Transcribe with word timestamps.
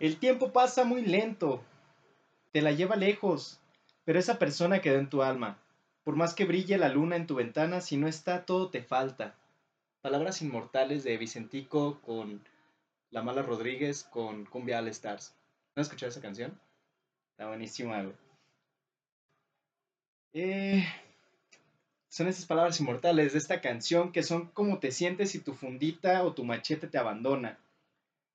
El 0.00 0.16
tiempo 0.16 0.50
pasa 0.50 0.84
muy 0.84 1.02
lento, 1.02 1.62
te 2.52 2.62
la 2.62 2.72
lleva 2.72 2.96
lejos, 2.96 3.60
pero 4.06 4.18
esa 4.18 4.38
persona 4.38 4.80
quedó 4.80 4.98
en 4.98 5.10
tu 5.10 5.22
alma. 5.22 5.58
Por 6.04 6.16
más 6.16 6.32
que 6.32 6.46
brille 6.46 6.78
la 6.78 6.88
luna 6.88 7.16
en 7.16 7.26
tu 7.26 7.34
ventana, 7.34 7.82
si 7.82 7.98
no 7.98 8.08
está, 8.08 8.46
todo 8.46 8.70
te 8.70 8.82
falta. 8.82 9.34
Palabras 10.00 10.40
inmortales 10.40 11.04
de 11.04 11.18
Vicentico 11.18 12.00
con 12.00 12.42
La 13.10 13.22
Mala 13.22 13.42
Rodríguez 13.42 14.04
con 14.04 14.46
Cumbia 14.46 14.78
All 14.78 14.88
Stars. 14.88 15.34
¿No 15.76 15.82
has 15.82 15.88
escuchado 15.88 16.08
esa 16.08 16.22
canción? 16.22 16.58
Está 17.32 17.48
buenísima, 17.48 18.02
güey. 18.02 18.14
Eh, 20.32 20.82
son 22.08 22.26
esas 22.26 22.46
palabras 22.46 22.80
inmortales 22.80 23.32
de 23.32 23.38
esta 23.38 23.60
canción 23.60 24.12
que 24.12 24.22
son 24.22 24.46
como 24.46 24.78
te 24.78 24.92
sientes 24.92 25.32
si 25.32 25.40
tu 25.40 25.52
fundita 25.52 26.24
o 26.24 26.32
tu 26.32 26.42
machete 26.42 26.86
te 26.86 26.96
abandona. 26.96 27.58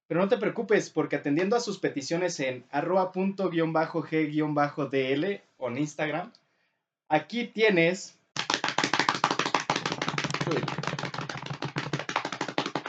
Pero 0.07 0.19
no 0.19 0.29
te 0.29 0.37
preocupes, 0.37 0.91
porque 0.91 1.15
atendiendo 1.15 1.55
a 1.55 1.59
sus 1.59 1.79
peticiones 1.79 2.39
en 2.39 2.63
arroba.g-dl 2.69 3.41
o 5.57 5.68
en 5.69 5.77
Instagram, 5.77 6.32
aquí 7.09 7.47
tienes... 7.47 8.18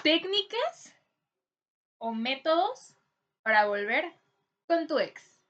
Técnicas 0.02 0.94
o 1.98 2.12
métodos 2.12 2.94
para 3.42 3.66
volver 3.66 4.12
con 4.66 4.86
tu 4.86 4.98
ex. 4.98 5.40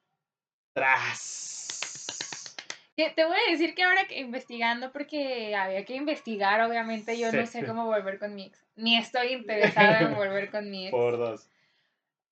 Tras. 0.73 2.55
Te 2.95 3.24
voy 3.27 3.37
a 3.37 3.51
decir 3.51 3.74
que 3.74 3.83
ahora 3.83 4.07
que 4.07 4.19
investigando, 4.21 4.93
porque 4.93 5.55
había 5.55 5.85
que 5.85 5.96
investigar, 5.96 6.62
obviamente 6.62 7.19
yo 7.19 7.30
no 7.30 7.45
sé 7.45 7.66
cómo 7.66 7.85
volver 7.85 8.19
con 8.19 8.35
mi 8.35 8.46
ex. 8.46 8.65
Ni 8.77 8.96
estoy 8.96 9.33
interesada 9.33 10.01
en 10.01 10.15
volver 10.15 10.51
con 10.51 10.71
mi 10.71 10.87
ex. 10.87 10.91
Por 10.96 11.19
dos. 11.19 11.48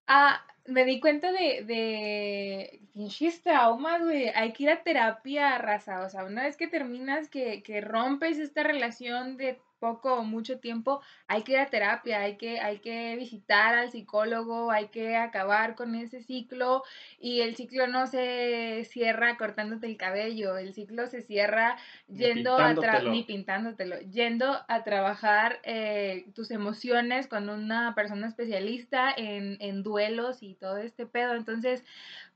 Ah, 0.07 0.45
me 0.67 0.85
di 0.85 1.01
cuenta 1.01 1.33
de, 1.33 1.65
de 1.65 2.81
pinches 2.93 3.43
traumas, 3.43 4.03
güey. 4.03 4.29
Hay 4.35 4.53
que 4.53 4.65
ir 4.65 4.71
a 4.71 4.83
terapia, 4.83 5.59
raza. 5.59 6.03
O 6.03 6.09
sea, 6.09 6.25
una 6.25 6.43
vez 6.45 6.57
que 6.57 6.69
terminas, 6.69 7.29
que, 7.29 7.63
que 7.63 7.81
rompes 7.81 8.39
esta 8.39 8.63
relación 8.63 9.37
de 9.37 9.59
poco 9.85 10.15
o 10.15 10.25
mucho 10.25 10.61
tiempo, 10.61 11.03
hay 11.29 11.43
que 11.43 11.53
ir 11.53 11.59
a 11.59 11.67
terapia, 11.67 12.21
hay 12.21 12.39
que, 12.39 12.59
hay 12.59 12.79
que 12.79 13.17
visitar 13.17 13.75
al 13.75 13.91
psicólogo, 13.91 14.71
hay 14.71 14.89
que 14.89 15.15
acabar 15.15 15.75
con 15.75 15.95
ese 15.95 16.23
ciclo 16.23 16.83
y 17.21 17.43
el 17.43 17.55
ciclo 17.55 17.87
no 17.87 18.07
se 18.07 18.87
cierra 18.91 19.37
cortándote 19.37 19.87
el 19.87 19.99
cabello, 19.99 20.57
el 20.57 20.73
ciclo 20.73 21.07
se 21.07 21.21
cierra 21.21 21.77
yendo 22.09 22.57
a 22.57 22.73
ni 23.03 23.25
pintándotelo, 23.25 24.01
yendo 24.01 24.57
a 24.69 24.85
trabajar 24.85 25.61
eh, 25.65 26.25
tus 26.35 26.51
emociones 26.51 27.27
con 27.27 27.51
una 27.51 27.95
persona 27.95 28.27
especialista 28.27 29.13
en, 29.15 29.59
en, 29.61 29.83
duelos 29.83 30.43
y 30.43 30.55
todo 30.55 30.79
este 30.79 31.05
pedo. 31.05 31.35
Entonces, 31.35 31.85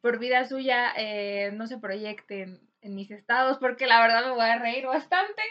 por 0.02 0.18
vida 0.18 0.44
suya, 0.44 0.92
eh, 0.98 1.50
no 1.54 1.66
se 1.66 1.78
proyecten 1.78 2.60
en 2.82 2.94
mis 2.94 3.10
estados 3.10 3.56
porque 3.56 3.86
la 3.86 4.02
verdad 4.02 4.26
me 4.26 4.32
voy 4.32 4.50
a 4.50 4.58
reír 4.58 4.84
bastante. 4.84 5.42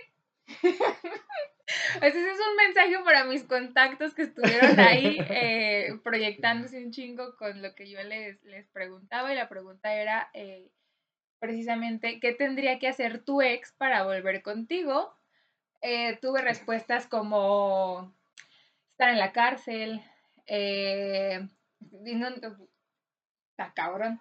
Ese 2.02 2.32
es 2.32 2.40
un 2.40 2.56
mensaje 2.56 2.98
para 3.04 3.26
mis 3.26 3.44
contactos 3.44 4.14
que 4.14 4.24
estuvieron 4.24 4.80
ahí 4.80 5.18
eh, 5.30 6.00
proyectándose 6.04 6.84
un 6.84 6.92
chingo 6.92 7.36
con 7.36 7.62
lo 7.62 7.76
que 7.76 7.90
yo 7.90 8.02
les, 8.04 8.42
les 8.44 8.68
preguntaba 8.68 9.32
y 9.32 9.36
la 9.36 9.50
pregunta 9.50 9.94
era 9.94 10.30
eh, 10.34 10.70
precisamente, 11.40 12.20
¿qué 12.20 12.34
tendría 12.34 12.80
que 12.80 12.88
hacer 12.88 13.24
tu 13.24 13.42
ex 13.42 13.72
para 13.74 14.04
volver 14.04 14.42
contigo? 14.42 15.14
Eh, 15.82 16.18
tuve 16.22 16.42
respuestas 16.42 17.06
como 17.08 18.14
estar 18.92 19.10
en 19.10 19.20
la 19.20 19.32
cárcel, 19.32 20.02
eh, 20.48 21.48
está 23.52 23.74
cabrón, 23.76 24.20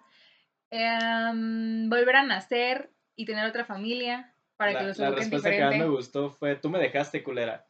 em, 0.69 1.89
volver 1.89 2.17
a 2.17 2.23
nacer 2.23 2.91
y 3.15 3.25
tener 3.25 3.45
otra 3.45 3.65
familia, 3.65 4.33
para 4.57 4.73
la, 4.73 4.79
que 4.79 4.85
los 4.87 4.97
La 4.97 5.11
respuesta 5.11 5.51
que 5.51 5.63
más 5.63 5.77
me 5.77 5.87
gustó 5.87 6.31
fue, 6.31 6.55
tú 6.55 6.69
me 6.69 6.79
dejaste, 6.79 7.23
culera. 7.23 7.65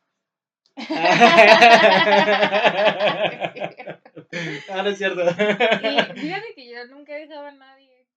ah, 4.69 4.83
no 4.83 4.89
es 4.89 4.97
cierto. 4.97 5.21
y 5.21 6.19
fíjate 6.19 6.53
que 6.55 6.69
yo 6.69 6.85
nunca 6.87 7.17
he 7.17 7.27
dejado 7.27 7.47
a 7.47 7.51
nadie. 7.51 8.07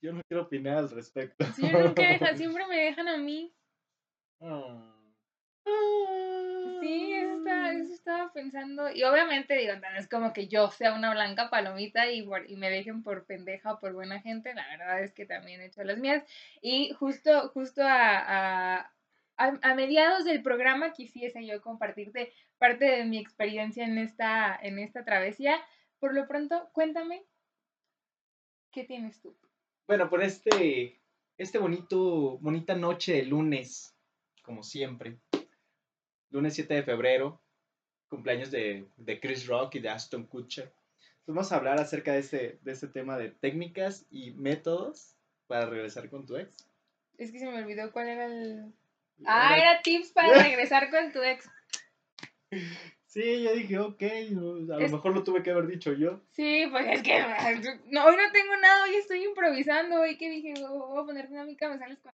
Yo 0.00 0.12
no 0.12 0.20
quiero 0.28 0.42
opinar 0.44 0.78
al 0.78 0.90
respecto. 0.90 1.44
Sí, 1.54 1.62
yo 1.62 1.82
nunca 1.82 2.02
siempre 2.36 2.66
me 2.66 2.76
dejan 2.76 3.08
a 3.08 3.16
mí. 3.16 3.54
Oh. 4.38 4.93
Sí, 6.80 7.14
eso 7.14 7.38
estaba, 7.38 7.72
eso 7.72 7.94
estaba 7.94 8.32
pensando. 8.32 8.90
Y 8.90 9.02
obviamente, 9.04 9.54
digo, 9.54 9.74
no 9.76 9.98
es 9.98 10.08
como 10.08 10.32
que 10.32 10.48
yo 10.48 10.70
sea 10.70 10.94
una 10.94 11.12
blanca 11.12 11.48
palomita 11.48 12.10
y, 12.10 12.28
y 12.48 12.56
me 12.56 12.70
dejen 12.70 13.02
por 13.02 13.24
pendeja 13.24 13.72
o 13.72 13.80
por 13.80 13.92
buena 13.94 14.20
gente. 14.20 14.54
La 14.54 14.66
verdad 14.68 15.02
es 15.02 15.12
que 15.12 15.24
también 15.24 15.60
he 15.60 15.66
hecho 15.66 15.82
las 15.84 15.98
mías. 15.98 16.24
Y 16.60 16.92
justo, 16.92 17.48
justo 17.50 17.82
a, 17.82 18.78
a, 18.78 18.92
a, 19.36 19.74
mediados 19.74 20.24
del 20.24 20.42
programa 20.42 20.92
quisiese 20.92 21.46
yo 21.46 21.60
compartirte 21.62 22.32
parte 22.58 22.84
de 22.84 23.04
mi 23.04 23.18
experiencia 23.18 23.84
en 23.84 23.98
esta, 23.98 24.58
en 24.60 24.78
esta 24.78 25.04
travesía. 25.04 25.60
Por 25.98 26.14
lo 26.14 26.26
pronto, 26.28 26.68
cuéntame, 26.72 27.24
¿qué 28.70 28.84
tienes 28.84 29.20
tú? 29.20 29.34
Bueno, 29.86 30.10
por 30.10 30.22
este, 30.22 31.00
este 31.38 31.58
bonito, 31.58 32.38
bonita 32.38 32.74
noche 32.74 33.14
de 33.14 33.22
lunes, 33.22 33.96
como 34.42 34.62
siempre 34.62 35.18
lunes 36.34 36.54
7 36.54 36.74
de 36.74 36.82
febrero, 36.82 37.40
cumpleaños 38.08 38.50
de, 38.50 38.88
Chris 39.22 39.46
Rock 39.46 39.76
y 39.76 39.78
de 39.78 39.88
Aston 39.88 40.26
Kutcher. 40.26 40.72
vamos 41.28 41.52
a 41.52 41.56
hablar 41.56 41.80
acerca 41.80 42.12
de 42.12 42.18
este, 42.18 42.58
de 42.60 42.72
este 42.72 42.88
tema 42.88 43.16
de 43.16 43.30
técnicas 43.30 44.04
y 44.10 44.32
métodos 44.32 45.14
para 45.46 45.66
regresar 45.66 46.10
con 46.10 46.26
tu 46.26 46.36
ex. 46.36 46.68
Es 47.18 47.30
que 47.30 47.38
se 47.38 47.46
me 47.46 47.62
olvidó 47.62 47.92
cuál 47.92 48.08
era 48.08 48.26
el... 48.26 48.72
Ah, 49.24 49.56
era, 49.56 49.80
tips 49.82 50.10
para 50.10 50.34
regresar 50.42 50.90
con 50.90 51.12
tu 51.12 51.22
ex. 51.22 51.48
Sí, 53.06 53.44
yo 53.44 53.54
dije, 53.54 53.78
ok, 53.78 54.02
a 54.02 54.80
lo 54.80 54.88
mejor 54.88 55.14
lo 55.14 55.22
tuve 55.22 55.44
que 55.44 55.52
haber 55.52 55.68
dicho 55.68 55.92
yo. 55.92 56.20
Sí, 56.32 56.66
pues 56.68 56.84
es 56.88 57.02
que 57.04 57.16
no, 57.92 58.06
hoy 58.06 58.16
no 58.16 58.32
tengo 58.32 58.56
nada, 58.60 58.82
hoy 58.82 58.96
estoy 58.96 59.22
improvisando, 59.22 60.00
hoy 60.00 60.18
que 60.18 60.28
dije, 60.28 60.54
voy 60.68 61.00
a 61.00 61.06
ponerte 61.06 61.32
una 61.32 61.44
mica, 61.44 61.68
me 61.68 61.78
sales 61.78 62.00
con 62.00 62.12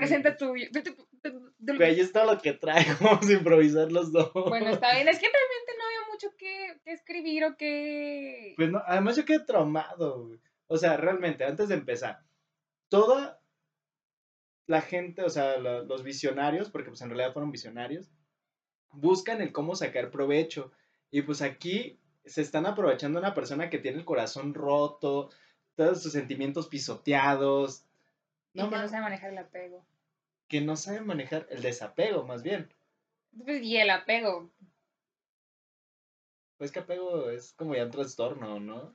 presenta 0.00 0.36
tu... 0.36 0.48
Güey, 0.48 2.00
es 2.00 2.12
todo 2.12 2.34
lo 2.34 2.40
que 2.40 2.54
traigo, 2.54 2.94
vamos 3.00 3.28
a 3.28 3.32
improvisar 3.32 3.92
los 3.92 4.10
dos. 4.12 4.32
Bueno, 4.32 4.70
está 4.70 4.94
bien, 4.94 5.08
es 5.08 5.18
que 5.18 5.26
realmente 5.26 5.72
no 5.78 5.84
había 5.84 6.12
mucho 6.12 6.28
que, 6.36 6.80
escribir 6.86 7.44
o 7.44 7.56
que... 7.56 8.54
Pues 8.56 8.70
no, 8.70 8.82
además 8.86 9.16
yo 9.16 9.24
quedé 9.24 9.40
traumado, 9.40 10.26
güey. 10.26 10.40
O 10.66 10.76
sea, 10.76 10.96
realmente, 10.96 11.44
antes 11.44 11.68
de 11.68 11.74
empezar, 11.74 12.20
toda 12.88 13.40
la 14.66 14.80
gente, 14.80 15.22
o 15.22 15.30
sea, 15.30 15.58
los 15.58 16.02
visionarios, 16.02 16.70
porque 16.70 16.90
pues 16.90 17.02
en 17.02 17.08
realidad 17.08 17.32
fueron 17.32 17.50
visionarios, 17.50 18.10
buscan 18.92 19.40
el 19.40 19.52
cómo 19.52 19.74
sacar 19.74 20.10
provecho. 20.10 20.72
Y 21.10 21.22
pues 21.22 21.42
aquí 21.42 21.98
se 22.24 22.40
están 22.40 22.66
aprovechando 22.66 23.18
una 23.18 23.34
persona 23.34 23.68
que 23.68 23.78
tiene 23.78 23.98
el 23.98 24.04
corazón 24.04 24.54
roto, 24.54 25.30
todos 25.74 26.02
sus 26.02 26.12
sentimientos 26.12 26.68
pisoteados, 26.68 27.84
y 28.52 28.68
que 28.68 28.76
no 28.76 28.88
sabe 28.88 29.02
manejar 29.02 29.30
el 29.30 29.38
apego. 29.38 29.84
Que 30.50 30.60
no 30.60 30.76
sabe 30.76 31.00
manejar 31.00 31.46
el 31.48 31.62
desapego, 31.62 32.24
más 32.24 32.42
bien. 32.42 32.68
Pues, 33.44 33.62
y 33.62 33.76
el 33.76 33.88
apego. 33.88 34.50
Pues 36.58 36.72
que 36.72 36.80
apego 36.80 37.30
es 37.30 37.54
como 37.54 37.74
ya 37.74 37.84
un 37.84 37.90
trastorno, 37.92 38.60
¿no? 38.60 38.92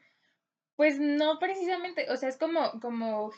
Pues 0.76 1.00
no 1.00 1.40
precisamente, 1.40 2.12
o 2.12 2.18
sea, 2.18 2.28
es 2.28 2.38
como, 2.38 2.80
como 2.82 3.32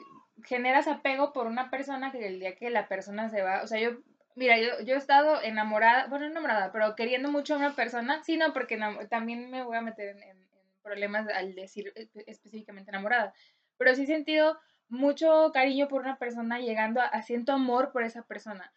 generas 0.44 0.88
apego 0.88 1.32
por 1.32 1.46
una 1.46 1.70
persona 1.70 2.12
que 2.12 2.26
el 2.28 2.40
día 2.40 2.56
que 2.56 2.72
la 2.72 2.88
persona 2.88 3.30
se 3.30 3.44
va, 3.44 3.62
o 3.62 3.68
sea, 3.68 3.80
yo, 3.80 4.00
mira, 4.36 4.58
yo, 4.58 4.82
yo 4.84 4.96
he 4.96 4.98
estado 4.98 5.40
enamorada, 5.44 6.08
bueno, 6.08 6.26
enamorada, 6.26 6.72
pero 6.72 6.96
queriendo 6.96 7.30
mucho 7.30 7.54
a 7.54 7.58
una 7.58 7.76
persona, 7.76 8.24
sí, 8.24 8.38
no, 8.38 8.52
porque 8.54 8.80
también 9.10 9.52
me 9.52 9.64
voy 9.64 9.78
a 9.78 9.82
meter 9.82 10.18
en, 10.18 10.24
en 10.24 10.50
problemas 10.82 11.28
al 11.30 11.54
decir 11.54 11.94
específicamente 12.26 12.90
enamorada, 12.90 13.36
pero 13.78 13.94
sí 13.94 14.04
he 14.04 14.08
sentido 14.08 14.58
mucho 14.90 15.52
cariño 15.54 15.88
por 15.88 16.02
una 16.02 16.18
persona, 16.18 16.60
llegando 16.60 17.02
a, 17.02 17.22
siento 17.22 17.54
amor 17.54 17.92
por 17.92 18.04
esa 18.04 18.24
persona. 18.24 18.74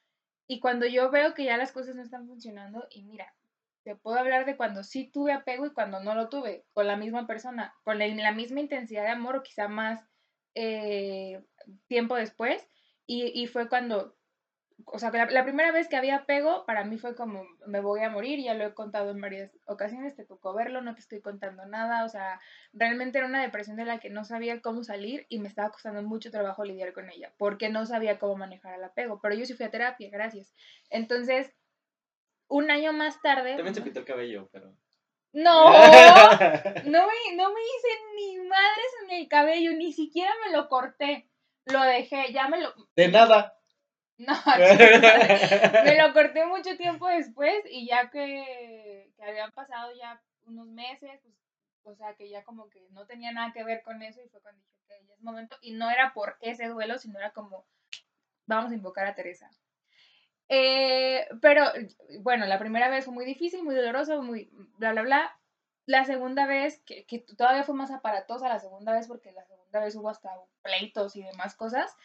Y 0.46 0.60
cuando 0.60 0.86
yo 0.86 1.10
veo 1.10 1.34
que 1.34 1.44
ya 1.44 1.56
las 1.56 1.72
cosas 1.72 1.94
no 1.94 2.02
están 2.02 2.26
funcionando, 2.26 2.86
y 2.90 3.02
mira, 3.02 3.34
te 3.84 3.96
puedo 3.96 4.18
hablar 4.18 4.46
de 4.46 4.56
cuando 4.56 4.82
sí 4.82 5.10
tuve 5.10 5.32
apego 5.32 5.66
y 5.66 5.72
cuando 5.72 6.00
no 6.00 6.14
lo 6.14 6.28
tuve, 6.28 6.64
con 6.72 6.86
la 6.86 6.96
misma 6.96 7.26
persona, 7.26 7.74
con 7.84 7.98
la, 7.98 8.32
misma 8.32 8.60
intensidad 8.60 9.02
de 9.02 9.10
amor 9.10 9.36
o 9.36 9.42
quizá 9.42 9.68
más 9.68 10.04
eh, 10.54 11.42
tiempo 11.86 12.16
después. 12.16 12.66
Y, 13.06 13.32
y, 13.34 13.46
fue 13.48 13.68
cuando 13.68 14.16
o 14.86 14.98
sea, 14.98 15.10
la, 15.10 15.44
primera 15.44 15.72
vez 15.72 15.88
que 15.88 15.96
había 15.96 16.16
apego, 16.16 16.64
para 16.66 16.84
mí 16.84 16.98
fue 16.98 17.14
como, 17.14 17.44
me 17.66 17.80
voy 17.80 18.00
a 18.00 18.10
morir, 18.10 18.40
ya 18.40 18.54
lo 18.54 18.64
he 18.64 18.74
contado 18.74 19.10
en 19.10 19.20
varias 19.20 19.50
ocasiones, 19.66 20.14
te 20.14 20.24
tocó 20.24 20.52
verlo, 20.54 20.80
no 20.82 20.94
te 20.94 21.00
estoy 21.00 21.20
contando 21.20 21.66
nada, 21.66 22.04
o 22.04 22.08
sea, 22.08 22.40
realmente 22.72 23.18
era 23.18 23.26
una 23.26 23.42
depresión 23.42 23.76
de 23.76 23.84
la 23.84 23.98
que 23.98 24.10
no 24.10 24.24
sabía 24.24 24.60
cómo 24.60 24.84
salir 24.84 25.26
y 25.28 25.38
me 25.38 25.48
estaba 25.48 25.70
costando 25.70 26.02
mucho 26.02 26.30
trabajo 26.30 26.64
lidiar 26.64 26.92
con 26.92 27.10
ella, 27.10 27.32
porque 27.38 27.68
no 27.68 27.86
sabía 27.86 28.18
cómo 28.18 28.36
manejar 28.36 28.74
el 28.74 28.84
apego, 28.84 29.20
pero 29.20 29.34
yo 29.34 29.44
sí 29.46 29.54
fui 29.54 29.66
a 29.66 29.70
terapia, 29.70 30.08
gracias. 30.10 30.54
Entonces, 30.90 31.52
un 32.48 32.70
año 32.70 32.92
más 32.92 33.20
tarde... 33.22 33.54
También 33.54 33.74
se 33.74 33.82
pintó 33.82 34.00
el 34.00 34.06
cabello, 34.06 34.48
pero... 34.52 34.74
No, 35.32 35.70
no 35.70 37.06
me, 37.06 37.36
no 37.36 37.52
me 37.52 37.60
hice 37.60 37.88
ni 38.16 38.38
madres 38.38 38.92
en 39.04 39.10
el 39.18 39.28
cabello, 39.28 39.72
ni 39.72 39.92
siquiera 39.92 40.32
me 40.44 40.52
lo 40.52 40.68
corté. 40.68 41.30
Lo 41.66 41.82
dejé, 41.82 42.32
ya 42.32 42.48
me 42.48 42.60
lo. 42.60 42.74
De 42.96 43.08
nada. 43.08 43.59
No, 44.26 44.34
me 45.84 45.96
lo 45.96 46.12
corté 46.12 46.44
mucho 46.44 46.76
tiempo 46.76 47.08
después 47.08 47.64
y 47.70 47.86
ya 47.86 48.10
que, 48.10 49.10
que 49.16 49.24
habían 49.24 49.50
pasado 49.52 49.92
ya 49.94 50.20
unos 50.42 50.66
meses, 50.66 51.20
pues, 51.22 51.34
o 51.84 51.94
sea, 51.94 52.14
que 52.14 52.28
ya 52.28 52.44
como 52.44 52.68
que 52.68 52.86
no 52.90 53.06
tenía 53.06 53.32
nada 53.32 53.52
que 53.52 53.64
ver 53.64 53.82
con 53.82 54.02
eso 54.02 54.20
y 54.22 54.28
fue 54.28 54.42
cuando 54.42 54.62
dije 54.62 54.82
que 54.86 55.06
ya 55.06 55.14
es 55.14 55.22
momento. 55.22 55.56
Y 55.62 55.72
no 55.72 55.90
era 55.90 56.12
por 56.12 56.36
ese 56.42 56.68
duelo, 56.68 56.98
sino 56.98 57.18
era 57.18 57.32
como, 57.32 57.64
vamos 58.44 58.72
a 58.72 58.74
invocar 58.74 59.06
a 59.06 59.14
Teresa. 59.14 59.50
Eh, 60.50 61.26
pero 61.40 61.64
bueno, 62.20 62.44
la 62.44 62.58
primera 62.58 62.90
vez 62.90 63.06
fue 63.06 63.14
muy 63.14 63.24
difícil, 63.24 63.62
muy 63.62 63.74
doloroso, 63.74 64.20
muy 64.20 64.50
bla, 64.76 64.92
bla, 64.92 65.02
bla. 65.02 65.40
La 65.86 66.04
segunda 66.04 66.46
vez, 66.46 66.82
que, 66.84 67.06
que 67.06 67.20
todavía 67.20 67.64
fue 67.64 67.74
más 67.74 67.90
aparatosa 67.90 68.48
la 68.48 68.58
segunda 68.58 68.92
vez 68.92 69.08
porque 69.08 69.32
la 69.32 69.46
segunda 69.46 69.80
vez 69.80 69.96
hubo 69.96 70.10
hasta 70.10 70.30
pleitos 70.60 71.16
y 71.16 71.22
demás 71.22 71.54
cosas, 71.54 71.96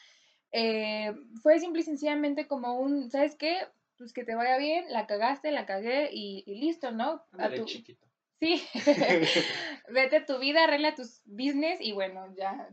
eh, 0.57 1.13
fue 1.44 1.60
simple 1.60 1.81
y 1.81 1.84
sencillamente 1.84 2.48
como 2.48 2.80
un, 2.80 3.12
¿sabes 3.12 3.36
qué? 3.36 3.57
Pues 3.98 4.13
que 4.13 4.24
te 4.24 4.36
vaya 4.36 4.57
bien, 4.57 4.86
la 4.88 5.06
cagaste, 5.06 5.52
la 5.52 5.66
cagué 5.66 6.10
y, 6.13 6.46
listo, 6.48 6.92
¿no? 6.92 7.25
A 7.38 7.50
tu... 7.50 7.66
chiquito. 7.66 8.07
Sí, 8.40 8.63
vete 9.90 10.22
tu 10.22 10.40
vida, 10.40 10.63
arregla 10.63 10.96
tus 10.96 11.22
business 11.25 11.80
y 11.81 11.92
bueno, 11.92 12.34
ya 12.38 12.69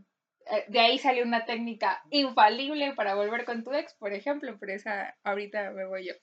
eh, 0.52 0.64
de 0.68 0.78
ahí 0.78 0.98
salió 0.98 1.24
una 1.24 1.44
técnica 1.44 2.04
infalible 2.10 2.94
para 2.94 3.16
volver 3.16 3.44
con 3.44 3.64
tu 3.64 3.72
ex, 3.72 3.94
por 3.94 4.12
ejemplo, 4.12 4.56
pero 4.60 4.72
esa 4.72 5.16
ahorita 5.24 5.72
me 5.72 5.84
voy 5.84 6.06
yo. 6.06 6.14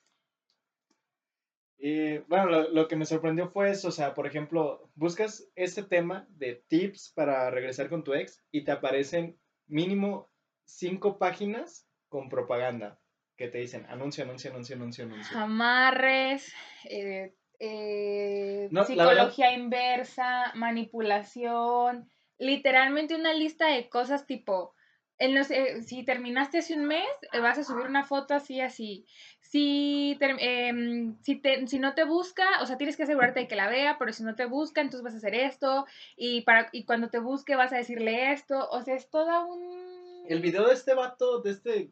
Y 1.78 2.20
bueno, 2.20 2.70
lo, 2.70 2.88
que 2.88 2.96
me 2.96 3.06
sorprendió 3.06 3.50
fue 3.50 3.70
eso, 3.70 3.90
o 3.90 3.92
sea, 3.92 4.14
por 4.14 4.28
ejemplo, 4.28 4.90
buscas 4.96 5.50
este 5.56 5.84
tema 5.84 6.26
de 6.30 6.56
tips 6.70 7.12
para 7.14 7.50
regresar 7.50 7.90
con 7.90 8.06
tu 8.06 8.14
ex 8.14 8.42
y 8.50 8.64
te 8.64 8.72
aparecen 8.72 9.38
mínimo 9.68 10.30
cinco 10.70 11.18
páginas 11.18 11.88
con 12.08 12.30
propaganda 12.30 13.00
que 13.36 13.48
te 13.48 13.60
dicen 13.60 13.86
anuncio, 13.88 14.24
anuncio, 14.24 14.52
anuncio, 14.52 14.76
anuncio, 14.76 15.06
anuncio. 15.06 15.38
Amarres, 15.38 16.54
eh, 16.86 17.34
eh, 17.60 18.70
psicología 18.86 19.54
inversa, 19.54 20.52
manipulación, 20.56 22.10
literalmente 22.38 23.16
una 23.16 23.34
lista 23.34 23.68
de 23.68 23.90
cosas 23.90 24.26
tipo, 24.26 24.74
en 25.20 25.36
los, 25.36 25.52
eh, 25.52 25.84
si 25.84 26.04
terminaste 26.04 26.60
hace 26.60 26.74
un 26.74 26.86
mes, 26.86 27.08
eh, 27.34 27.40
vas 27.40 27.58
a 27.58 27.64
subir 27.64 27.86
una 27.86 28.06
foto 28.06 28.34
así, 28.34 28.62
así. 28.62 29.06
Si, 29.42 30.18
em, 30.22 31.18
si, 31.22 31.36
te, 31.36 31.68
si 31.68 31.78
no 31.78 31.94
te 31.94 32.06
busca, 32.06 32.46
o 32.62 32.66
sea, 32.66 32.78
tienes 32.78 32.96
que 32.96 33.04
asegurarte 33.04 33.42
de 33.42 33.48
que 33.48 33.58
la 33.58 33.68
vea, 33.68 33.98
pero 34.00 34.14
si 34.14 34.24
no 34.24 34.36
te 34.36 34.46
busca, 34.46 34.80
entonces 34.80 35.04
vas 35.04 35.14
a 35.14 35.18
hacer 35.18 35.36
esto, 35.36 35.86
y, 36.16 36.42
para, 36.42 36.70
y 36.72 36.86
cuando 36.86 37.10
te 37.10 37.20
busque 37.20 37.58
vas 37.58 37.74
a 37.74 37.78
decirle 37.78 38.32
esto, 38.32 38.70
o 38.70 38.82
sea, 38.82 38.96
es 38.96 39.10
toda 39.10 39.44
un... 39.44 39.99
El 40.30 40.42
video 40.42 40.68
de 40.68 40.76
este 40.76 40.94
vato, 40.94 41.42
de 41.42 41.50
este 41.50 41.92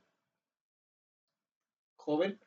joven, 1.96 2.40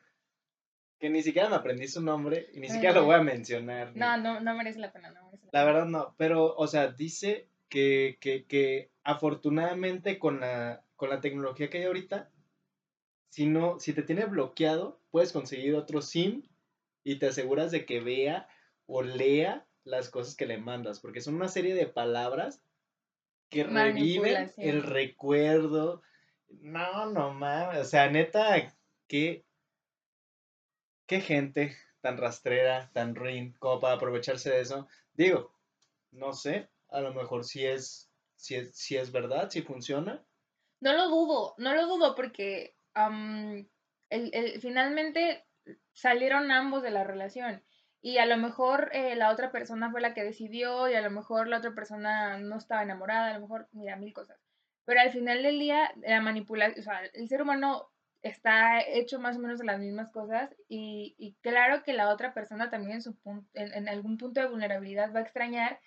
que 0.97 1.09
ni 1.09 1.21
siquiera 1.21 1.49
me 1.49 1.57
aprendí 1.57 1.85
su 1.89 2.01
nombre, 2.01 2.49
y 2.53 2.61
ni 2.61 2.69
siquiera 2.69 2.95
lo 2.95 3.05
voy 3.05 3.15
a 3.15 3.21
mencionar. 3.21 3.93
No, 3.93 4.15
no, 4.15 4.39
no 4.39 4.55
merece 4.55 4.79
la 4.79 4.93
pena, 4.93 5.11
no 5.11 5.25
merece 5.25 5.49
la, 5.51 5.59
la 5.59 5.65
verdad 5.65 5.85
no, 5.85 6.15
pero, 6.17 6.55
o 6.55 6.65
sea, 6.67 6.93
dice 6.93 7.49
que, 7.67 8.17
que, 8.21 8.45
que 8.45 8.89
afortunadamente 9.03 10.17
con 10.17 10.39
la, 10.39 10.81
con 10.95 11.09
la 11.09 11.19
tecnología 11.19 11.69
que 11.69 11.79
hay 11.79 11.83
ahorita, 11.83 12.31
si, 13.27 13.47
no, 13.47 13.77
si 13.81 13.91
te 13.91 14.03
tiene 14.03 14.23
bloqueado, 14.23 15.01
puedes 15.11 15.33
conseguir 15.33 15.75
otro 15.75 16.01
SIM 16.01 16.43
y 17.03 17.19
te 17.19 17.27
aseguras 17.27 17.69
de 17.69 17.85
que 17.85 17.99
vea 17.99 18.47
o 18.85 19.01
lea 19.01 19.67
las 19.83 20.09
cosas 20.09 20.35
que 20.35 20.45
le 20.45 20.57
mandas, 20.57 21.01
porque 21.01 21.19
son 21.19 21.35
una 21.35 21.49
serie 21.49 21.75
de 21.75 21.87
palabras 21.87 22.63
que 23.51 23.65
reviven 23.65 24.51
el 24.57 24.81
recuerdo. 24.81 26.01
No, 26.47 27.05
no 27.11 27.33
mames, 27.33 27.79
o 27.79 27.85
sea, 27.85 28.09
neta, 28.09 28.73
qué, 29.07 29.45
qué 31.05 31.21
gente 31.21 31.75
tan 31.99 32.17
rastrera, 32.17 32.89
tan 32.93 33.13
ruin, 33.13 33.53
como 33.59 33.79
para 33.79 33.95
aprovecharse 33.95 34.49
de 34.49 34.61
eso. 34.61 34.87
Digo, 35.13 35.53
no 36.11 36.33
sé, 36.33 36.69
a 36.89 37.01
lo 37.01 37.13
mejor 37.13 37.43
si 37.43 37.65
es, 37.65 38.09
si 38.35 38.55
es, 38.55 38.75
si 38.75 38.97
es 38.97 39.11
verdad, 39.11 39.49
si 39.49 39.61
funciona. 39.61 40.25
No 40.79 40.93
lo 40.93 41.09
dudo, 41.09 41.53
no 41.57 41.75
lo 41.75 41.87
dudo 41.87 42.15
porque 42.15 42.75
el, 42.95 44.61
finalmente 44.61 45.45
salieron 45.93 46.51
ambos 46.51 46.81
de 46.81 46.91
la 46.91 47.03
relación 47.03 47.63
y 48.01 48.17
a 48.17 48.25
lo 48.25 48.37
mejor 48.37 48.89
eh, 48.93 49.15
la 49.15 49.31
otra 49.31 49.51
persona 49.51 49.91
fue 49.91 50.01
la 50.01 50.13
que 50.13 50.23
decidió 50.23 50.89
y 50.89 50.95
a 50.95 51.01
lo 51.01 51.11
mejor 51.11 51.47
la 51.47 51.59
otra 51.59 51.73
persona 51.75 52.39
no 52.39 52.57
estaba 52.57 52.83
enamorada, 52.83 53.29
a 53.29 53.33
lo 53.35 53.41
mejor, 53.41 53.67
mira, 53.71 53.95
mil 53.95 54.13
cosas. 54.13 54.39
Pero 54.85 55.01
al 55.01 55.11
final 55.11 55.43
del 55.43 55.59
día, 55.59 55.93
la 55.97 56.21
manipulación, 56.21 56.83
o 56.87 56.91
el 57.13 57.29
ser 57.29 57.41
humano 57.41 57.91
está 58.23 58.81
hecho 58.81 59.19
más 59.19 59.37
o 59.37 59.39
menos 59.39 59.59
de 59.59 59.65
las 59.65 59.79
mismas 59.79 60.11
cosas 60.11 60.55
y, 60.67 61.35
claro 61.41 61.83
que 61.83 61.93
la 61.93 62.09
otra 62.09 62.33
persona 62.33 62.69
también 62.69 62.95
en, 62.95 63.01
su 63.01 63.15
en, 63.53 63.73
en, 63.73 63.89
algún 63.89 64.17
punto 64.17 64.41
de 64.41 64.47
vulnerabilidad 64.47 65.13
va 65.13 65.19
a 65.19 65.23
extrañar 65.23 65.79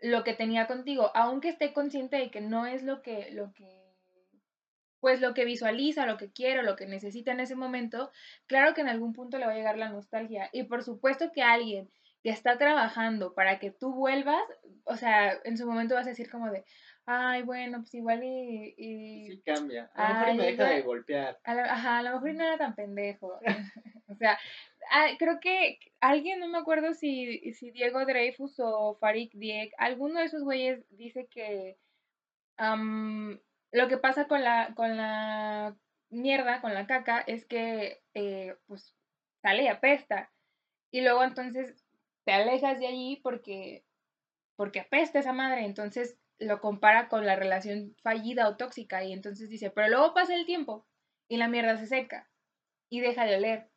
lo 0.00 0.22
que 0.24 0.34
tenía 0.34 0.66
contigo, 0.66 1.10
aunque 1.14 1.48
esté 1.48 1.72
consciente 1.72 2.16
de 2.16 2.30
que 2.30 2.40
no 2.40 2.66
es 2.66 2.82
lo 2.82 3.02
que, 3.02 3.30
lo 3.32 3.52
que, 3.52 3.77
pues 5.00 5.20
lo 5.20 5.34
que 5.34 5.44
visualiza, 5.44 6.06
lo 6.06 6.16
que 6.16 6.30
quiere, 6.30 6.62
lo 6.62 6.76
que 6.76 6.86
necesita 6.86 7.32
en 7.32 7.40
ese 7.40 7.54
momento, 7.54 8.10
claro 8.46 8.74
que 8.74 8.80
en 8.80 8.88
algún 8.88 9.12
punto 9.12 9.38
le 9.38 9.46
va 9.46 9.52
a 9.52 9.56
llegar 9.56 9.78
la 9.78 9.90
nostalgia. 9.90 10.48
Y 10.52 10.64
por 10.64 10.82
supuesto 10.82 11.30
que 11.32 11.42
alguien 11.42 11.90
que 12.22 12.30
está 12.30 12.58
trabajando 12.58 13.34
para 13.34 13.58
que 13.58 13.70
tú 13.70 13.94
vuelvas, 13.94 14.42
o 14.84 14.96
sea, 14.96 15.32
en 15.44 15.56
su 15.56 15.66
momento 15.66 15.94
vas 15.94 16.06
a 16.06 16.10
decir 16.10 16.30
como 16.30 16.50
de, 16.50 16.64
ay, 17.06 17.42
bueno, 17.42 17.78
pues 17.78 17.94
igual 17.94 18.22
y... 18.24 19.30
Sí 19.30 19.42
cambia, 19.44 19.90
a 19.94 20.08
lo 20.08 20.18
mejor 20.18 20.34
me 20.34 20.44
deja 20.44 20.64
de 20.64 20.82
golpear. 20.82 21.38
ajá, 21.44 21.98
a 21.98 22.02
lo 22.02 22.12
mejor 22.12 22.34
no 22.34 22.44
era 22.44 22.58
tan 22.58 22.74
pendejo. 22.74 23.38
o 24.08 24.14
sea, 24.16 24.38
creo 25.18 25.38
que 25.40 25.78
alguien, 26.00 26.40
no 26.40 26.48
me 26.48 26.58
acuerdo 26.58 26.92
si, 26.92 27.52
si 27.54 27.70
Diego 27.70 28.04
Dreyfus 28.04 28.58
o 28.58 28.96
Farik 29.00 29.32
Diek, 29.34 29.72
alguno 29.78 30.18
de 30.18 30.26
esos 30.26 30.42
güeyes 30.42 30.84
dice 30.90 31.28
que 31.30 31.78
lo 33.72 33.88
que 33.88 33.98
pasa 33.98 34.26
con 34.26 34.42
la, 34.42 34.72
con 34.74 34.96
la 34.96 35.76
mierda, 36.10 36.60
con 36.60 36.74
la 36.74 36.86
caca, 36.86 37.20
es 37.20 37.46
que 37.46 38.02
eh, 38.14 38.56
pues 38.66 38.94
sale 39.42 39.64
y 39.64 39.68
apesta. 39.68 40.32
Y 40.90 41.02
luego 41.02 41.22
entonces 41.22 41.84
te 42.24 42.32
alejas 42.32 42.78
de 42.78 42.86
allí 42.86 43.20
porque, 43.22 43.84
porque 44.56 44.80
apesta 44.80 45.18
esa 45.18 45.32
madre. 45.32 45.64
Entonces 45.64 46.18
lo 46.38 46.60
compara 46.60 47.08
con 47.08 47.26
la 47.26 47.36
relación 47.36 47.94
fallida 48.02 48.48
o 48.48 48.56
tóxica. 48.56 49.04
Y 49.04 49.12
entonces 49.12 49.48
dice, 49.50 49.70
pero 49.70 49.88
luego 49.88 50.14
pasa 50.14 50.34
el 50.34 50.46
tiempo 50.46 50.86
y 51.28 51.36
la 51.36 51.48
mierda 51.48 51.76
se 51.76 51.86
seca 51.86 52.30
y 52.88 53.00
deja 53.00 53.26
de 53.26 53.36
oler 53.36 53.70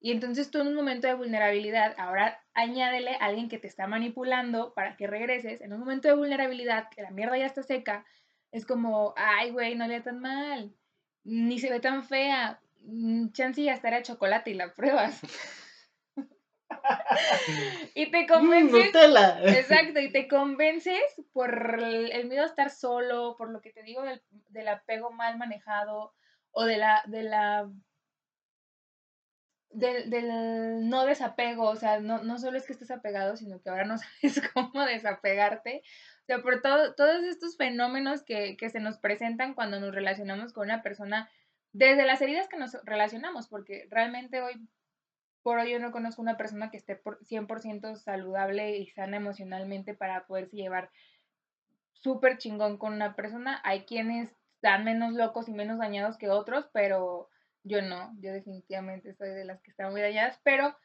y 0.00 0.12
entonces 0.12 0.50
tú 0.50 0.60
en 0.60 0.68
un 0.68 0.74
momento 0.74 1.08
de 1.08 1.14
vulnerabilidad, 1.14 1.94
ahora 1.98 2.40
añádele 2.54 3.16
a 3.16 3.26
alguien 3.26 3.48
que 3.48 3.58
te 3.58 3.66
está 3.66 3.86
manipulando 3.86 4.72
para 4.74 4.96
que 4.96 5.08
regreses. 5.08 5.60
En 5.60 5.72
un 5.72 5.80
momento 5.80 6.06
de 6.08 6.14
vulnerabilidad, 6.14 6.88
que 6.90 7.02
la 7.02 7.10
mierda 7.10 7.36
ya 7.36 7.46
está 7.46 7.62
seca, 7.62 8.06
es 8.50 8.66
como, 8.66 9.14
ay, 9.16 9.50
güey, 9.50 9.74
no 9.74 9.86
le 9.86 10.00
tan 10.00 10.20
mal, 10.20 10.74
ni 11.24 11.58
se 11.58 11.70
ve 11.70 11.80
tan 11.80 12.04
fea, 12.04 12.60
mm, 12.80 13.30
chance 13.32 13.62
ya 13.62 13.74
estará 13.74 14.02
chocolate 14.02 14.50
y 14.50 14.54
la 14.54 14.72
pruebas. 14.74 15.20
y 17.94 18.10
te 18.10 18.24
mm, 18.24 18.26
convences. 18.26 18.94
exacto, 19.56 20.00
y 20.00 20.10
te 20.12 20.28
convences 20.28 21.02
por 21.32 21.78
el, 21.82 22.28
miedo 22.28 22.42
a 22.42 22.46
estar 22.46 22.70
solo, 22.70 23.36
por 23.36 23.50
lo 23.50 23.60
que 23.60 23.70
te 23.70 23.82
digo 23.82 24.02
del, 24.02 24.22
del 24.48 24.68
apego 24.68 25.10
mal 25.10 25.38
manejado 25.38 26.14
o 26.50 26.64
de 26.64 26.78
la, 26.78 27.02
de 27.06 27.22
la 27.22 27.70
del, 29.70 30.10
del, 30.10 30.88
no 30.88 31.04
desapego, 31.04 31.64
o 31.68 31.76
sea, 31.76 32.00
no, 32.00 32.22
no 32.22 32.38
solo 32.38 32.58
es 32.58 32.66
que 32.66 32.72
estés 32.72 32.90
apegado, 32.90 33.36
sino 33.36 33.60
que 33.60 33.70
ahora 33.70 33.84
no 33.84 33.96
sabes 34.22 34.42
cómo 34.52 34.84
desapegarte. 34.84 35.82
Sea, 36.28 36.42
por 36.42 36.60
todo, 36.60 36.94
todos 36.94 37.24
estos 37.24 37.56
fenómenos 37.56 38.22
que, 38.22 38.58
que 38.58 38.68
se 38.68 38.80
nos 38.80 38.98
presentan 38.98 39.54
cuando 39.54 39.80
nos 39.80 39.94
relacionamos 39.94 40.52
con 40.52 40.64
una 40.64 40.82
persona, 40.82 41.30
desde 41.72 42.04
las 42.04 42.20
heridas 42.20 42.48
que 42.48 42.58
nos 42.58 42.74
relacionamos, 42.84 43.48
porque 43.48 43.88
realmente 43.90 44.42
hoy 44.42 44.68
por 45.42 45.58
hoy 45.58 45.72
yo 45.72 45.78
no 45.78 45.90
conozco 45.90 46.20
una 46.20 46.36
persona 46.36 46.70
que 46.70 46.76
esté 46.76 46.96
por 46.96 47.18
100% 47.24 47.96
saludable 47.96 48.76
y 48.76 48.88
sana 48.88 49.16
emocionalmente 49.16 49.94
para 49.94 50.26
poderse 50.26 50.58
llevar 50.58 50.90
súper 51.94 52.36
chingón 52.36 52.76
con 52.76 52.92
una 52.92 53.16
persona. 53.16 53.62
Hay 53.64 53.86
quienes 53.86 54.36
están 54.56 54.84
menos 54.84 55.14
locos 55.14 55.48
y 55.48 55.54
menos 55.54 55.78
dañados 55.78 56.18
que 56.18 56.28
otros, 56.28 56.68
pero 56.74 57.30
yo 57.62 57.80
no, 57.80 58.12
yo 58.20 58.34
definitivamente 58.34 59.14
soy 59.14 59.30
de 59.30 59.46
las 59.46 59.62
que 59.62 59.70
están 59.70 59.92
muy 59.92 60.02
dañadas, 60.02 60.38
pero 60.44 60.76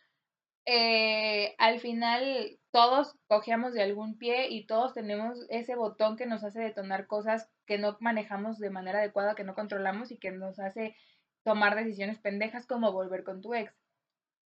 eh, 0.65 1.55
al 1.57 1.79
final 1.79 2.59
todos 2.71 3.15
cogemos 3.27 3.73
de 3.73 3.83
algún 3.83 4.17
pie 4.17 4.47
y 4.49 4.65
todos 4.65 4.93
tenemos 4.93 5.45
ese 5.49 5.75
botón 5.75 6.17
que 6.17 6.25
nos 6.25 6.43
hace 6.43 6.61
detonar 6.61 7.07
cosas 7.07 7.49
que 7.65 7.77
no 7.77 7.97
manejamos 7.99 8.59
de 8.59 8.69
manera 8.69 8.99
adecuada, 8.99 9.35
que 9.35 9.43
no 9.43 9.55
controlamos 9.55 10.11
y 10.11 10.17
que 10.17 10.31
nos 10.31 10.59
hace 10.59 10.95
tomar 11.43 11.75
decisiones 11.75 12.19
pendejas 12.19 12.65
como 12.65 12.91
volver 12.91 13.23
con 13.23 13.41
tu 13.41 13.53
ex. 13.53 13.73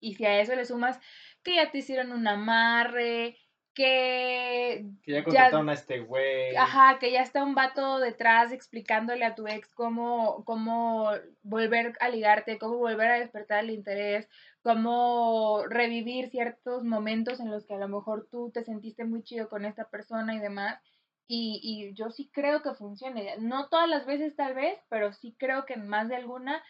Y 0.01 0.15
si 0.15 0.27
a 0.27 0.41
eso 0.41 0.55
le 0.55 0.65
sumas 0.65 1.01
que 1.43 1.57
ya 1.57 1.71
te 1.71 1.79
hicieron 1.79 2.13
un 2.13 2.27
amarre, 2.29 3.37
que... 3.75 4.87
Que 5.03 5.13
ya 5.13 5.25
contrataron 5.25 5.69
a 5.69 5.73
este 5.75 6.01
güey. 6.01 6.57
Ajá, 6.57 6.99
que 6.99 7.11
ya 7.13 7.23
está 7.23 7.43
un 7.43 7.55
vato 7.55 7.99
detrás 7.99 8.53
explicándole 8.53 9.25
a 9.25 9.35
tu 9.35 9.47
ex 9.47 9.75
cómo, 9.75 10.45
cómo 10.45 11.11
volver 11.43 11.95
a 12.01 12.09
ligarte, 12.09 12.59
cómo 12.59 12.79
volver 12.79 13.11
a 13.11 13.19
despertar 13.19 13.65
el 13.65 13.71
interés, 13.71 14.29
cómo 14.63 15.65
revivir 15.69 16.31
ciertos 16.31 16.85
momentos 16.85 17.41
en 17.41 17.51
los 17.51 17.67
que 17.67 17.75
a 17.75 17.79
lo 17.79 17.89
mejor 17.89 18.29
tú 18.31 18.51
te 18.51 18.65
sentiste 18.65 19.05
muy 19.05 19.23
chido 19.23 19.49
con 19.49 19.65
esta 19.65 19.89
persona 19.89 20.35
y 20.35 20.39
demás. 20.39 20.81
Y, 21.27 21.61
y 21.63 21.95
yo 21.95 22.11
sí 22.11 22.31
creo 22.33 22.63
que 22.63 22.75
funcione. 22.75 23.37
No 23.39 23.69
todas 23.69 23.89
las 23.89 24.07
veces 24.07 24.37
tal 24.37 24.55
vez, 24.55 24.79
pero 24.89 25.13
sí 25.13 25.35
creo 25.39 25.65
que 25.65 25.75
en 25.75 25.89
más 25.89 26.09
de 26.09 26.17
alguna 26.17 26.63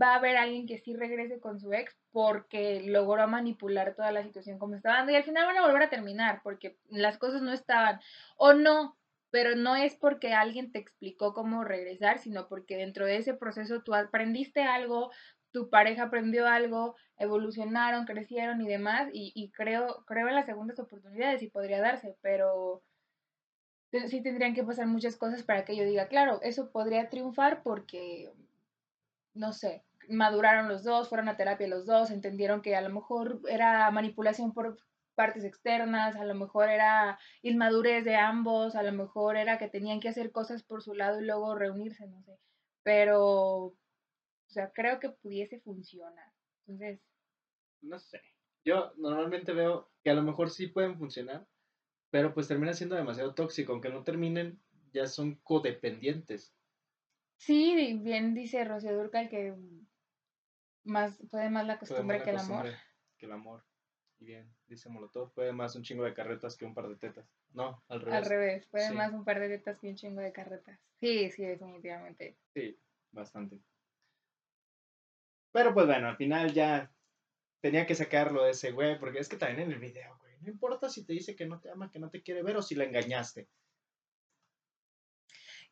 va 0.00 0.12
a 0.12 0.16
haber 0.16 0.36
alguien 0.36 0.66
que 0.66 0.78
sí 0.78 0.94
regrese 0.94 1.40
con 1.40 1.60
su 1.60 1.72
ex 1.72 1.96
porque 2.12 2.82
logró 2.82 3.26
manipular 3.28 3.94
toda 3.94 4.12
la 4.12 4.22
situación 4.22 4.58
como 4.58 4.74
estaba 4.74 5.10
y 5.10 5.14
al 5.14 5.24
final 5.24 5.46
van 5.46 5.58
a 5.58 5.66
volver 5.66 5.82
a 5.82 5.90
terminar 5.90 6.40
porque 6.42 6.76
las 6.88 7.18
cosas 7.18 7.42
no 7.42 7.52
estaban. 7.52 8.00
O 8.36 8.52
no, 8.52 8.96
pero 9.30 9.56
no 9.56 9.76
es 9.76 9.94
porque 9.96 10.32
alguien 10.32 10.72
te 10.72 10.78
explicó 10.78 11.34
cómo 11.34 11.64
regresar, 11.64 12.18
sino 12.18 12.48
porque 12.48 12.76
dentro 12.76 13.06
de 13.06 13.16
ese 13.16 13.34
proceso 13.34 13.82
tú 13.82 13.94
aprendiste 13.94 14.62
algo, 14.62 15.10
tu 15.50 15.68
pareja 15.70 16.04
aprendió 16.04 16.46
algo, 16.46 16.96
evolucionaron, 17.18 18.06
crecieron 18.06 18.60
y 18.62 18.68
demás. 18.68 19.08
Y, 19.12 19.32
y 19.34 19.50
creo 19.50 20.04
creo 20.06 20.28
en 20.28 20.34
las 20.34 20.46
segundas 20.46 20.78
oportunidades 20.78 21.42
y 21.42 21.48
podría 21.48 21.80
darse, 21.80 22.16
pero 22.22 22.82
sí 24.08 24.22
tendrían 24.22 24.54
que 24.54 24.64
pasar 24.64 24.86
muchas 24.86 25.16
cosas 25.16 25.42
para 25.42 25.64
que 25.64 25.76
yo 25.76 25.84
diga, 25.84 26.08
claro, 26.08 26.40
eso 26.42 26.70
podría 26.70 27.08
triunfar 27.08 27.62
porque 27.62 28.32
no 29.36 29.52
sé, 29.52 29.84
maduraron 30.08 30.68
los 30.68 30.84
dos, 30.84 31.08
fueron 31.08 31.28
a 31.28 31.36
terapia 31.36 31.68
los 31.68 31.86
dos, 31.86 32.10
entendieron 32.10 32.62
que 32.62 32.76
a 32.76 32.80
lo 32.80 32.90
mejor 32.90 33.40
era 33.48 33.90
manipulación 33.90 34.52
por 34.52 34.78
partes 35.14 35.44
externas, 35.44 36.14
a 36.14 36.24
lo 36.24 36.34
mejor 36.34 36.68
era 36.68 37.18
inmadurez 37.42 38.04
de 38.04 38.16
ambos, 38.16 38.76
a 38.76 38.82
lo 38.82 38.92
mejor 38.92 39.36
era 39.36 39.58
que 39.58 39.68
tenían 39.68 39.98
que 39.98 40.08
hacer 40.08 40.30
cosas 40.30 40.62
por 40.62 40.82
su 40.82 40.94
lado 40.94 41.20
y 41.20 41.24
luego 41.24 41.54
reunirse, 41.54 42.06
no 42.06 42.22
sé. 42.22 42.38
Pero, 42.82 43.22
o 43.22 43.76
sea, 44.46 44.70
creo 44.72 45.00
que 45.00 45.08
pudiese 45.08 45.58
funcionar. 45.60 46.32
Entonces... 46.66 47.00
No 47.80 47.98
sé. 47.98 48.20
Yo 48.64 48.92
normalmente 48.96 49.52
veo 49.52 49.90
que 50.04 50.10
a 50.10 50.14
lo 50.14 50.22
mejor 50.22 50.50
sí 50.50 50.66
pueden 50.66 50.98
funcionar, 50.98 51.46
pero 52.10 52.34
pues 52.34 52.46
termina 52.46 52.74
siendo 52.74 52.94
demasiado 52.94 53.34
tóxico. 53.34 53.72
Aunque 53.72 53.88
no 53.88 54.04
terminen, 54.04 54.60
ya 54.92 55.06
son 55.06 55.36
codependientes. 55.36 56.54
Sí, 57.36 57.98
bien 58.02 58.34
dice 58.34 58.64
Rocío 58.64 58.96
Durcal 58.96 59.28
que 59.28 59.54
más, 60.84 61.18
puede 61.30 61.50
más 61.50 61.66
la 61.66 61.78
costumbre 61.78 62.22
que 62.22 62.30
el 62.30 62.38
amor. 62.38 62.66
Que 63.18 63.26
el 63.26 63.32
amor. 63.32 63.64
Y 64.18 64.24
bien, 64.24 64.50
dice 64.66 64.88
Molotov, 64.88 65.32
puede 65.34 65.52
más 65.52 65.76
un 65.76 65.82
chingo 65.82 66.04
de 66.04 66.14
carretas 66.14 66.56
que 66.56 66.64
un 66.64 66.74
par 66.74 66.88
de 66.88 66.96
tetas. 66.96 67.28
No, 67.50 67.82
al 67.88 68.00
revés. 68.00 68.14
Al 68.14 68.24
revés, 68.24 68.66
puede 68.66 68.90
más 68.92 69.12
un 69.12 69.24
par 69.24 69.40
de 69.40 69.48
tetas 69.48 69.78
que 69.78 69.88
un 69.88 69.96
chingo 69.96 70.20
de 70.20 70.32
carretas. 70.32 70.80
Sí, 71.00 71.30
sí, 71.30 71.44
definitivamente. 71.44 72.38
Sí, 72.54 72.78
bastante. 73.12 73.58
Pero 75.52 75.74
pues 75.74 75.86
bueno, 75.86 76.08
al 76.08 76.16
final 76.16 76.52
ya 76.52 76.90
tenía 77.60 77.86
que 77.86 77.94
sacarlo 77.94 78.44
de 78.44 78.52
ese 78.52 78.72
güey, 78.72 78.98
porque 78.98 79.18
es 79.18 79.28
que 79.28 79.36
también 79.36 79.68
en 79.68 79.72
el 79.72 79.80
video, 79.80 80.16
güey, 80.18 80.38
no 80.40 80.50
importa 80.50 80.88
si 80.88 81.04
te 81.04 81.12
dice 81.12 81.34
que 81.34 81.46
no 81.46 81.60
te 81.60 81.70
ama, 81.70 81.90
que 81.90 81.98
no 81.98 82.10
te 82.10 82.22
quiere 82.22 82.42
ver 82.42 82.56
o 82.56 82.62
si 82.62 82.74
la 82.74 82.84
engañaste. 82.84 83.48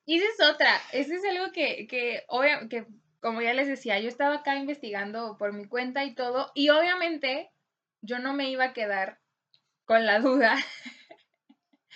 Y 0.07 0.19
esa 0.19 0.27
es 0.27 0.55
otra, 0.55 0.81
eso 0.93 1.15
es 1.15 1.25
algo 1.25 1.53
que, 1.53 1.87
que, 1.87 2.25
que, 2.69 2.87
como 3.21 3.41
ya 3.41 3.55
les 3.55 3.69
decía, 3.69 3.99
yo 4.01 4.09
estaba 4.09 4.37
acá 4.37 4.57
investigando 4.57 5.39
por 5.39 5.53
mi 5.53 5.67
cuenta 5.67 6.05
y 6.05 6.15
todo, 6.15 6.53
y 6.55 6.69
obviamente 6.69 7.51
yo 8.03 8.19
no 8.19 8.35
me 8.35 8.51
iba 8.51 8.65
a 8.65 8.73
quedar 8.75 9.19
con 9.87 10.05
la 10.05 10.21
duda. 10.21 10.57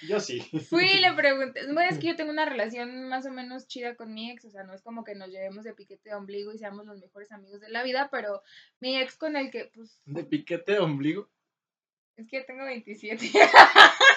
Yo 0.07 0.21
sí. 0.21 0.41
Fui 0.69 0.85
y 0.85 1.01
le 1.01 1.13
pregunté, 1.17 1.65
bueno, 1.73 1.91
es 1.91 1.99
que 1.99 2.07
yo 2.07 2.17
tengo 2.17 2.31
una 2.31 2.45
relación 2.45 3.09
más 3.09 3.27
o 3.27 3.31
menos 3.31 3.67
chida 3.67 3.97
con 3.97 4.15
mi 4.15 4.31
ex, 4.31 4.45
o 4.45 4.51
sea, 4.51 4.63
no 4.63 4.73
es 4.73 4.83
como 4.83 5.03
que 5.05 5.17
nos 5.17 5.29
llevemos 5.29 5.65
de 5.65 5.75
piquete 5.75 6.11
de 6.11 6.15
ombligo 6.15 6.53
y 6.53 6.59
seamos 6.59 6.87
los 6.87 7.01
mejores 7.01 7.33
amigos 7.33 7.61
de 7.61 7.69
la 7.69 7.83
vida, 7.83 8.09
pero 8.11 8.43
mi 8.81 8.97
ex 8.97 9.17
con 9.17 9.37
el 9.37 9.51
que, 9.51 9.71
pues... 9.75 10.01
¿De 10.05 10.25
piquete 10.25 10.73
de 10.73 10.79
ombligo? 10.79 11.29
Es 12.17 12.29
que 12.29 12.43
tengo 12.43 12.65
27. 12.65 13.31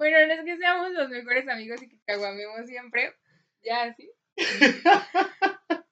Bueno, 0.00 0.16
no 0.26 0.32
es 0.32 0.44
que 0.46 0.56
seamos 0.56 0.92
los 0.92 1.10
mejores 1.10 1.46
amigos 1.46 1.82
y 1.82 1.88
que 1.90 1.98
caguamemos 2.06 2.66
siempre. 2.66 3.14
Ya, 3.62 3.82
así. 3.82 4.10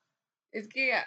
es 0.50 0.66
que. 0.70 0.94
Ah, 0.94 1.06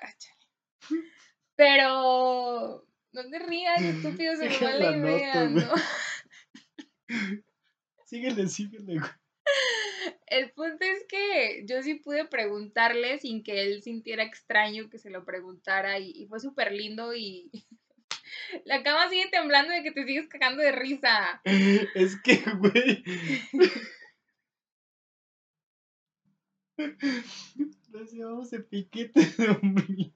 Pero. 1.56 2.86
No 3.12 3.28
te 3.28 3.40
rías, 3.40 3.82
estúpido, 3.82 4.36
se 4.36 4.50
me 4.50 4.58
va 4.60 4.76
la, 4.76 4.96
idea, 4.96 5.46
¿no? 5.50 5.74
síguele, 8.06 8.48
síguele, 8.48 9.02
El 10.28 10.52
punto 10.52 10.86
es 10.86 11.04
que 11.10 11.66
yo 11.66 11.82
sí 11.82 11.96
pude 11.96 12.26
preguntarle 12.26 13.18
sin 13.18 13.42
que 13.42 13.64
él 13.64 13.82
sintiera 13.82 14.22
extraño 14.22 14.92
que 14.92 15.00
se 15.00 15.10
lo 15.10 15.26
preguntara 15.26 15.98
y, 15.98 16.12
y 16.12 16.28
fue 16.28 16.40
súper 16.40 16.72
lindo 16.72 17.16
y 17.16 17.50
la 18.66 18.84
cama 18.84 19.10
sigue 19.10 19.30
temblando 19.30 19.74
de 19.74 19.84
que 19.84 19.92
te 19.92 20.06
sigues 20.06 20.28
cagando 20.28 20.62
de 20.62 20.72
risa. 20.72 21.42
Es 21.96 22.16
que, 22.22 22.38
güey. 22.58 23.04
Nos 27.90 28.12
llevamos 28.12 28.52
de 28.52 28.60
piquete 28.62 29.20
de 29.20 29.50
hombre. 29.50 30.14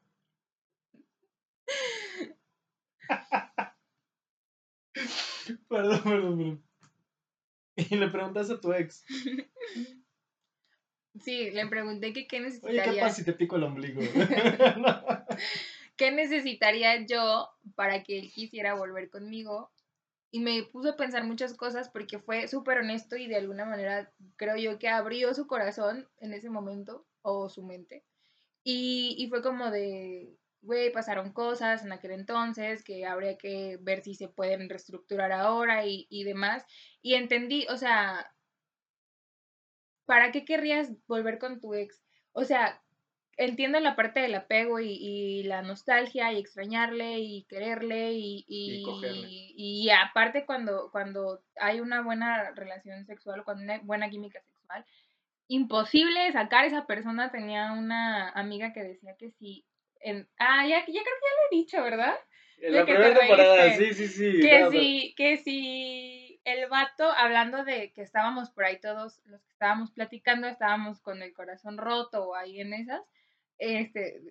perdón, 5.68 6.04
perdón, 6.04 6.04
perdón. 6.04 6.64
Y 7.76 7.96
le 7.96 8.08
preguntas 8.08 8.50
a 8.50 8.60
tu 8.60 8.74
ex. 8.74 9.06
Sí, 11.24 11.52
le 11.52 11.68
pregunté 11.68 12.14
que 12.14 12.28
qué 12.28 12.40
necesitaría. 12.40 12.84
Oye, 12.84 12.94
¿qué 12.94 13.02
pasa 13.02 13.16
si 13.16 13.26
te 13.26 13.34
pico 13.34 13.56
el 13.56 13.64
ombligo? 13.64 14.02
¿qué 15.98 16.12
necesitaría 16.12 17.06
yo 17.06 17.50
para 17.76 18.04
que 18.04 18.20
él 18.20 18.32
quisiera 18.32 18.74
volver 18.76 19.10
conmigo? 19.10 19.72
Y 20.32 20.40
me 20.42 20.64
puso 20.64 20.90
a 20.92 20.98
pensar 20.98 21.24
muchas 21.24 21.54
cosas 21.56 21.90
porque 21.90 22.20
fue 22.20 22.48
súper 22.48 22.80
honesto 22.80 23.16
y 23.18 23.28
de 23.28 23.38
alguna 23.38 23.66
manera 23.66 24.14
creo 24.38 24.58
yo 24.58 24.80
que 24.80 24.90
abrió 24.90 25.34
su 25.34 25.48
corazón 25.48 26.10
en 26.18 26.34
ese 26.34 26.50
momento 26.50 27.08
o 27.22 27.50
su 27.50 27.64
mente. 27.64 28.06
Y, 28.64 29.16
y 29.20 29.30
fue 29.30 29.42
como 29.44 29.72
de, 29.72 30.38
güey, 30.62 30.92
pasaron 30.92 31.32
cosas 31.34 31.86
en 31.86 31.92
aquel 31.94 32.12
entonces 32.12 32.84
que 32.84 33.06
habría 33.06 33.38
que 33.38 33.78
ver 33.82 34.02
si 34.04 34.16
se 34.16 34.28
pueden 34.28 34.70
reestructurar 34.70 35.32
ahora 35.32 35.86
y, 35.86 36.08
y 36.10 36.24
demás. 36.26 36.66
Y 37.02 37.16
entendí, 37.16 37.68
o 37.70 37.78
sea, 37.78 38.36
¿para 40.06 40.32
qué 40.32 40.46
querrías 40.46 40.92
volver 41.08 41.40
con 41.40 41.60
tu 41.60 41.74
ex? 41.74 42.04
O 42.34 42.44
sea, 42.44 42.84
entiendo 43.38 43.80
la 43.80 43.96
parte 43.96 44.20
del 44.20 44.36
apego 44.36 44.80
y, 44.80 45.44
la 45.44 45.62
nostalgia 45.62 46.32
y 46.32 46.40
extrañarle 46.40 47.20
y 47.20 47.46
quererle 47.50 48.14
y, 48.14 48.46
y, 48.48 49.90
aparte 49.90 50.46
cuando, 50.46 50.90
cuando 50.92 51.42
hay 51.58 51.80
una 51.80 52.02
buena 52.02 52.52
relación 52.52 53.06
sexual 53.06 53.42
o 53.42 53.44
cuando 53.44 53.62
hay 53.64 53.80
una 53.80 53.86
buena 53.86 54.10
química 54.10 54.42
sexual, 54.42 54.86
imposible 55.48 56.32
sacar 56.32 56.66
esa 56.66 56.86
persona. 56.86 57.32
Tenía 57.32 57.74
una 57.74 58.30
amiga 58.30 58.74
que 58.74 58.84
decía 58.84 59.16
que 59.18 59.32
si... 59.32 59.66
En, 60.00 60.28
ah, 60.38 60.68
ya, 60.68 60.80
ya 60.80 60.86
creo 60.86 60.94
que 60.94 61.02
ya 61.02 61.02
lo 61.02 61.52
he 61.52 61.56
dicho, 61.56 61.82
¿verdad? 61.82 62.16
En 62.60 62.74
la 62.74 62.86
primera 62.86 63.18
temporada, 63.18 63.74
sí, 63.74 63.94
sí, 63.94 64.08
sí. 64.08 64.40
Que 64.40 64.70
si, 64.72 65.14
que 65.16 65.38
si 65.38 66.40
el 66.46 66.70
vato, 66.70 67.12
hablando 67.12 67.64
de 67.64 67.92
que 67.92 68.02
estábamos 68.02 68.50
por 68.52 68.66
ahí 68.66 68.80
todos 68.80 69.20
los 69.26 69.44
que 69.44 69.52
estábamos 69.52 69.92
platicando, 69.92 70.48
estábamos 70.48 71.02
con 71.02 71.22
el 71.22 71.34
corazón 71.34 71.78
roto 71.78 72.30
o 72.30 72.36
ahí 72.36 72.62
en 72.62 72.74
esas, 72.74 73.02
este, 73.58 74.22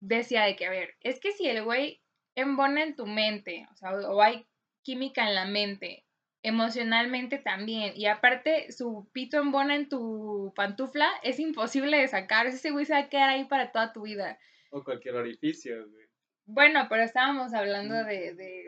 decía 0.00 0.44
de 0.44 0.56
que, 0.56 0.66
a 0.66 0.70
ver, 0.70 0.94
es 1.00 1.20
que 1.20 1.32
si 1.32 1.48
el 1.48 1.64
güey 1.64 2.02
embona 2.34 2.82
en 2.82 2.96
tu 2.96 3.06
mente, 3.06 3.66
o 3.72 3.76
sea, 3.76 3.92
o 3.92 4.22
hay 4.22 4.46
química 4.82 5.28
en 5.28 5.34
la 5.34 5.46
mente, 5.46 6.04
emocionalmente 6.42 7.38
también, 7.38 7.92
y 7.96 8.06
aparte 8.06 8.70
su 8.70 9.08
pito 9.12 9.38
embona 9.38 9.74
en 9.74 9.88
tu 9.88 10.52
pantufla, 10.54 11.10
es 11.22 11.40
imposible 11.40 11.98
de 11.98 12.08
sacar, 12.08 12.46
ese 12.46 12.70
güey 12.70 12.84
se 12.84 12.92
va 12.92 13.00
a 13.00 13.08
quedar 13.08 13.30
ahí 13.30 13.44
para 13.44 13.72
toda 13.72 13.92
tu 13.92 14.02
vida. 14.02 14.38
O 14.70 14.84
cualquier 14.84 15.16
orificio, 15.16 15.88
güey. 15.88 16.06
Bueno, 16.44 16.86
pero 16.88 17.02
estábamos 17.02 17.52
hablando 17.54 18.04
de, 18.04 18.34
de 18.34 18.66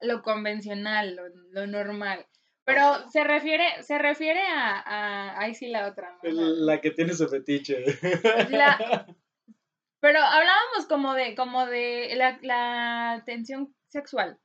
lo 0.00 0.22
convencional, 0.22 1.16
lo, 1.50 1.66
normal. 1.66 2.26
Pero 2.64 3.10
se 3.10 3.24
refiere, 3.24 3.82
se 3.82 3.98
refiere 3.98 4.40
a, 4.40 4.80
a 4.80 5.40
ahí 5.40 5.54
sí 5.54 5.68
la 5.68 5.86
otra, 5.88 6.18
La, 6.22 6.80
que 6.80 6.90
tiene 6.90 7.12
su 7.12 7.28
fetiche. 7.28 7.84
pero 10.00 10.18
hablábamos 10.18 10.86
como 10.88 11.14
de, 11.14 11.34
como 11.34 11.66
de 11.66 12.14
la, 12.16 12.38
la 12.42 13.22
tensión 13.26 13.74
sexual 13.88 14.38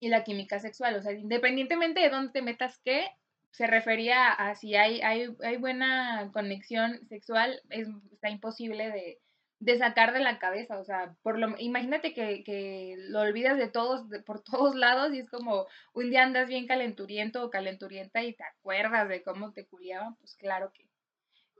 y 0.00 0.08
la 0.08 0.22
química 0.22 0.60
sexual. 0.60 0.94
O 0.96 1.02
sea, 1.02 1.12
independientemente 1.12 2.00
de 2.00 2.10
dónde 2.10 2.32
te 2.32 2.42
metas 2.42 2.80
qué, 2.84 3.08
se 3.50 3.66
refería 3.66 4.32
a 4.32 4.54
si 4.54 4.76
hay, 4.76 5.00
hay, 5.00 5.34
hay 5.42 5.56
buena 5.56 6.30
conexión 6.32 7.06
sexual, 7.08 7.60
es, 7.70 7.88
está 8.12 8.30
imposible 8.30 8.90
de, 8.90 9.18
de 9.58 9.78
sacar 9.78 10.12
de 10.12 10.20
la 10.20 10.38
cabeza, 10.38 10.78
o 10.78 10.84
sea, 10.84 11.16
por 11.22 11.38
lo, 11.38 11.54
imagínate 11.58 12.12
que, 12.12 12.44
que 12.44 12.96
lo 13.08 13.20
olvidas 13.20 13.56
de 13.56 13.68
todos, 13.68 14.08
de, 14.10 14.22
por 14.22 14.42
todos 14.42 14.74
lados 14.74 15.14
y 15.14 15.20
es 15.20 15.30
como 15.30 15.66
un 15.94 16.10
día 16.10 16.22
andas 16.22 16.48
bien 16.48 16.66
calenturiento 16.66 17.42
o 17.42 17.50
calenturienta 17.50 18.22
y 18.22 18.34
te 18.34 18.44
acuerdas 18.44 19.08
de 19.08 19.22
cómo 19.22 19.52
te 19.52 19.66
culiaban, 19.66 20.16
pues 20.16 20.34
claro 20.34 20.72
que, 20.74 20.88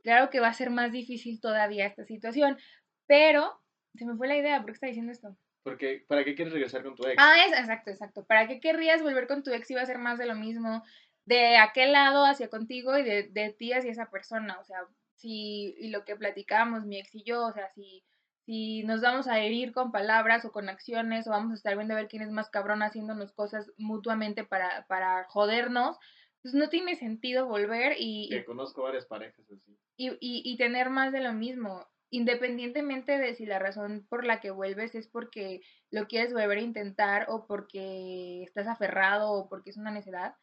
claro 0.03 0.29
que 0.29 0.41
va 0.41 0.49
a 0.49 0.55
ser 0.55 0.71
más 0.71 0.93
difícil 0.93 1.41
todavía 1.41 1.87
esta 1.87 2.05
situación, 2.05 2.59
pero 3.07 3.61
se 3.95 4.05
me 4.05 4.17
fue 4.17 4.29
la 4.29 4.37
idea, 4.37 4.61
¿por 4.61 4.67
qué 4.67 4.73
está 4.73 4.87
diciendo 4.89 5.13
esto? 5.13 5.37
Porque, 5.63 6.05
¿para 6.07 6.23
qué 6.23 6.35
quieres 6.35 6.53
regresar 6.53 6.85
con 6.85 6.95
tu 6.95 7.07
ex? 7.09 7.17
Ah, 7.19 7.45
es, 7.45 7.59
exacto, 7.59 7.91
exacto. 7.91 8.25
¿Para 8.25 8.47
qué 8.47 8.61
querrías 8.61 9.03
volver 9.03 9.27
con 9.27 9.43
tu 9.43 9.51
ex 9.51 9.67
si 9.67 9.75
va 9.75 9.83
a 9.83 9.87
ser 9.87 9.99
más 9.99 10.17
de 10.17 10.27
lo 10.27 10.37
mismo? 10.37 10.85
De 11.25 11.57
aquel 11.57 11.91
lado 11.91 12.25
hacia 12.25 12.49
contigo 12.49 12.97
y 12.97 13.03
de, 13.03 13.25
de 13.31 13.53
ti 13.53 13.73
hacia 13.73 13.91
esa 13.91 14.09
persona. 14.09 14.61
O 14.61 14.65
sea, 14.65 14.79
si, 15.17 15.75
y 15.79 15.89
lo 15.89 16.05
que 16.05 16.17
platicábamos 16.17 16.85
mi 16.85 16.99
ex 16.99 17.15
y 17.15 17.25
yo, 17.25 17.47
o 17.47 17.53
sea, 17.53 17.69
si, 17.75 18.05
si 18.45 18.83
nos 18.85 19.01
vamos 19.01 19.27
a 19.27 19.41
herir 19.41 19.73
con 19.73 19.93
palabras 19.93 20.45
o 20.45 20.53
con 20.53 20.69
acciones 20.69 21.27
o 21.27 21.31
vamos 21.31 21.53
a 21.53 21.55
estar 21.55 21.77
viendo 21.77 21.95
a 21.95 21.99
ver 21.99 22.09
quién 22.09 22.23
es 22.23 22.31
más 22.31 22.51
cabrón 22.51 22.83
haciéndonos 22.83 23.33
cosas 23.33 23.71
mutuamente 23.77 24.45
para, 24.45 24.87
para 24.89 25.25
jodernos, 25.25 25.99
pues 26.43 26.55
no 26.55 26.69
tiene 26.69 26.97
sentido 26.97 27.47
volver 27.47 27.97
y... 27.99 28.29
Que 28.31 28.45
conozco 28.45 28.83
varias 28.83 29.07
parejas 29.07 29.45
así. 29.51 29.79
Y, 29.97 30.11
y, 30.11 30.43
y 30.45 30.57
tener 30.57 30.91
más 30.91 31.13
de 31.13 31.21
lo 31.21 31.33
mismo 31.33 31.87
independientemente 32.11 33.19
de 33.19 33.35
si 33.35 33.47
la 33.47 33.59
razón 33.59 34.07
por 34.09 34.25
la 34.25 34.41
que 34.41 34.51
vuelves 34.51 34.95
es 34.95 35.09
porque 35.09 35.61
lo 35.91 36.07
quieres 36.07 36.33
volver 36.33 36.59
a 36.59 36.63
intentar 36.63 37.27
o 37.29 37.47
porque 37.47 38.43
estás 38.45 38.69
aferrado 38.69 39.33
o 39.33 39.49
porque 39.49 39.71
es 39.71 39.77
una 39.77 39.91
necedad, 39.91 40.35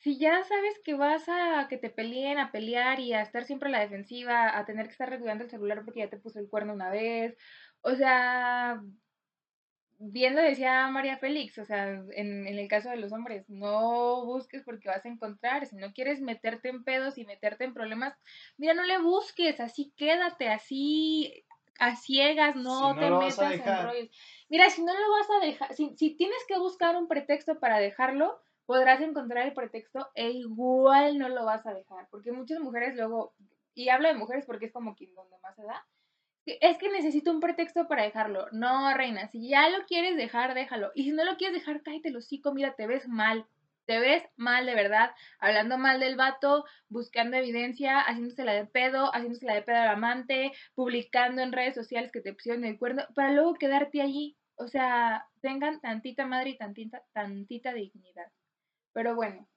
si 0.00 0.18
ya 0.18 0.42
sabes 0.44 0.80
que 0.82 0.94
vas 0.94 1.28
a 1.28 1.66
que 1.68 1.76
te 1.76 1.90
peleen, 1.90 2.38
a 2.38 2.50
pelear 2.52 3.00
y 3.00 3.12
a 3.12 3.20
estar 3.22 3.44
siempre 3.44 3.68
a 3.68 3.72
la 3.72 3.80
defensiva, 3.80 4.56
a 4.58 4.64
tener 4.64 4.86
que 4.86 4.92
estar 4.92 5.10
regulando 5.10 5.44
el 5.44 5.50
celular 5.50 5.84
porque 5.84 6.00
ya 6.00 6.10
te 6.10 6.16
puso 6.16 6.40
el 6.40 6.48
cuerno 6.48 6.72
una 6.72 6.90
vez, 6.90 7.36
o 7.82 7.94
sea, 7.94 8.80
bien 9.98 10.34
lo 10.34 10.40
decía 10.40 10.88
María 10.88 11.18
Félix, 11.18 11.58
o 11.58 11.66
sea, 11.66 11.90
en, 11.90 12.46
en, 12.46 12.58
el 12.58 12.66
caso 12.66 12.88
de 12.88 12.96
los 12.96 13.12
hombres, 13.12 13.44
no 13.50 14.24
busques 14.24 14.62
porque 14.64 14.88
vas 14.88 15.04
a 15.04 15.10
encontrar, 15.10 15.66
si 15.66 15.76
no 15.76 15.92
quieres 15.92 16.22
meterte 16.22 16.70
en 16.70 16.82
pedos 16.82 17.18
y 17.18 17.26
meterte 17.26 17.64
en 17.64 17.74
problemas, 17.74 18.14
mira, 18.56 18.72
no 18.72 18.84
le 18.84 18.98
busques, 19.02 19.60
así 19.60 19.92
quédate, 19.98 20.48
así 20.48 21.44
a 21.78 21.96
ciegas, 21.96 22.56
no, 22.56 22.94
no 22.94 23.00
te 23.00 23.10
metas 23.10 23.52
en 23.52 23.84
rollos. 23.86 24.10
Mira, 24.48 24.70
si 24.70 24.82
no 24.82 24.92
lo 24.92 25.10
vas 25.10 25.28
a 25.30 25.46
dejar, 25.46 25.74
si, 25.74 25.94
si 25.96 26.16
tienes 26.16 26.42
que 26.48 26.58
buscar 26.58 26.96
un 26.96 27.08
pretexto 27.08 27.58
para 27.58 27.78
dejarlo, 27.78 28.40
podrás 28.70 29.00
encontrar 29.00 29.48
el 29.48 29.52
pretexto 29.52 30.10
e 30.14 30.30
igual 30.30 31.18
no 31.18 31.28
lo 31.28 31.44
vas 31.44 31.66
a 31.66 31.74
dejar, 31.74 32.06
porque 32.08 32.30
muchas 32.30 32.60
mujeres 32.60 32.94
luego, 32.94 33.34
y 33.74 33.88
hablo 33.88 34.06
de 34.06 34.14
mujeres 34.14 34.46
porque 34.46 34.66
es 34.66 34.72
como 34.72 34.94
quien 34.94 35.12
donde 35.12 35.36
más 35.38 35.56
se 35.56 35.64
da, 35.64 35.84
es 36.46 36.78
que 36.78 36.88
necesito 36.88 37.32
un 37.32 37.40
pretexto 37.40 37.88
para 37.88 38.04
dejarlo. 38.04 38.46
No, 38.52 38.96
reina, 38.96 39.26
si 39.26 39.48
ya 39.48 39.68
lo 39.70 39.84
quieres 39.86 40.16
dejar, 40.16 40.54
déjalo. 40.54 40.92
Y 40.94 41.02
si 41.02 41.10
no 41.10 41.24
lo 41.24 41.36
quieres 41.36 41.58
dejar, 41.58 41.82
cállate 41.82 42.10
el 42.10 42.16
hocico, 42.16 42.54
mira, 42.54 42.76
te 42.76 42.86
ves 42.86 43.08
mal. 43.08 43.44
Te 43.86 43.98
ves 43.98 44.22
mal 44.36 44.66
de 44.66 44.76
verdad, 44.76 45.10
hablando 45.40 45.76
mal 45.76 45.98
del 45.98 46.14
vato, 46.14 46.64
buscando 46.88 47.36
evidencia, 47.38 47.98
haciéndosela 47.98 48.52
de 48.52 48.66
pedo, 48.66 49.10
haciéndosela 49.12 49.54
de 49.54 49.62
pedo 49.62 49.78
al 49.78 49.88
amante, 49.88 50.52
publicando 50.76 51.42
en 51.42 51.50
redes 51.50 51.74
sociales 51.74 52.12
que 52.12 52.20
te 52.20 52.34
pusieron 52.34 52.64
el 52.64 52.78
cuerno, 52.78 53.02
para 53.16 53.32
luego 53.32 53.54
quedarte 53.54 54.00
allí. 54.00 54.36
O 54.54 54.68
sea, 54.68 55.26
tengan 55.40 55.80
tantita 55.80 56.24
madre 56.24 56.50
y 56.50 56.56
tantita, 56.56 57.02
tantita 57.12 57.72
dignidad. 57.72 58.30
Pero 58.92 59.14
bueno. 59.14 59.48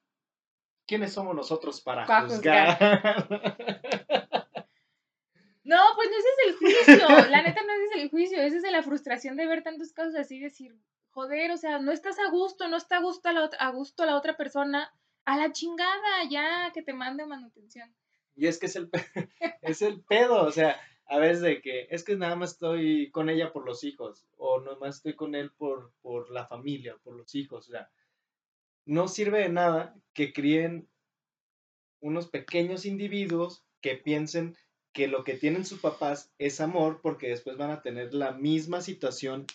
¿Quiénes 0.86 1.14
somos 1.14 1.36
nosotros 1.36 1.82
para, 1.82 2.06
juzgar? 2.06 2.78
No, 5.64 5.80
pues 5.96 6.10
no 6.10 6.18
ese 6.18 6.28
es 6.28 6.48
el 6.48 6.56
juicio. 6.58 7.08
La 7.32 7.42
neta 7.42 7.62
no 7.64 7.74
ese 7.74 7.86
es 7.86 8.04
el 8.04 8.10
juicio. 8.10 8.42
Esa 8.42 8.58
es 8.58 8.72
la 8.72 8.84
frustración 8.84 9.38
de 9.38 9.48
ver 9.48 9.64
tantos 9.64 9.94
casos 9.94 10.16
así 10.16 10.40
decir, 10.40 10.76
joder, 11.12 11.52
o 11.52 11.58
sea, 11.58 11.80
no 11.80 11.92
estás 11.92 12.20
a 12.20 12.30
gusto, 12.30 12.68
no 12.68 12.78
está 12.78 12.98
a 12.98 13.02
gusto 13.02 13.32
la, 13.32 13.50
a 13.60 13.72
gusto 13.72 14.06
la 14.06 14.18
otra 14.18 14.36
persona. 14.36 14.94
A 15.26 15.38
la 15.38 15.54
chingada, 15.54 16.26
ya, 16.30 16.72
que 16.74 16.82
te 16.82 16.92
mande 16.92 17.26
manutención. 17.26 17.96
Y 18.36 18.48
es 18.48 18.60
que 18.60 18.66
es 18.66 18.76
el, 18.76 18.90
es 19.62 19.82
el 19.82 20.02
pedo, 20.02 20.44
o 20.44 20.52
sea, 20.52 20.78
a 21.06 21.18
veces 21.18 21.42
de 21.42 21.62
que 21.62 21.88
es 21.90 22.04
que 22.04 22.18
nada 22.18 22.36
más 22.36 22.52
estoy 22.52 23.10
con 23.12 23.30
ella 23.30 23.54
por 23.54 23.66
los 23.66 23.86
hijos, 23.86 24.26
o 24.36 24.60
nada 24.60 24.76
más 24.80 24.98
estoy 24.98 25.16
con 25.16 25.34
él 25.34 25.52
por, 25.52 25.94
por 26.02 26.30
la 26.30 26.46
familia, 26.46 26.98
por 27.04 27.16
los 27.16 27.34
hijos, 27.36 27.70
o 27.70 27.72
sea, 27.72 27.90
no 28.86 29.08
sirve 29.08 29.40
de 29.40 29.50
nada 29.50 29.96
que 30.14 30.34
críen 30.34 30.90
unos 32.02 32.28
pequeños 32.28 32.86
individuos 32.86 33.64
que 33.82 33.96
piensen 33.96 34.58
que 34.94 35.08
lo 35.08 35.24
que 35.24 35.34
tienen 35.34 35.66
sus 35.66 35.80
papás 35.80 36.32
es 36.38 36.62
amor 36.62 37.02
porque 37.02 37.30
después 37.30 37.58
van 37.58 37.72
a 37.72 37.82
tener 37.82 38.14
la 38.14 38.32
misma 38.32 38.82
situación 38.82 39.48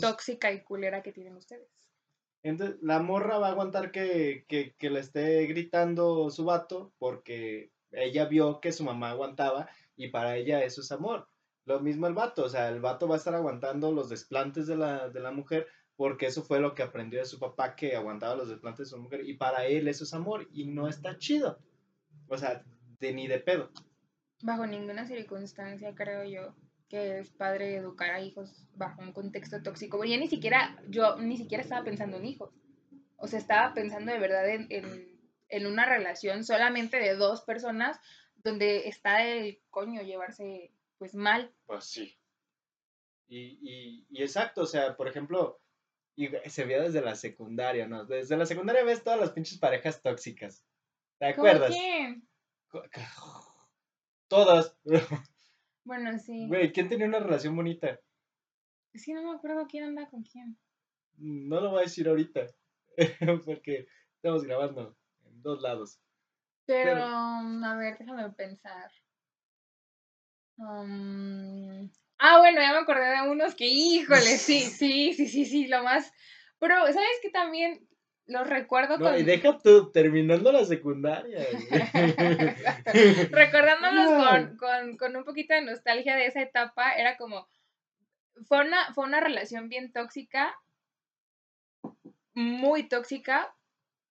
tóxica 0.00 0.52
y 0.52 0.62
culera 0.62 1.02
que 1.02 1.12
tienen 1.12 1.36
ustedes. 1.36 1.68
Entonces, 2.42 2.78
la 2.82 3.00
morra 3.00 3.38
va 3.38 3.48
a 3.48 3.50
aguantar 3.50 3.92
que, 3.92 4.44
que, 4.48 4.74
que, 4.76 4.90
le 4.90 5.00
esté 5.00 5.46
gritando 5.46 6.28
su 6.30 6.44
vato 6.44 6.92
porque 6.98 7.70
ella 7.92 8.24
vio 8.24 8.60
que 8.60 8.72
su 8.72 8.84
mamá 8.84 9.10
aguantaba 9.10 9.68
y 9.96 10.08
para 10.08 10.36
ella 10.36 10.64
eso 10.64 10.80
es 10.80 10.90
amor. 10.90 11.28
Lo 11.64 11.78
mismo 11.78 12.08
el 12.08 12.14
vato, 12.14 12.44
o 12.44 12.48
sea, 12.48 12.68
el 12.68 12.80
vato 12.80 13.06
va 13.06 13.14
a 13.14 13.18
estar 13.18 13.34
aguantando 13.34 13.92
los 13.92 14.08
desplantes 14.08 14.66
de 14.66 14.76
la, 14.76 15.08
de 15.08 15.20
la 15.20 15.30
mujer 15.30 15.68
porque 16.02 16.26
eso 16.26 16.42
fue 16.42 16.58
lo 16.58 16.74
que 16.74 16.82
aprendió 16.82 17.20
de 17.20 17.26
su 17.26 17.38
papá 17.38 17.76
que 17.76 17.94
aguantaba 17.94 18.34
los 18.34 18.48
desplantes 18.48 18.86
de 18.86 18.90
su 18.96 19.00
mujer 19.00 19.20
y 19.24 19.34
para 19.34 19.66
él 19.66 19.86
eso 19.86 20.02
es 20.02 20.12
amor 20.12 20.48
y 20.52 20.64
no 20.64 20.88
está 20.88 21.16
chido. 21.16 21.60
O 22.26 22.36
sea, 22.36 22.64
de 22.98 23.12
ni 23.12 23.28
de 23.28 23.38
pedo 23.38 23.70
bajo 24.42 24.66
ninguna 24.66 25.06
circunstancia 25.06 25.94
creo 25.94 26.24
yo 26.24 26.56
que 26.88 27.20
es 27.20 27.30
padre 27.30 27.76
educar 27.76 28.10
a 28.10 28.20
hijos 28.20 28.66
bajo 28.74 29.00
un 29.00 29.12
contexto 29.12 29.62
tóxico. 29.62 30.04
Ya 30.04 30.18
ni 30.18 30.26
siquiera, 30.26 30.76
yo 30.88 31.18
ni 31.18 31.38
siquiera 31.38 31.62
estaba 31.62 31.84
pensando 31.84 32.16
en 32.16 32.26
hijos. 32.26 32.50
O 33.16 33.28
sea, 33.28 33.38
estaba 33.38 33.72
pensando 33.72 34.10
de 34.12 34.18
verdad 34.18 34.46
en, 34.50 34.66
en, 35.48 35.66
una 35.68 35.86
relación 35.86 36.42
solamente 36.42 36.96
de 36.98 37.14
dos 37.14 37.42
personas 37.42 38.00
donde 38.42 38.88
está 38.88 39.24
el 39.24 39.60
coño 39.70 40.02
llevarse 40.02 40.72
pues 40.98 41.14
mal. 41.14 41.54
Pues 41.66 41.84
sí. 41.84 42.18
Y, 43.28 43.58
y, 43.62 44.06
y 44.10 44.22
exacto, 44.22 44.62
o 44.62 44.66
sea, 44.66 44.96
por 44.96 45.06
ejemplo, 45.06 45.61
y 46.14 46.28
se 46.48 46.64
ve 46.64 46.80
desde 46.80 47.00
la 47.00 47.14
secundaria, 47.14 47.86
¿no? 47.86 48.04
Desde 48.04 48.36
la 48.36 48.46
secundaria 48.46 48.84
ves 48.84 49.02
todas 49.02 49.20
las 49.20 49.30
pinches 49.30 49.58
parejas 49.58 50.02
tóxicas. 50.02 50.64
¿Te 51.18 51.26
acuerdas? 51.26 51.70
quién? 51.70 52.28
Todas. 54.28 54.76
Bueno, 55.84 56.16
sí. 56.16 56.46
Güey, 56.46 56.72
¿quién 56.72 56.88
tenía 56.88 57.08
una 57.08 57.18
relación 57.18 57.56
bonita? 57.56 57.98
Sí, 58.94 59.12
no 59.12 59.24
me 59.24 59.36
acuerdo 59.36 59.66
quién 59.66 59.82
anda 59.82 60.08
con 60.08 60.22
quién. 60.22 60.56
No 61.16 61.60
lo 61.60 61.70
voy 61.70 61.80
a 61.80 61.82
decir 61.82 62.08
ahorita. 62.08 62.46
porque 63.44 63.88
estamos 64.14 64.44
grabando 64.44 64.96
en 65.24 65.42
dos 65.42 65.60
lados. 65.60 66.00
Pero, 66.66 67.04
um, 67.04 67.64
a 67.64 67.76
ver, 67.76 67.98
déjame 67.98 68.30
pensar. 68.30 68.92
Um, 70.56 71.90
ah, 72.22 72.38
bueno, 72.38 72.60
ya 72.60 72.72
me 72.72 72.78
acordé 72.78 73.10
de 73.10 73.28
unos 73.28 73.54
que, 73.56 73.66
híjole, 73.66 74.20
sí, 74.20 74.60
sí, 74.60 75.12
sí, 75.12 75.26
sí, 75.26 75.44
sí, 75.44 75.66
lo 75.66 75.82
más. 75.82 76.12
Pero, 76.58 76.76
¿sabes 76.86 77.18
qué 77.20 77.30
también? 77.30 77.86
Los 78.26 78.48
recuerdo 78.48 78.96
no, 78.98 79.18
y 79.18 79.24
deja 79.24 79.58
tú, 79.58 79.90
terminando 79.90 80.52
la 80.52 80.64
secundaria. 80.64 81.40
Recordándolos 83.32 84.06
con, 84.06 84.56
con, 84.56 84.96
con, 84.96 85.16
un 85.16 85.24
poquito 85.24 85.54
de 85.54 85.62
nostalgia 85.62 86.14
de 86.14 86.26
esa 86.26 86.40
etapa, 86.40 86.92
era 86.92 87.16
como, 87.16 87.48
fue 88.46 88.60
una, 88.64 88.94
fue 88.94 89.04
una 89.04 89.18
relación 89.18 89.68
bien 89.68 89.92
tóxica, 89.92 90.54
muy 92.34 92.84
tóxica, 92.88 93.52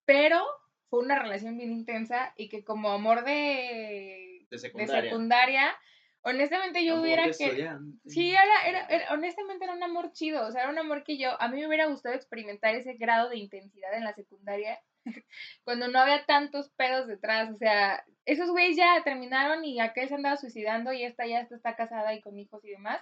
pero 0.03 0.43
fue 0.89 0.99
una 0.99 1.17
relación 1.17 1.57
bien 1.57 1.71
intensa 1.71 2.33
y 2.35 2.49
que 2.49 2.65
como 2.65 2.91
amor 2.91 3.23
de, 3.23 4.45
de 4.49 4.59
secundaria, 4.59 5.01
de 5.01 5.07
secundaria 5.07 5.77
Honestamente 6.23 6.85
yo 6.85 7.01
hubiera 7.01 7.25
que... 7.25 7.69
Sí, 8.05 8.31
era, 8.31 8.87
era, 8.87 9.13
honestamente 9.13 9.65
era 9.65 9.73
un 9.73 9.83
amor 9.83 10.11
chido, 10.13 10.45
o 10.45 10.51
sea, 10.51 10.61
era 10.63 10.71
un 10.71 10.77
amor 10.77 11.03
que 11.03 11.17
yo, 11.17 11.29
a 11.41 11.47
mí 11.47 11.59
me 11.59 11.67
hubiera 11.67 11.87
gustado 11.87 12.15
experimentar 12.15 12.75
ese 12.75 12.93
grado 12.93 13.29
de 13.29 13.37
intensidad 13.37 13.93
en 13.95 14.03
la 14.03 14.13
secundaria, 14.13 14.79
cuando 15.63 15.87
no 15.87 15.99
había 15.99 16.25
tantos 16.25 16.69
pedos 16.77 17.07
detrás, 17.07 17.49
o 17.51 17.57
sea, 17.57 18.03
esos 18.25 18.49
güeyes 18.51 18.77
ya 18.77 19.01
terminaron 19.03 19.65
y 19.65 19.79
aquel 19.79 20.07
se 20.09 20.15
andaba 20.15 20.37
suicidando 20.37 20.93
y 20.93 21.03
esta 21.03 21.25
ya 21.25 21.39
está, 21.39 21.75
casada 21.75 22.13
y 22.13 22.21
con 22.21 22.37
hijos 22.37 22.63
y 22.63 22.69
demás. 22.69 23.01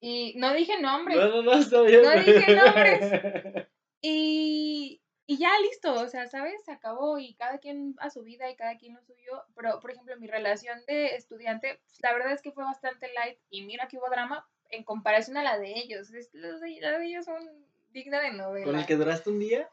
Y 0.00 0.34
no 0.36 0.52
dije 0.52 0.80
nombres. 0.80 1.16
No, 1.16 1.28
no, 1.28 1.42
no, 1.42 1.54
está 1.54 1.82
bien. 1.82 2.02
No 2.02 2.10
dije 2.12 2.54
nombres. 2.54 3.66
Y, 4.02 5.00
y 5.28 5.38
ya 5.38 5.50
listo, 5.60 5.92
o 5.92 6.08
sea, 6.08 6.28
¿sabes? 6.28 6.64
Se 6.64 6.70
acabó 6.70 7.18
y 7.18 7.34
cada 7.34 7.58
quien 7.58 7.96
a 7.98 8.10
su 8.10 8.22
vida 8.22 8.48
y 8.48 8.54
cada 8.54 8.78
quien 8.78 8.94
lo 8.94 9.02
suyo. 9.02 9.42
Pero, 9.56 9.80
por 9.80 9.90
ejemplo, 9.90 10.16
mi 10.18 10.28
relación 10.28 10.78
de 10.86 11.16
estudiante, 11.16 11.80
pues, 11.82 12.00
la 12.00 12.12
verdad 12.12 12.32
es 12.32 12.42
que 12.42 12.52
fue 12.52 12.62
bastante 12.62 13.12
light 13.12 13.38
y 13.50 13.64
mira 13.64 13.88
que 13.88 13.98
hubo 13.98 14.08
drama 14.08 14.46
en 14.70 14.84
comparación 14.84 15.36
a 15.36 15.42
la 15.42 15.58
de 15.58 15.72
ellos. 15.76 16.12
Es, 16.12 16.32
la 16.32 16.98
de 16.98 17.06
ellos 17.06 17.24
son 17.24 17.42
digna 17.90 18.20
de 18.20 18.32
novela. 18.32 18.66
¿Con 18.66 18.78
el 18.78 18.86
que 18.86 18.94
duraste 18.94 19.30
un 19.30 19.40
día? 19.40 19.68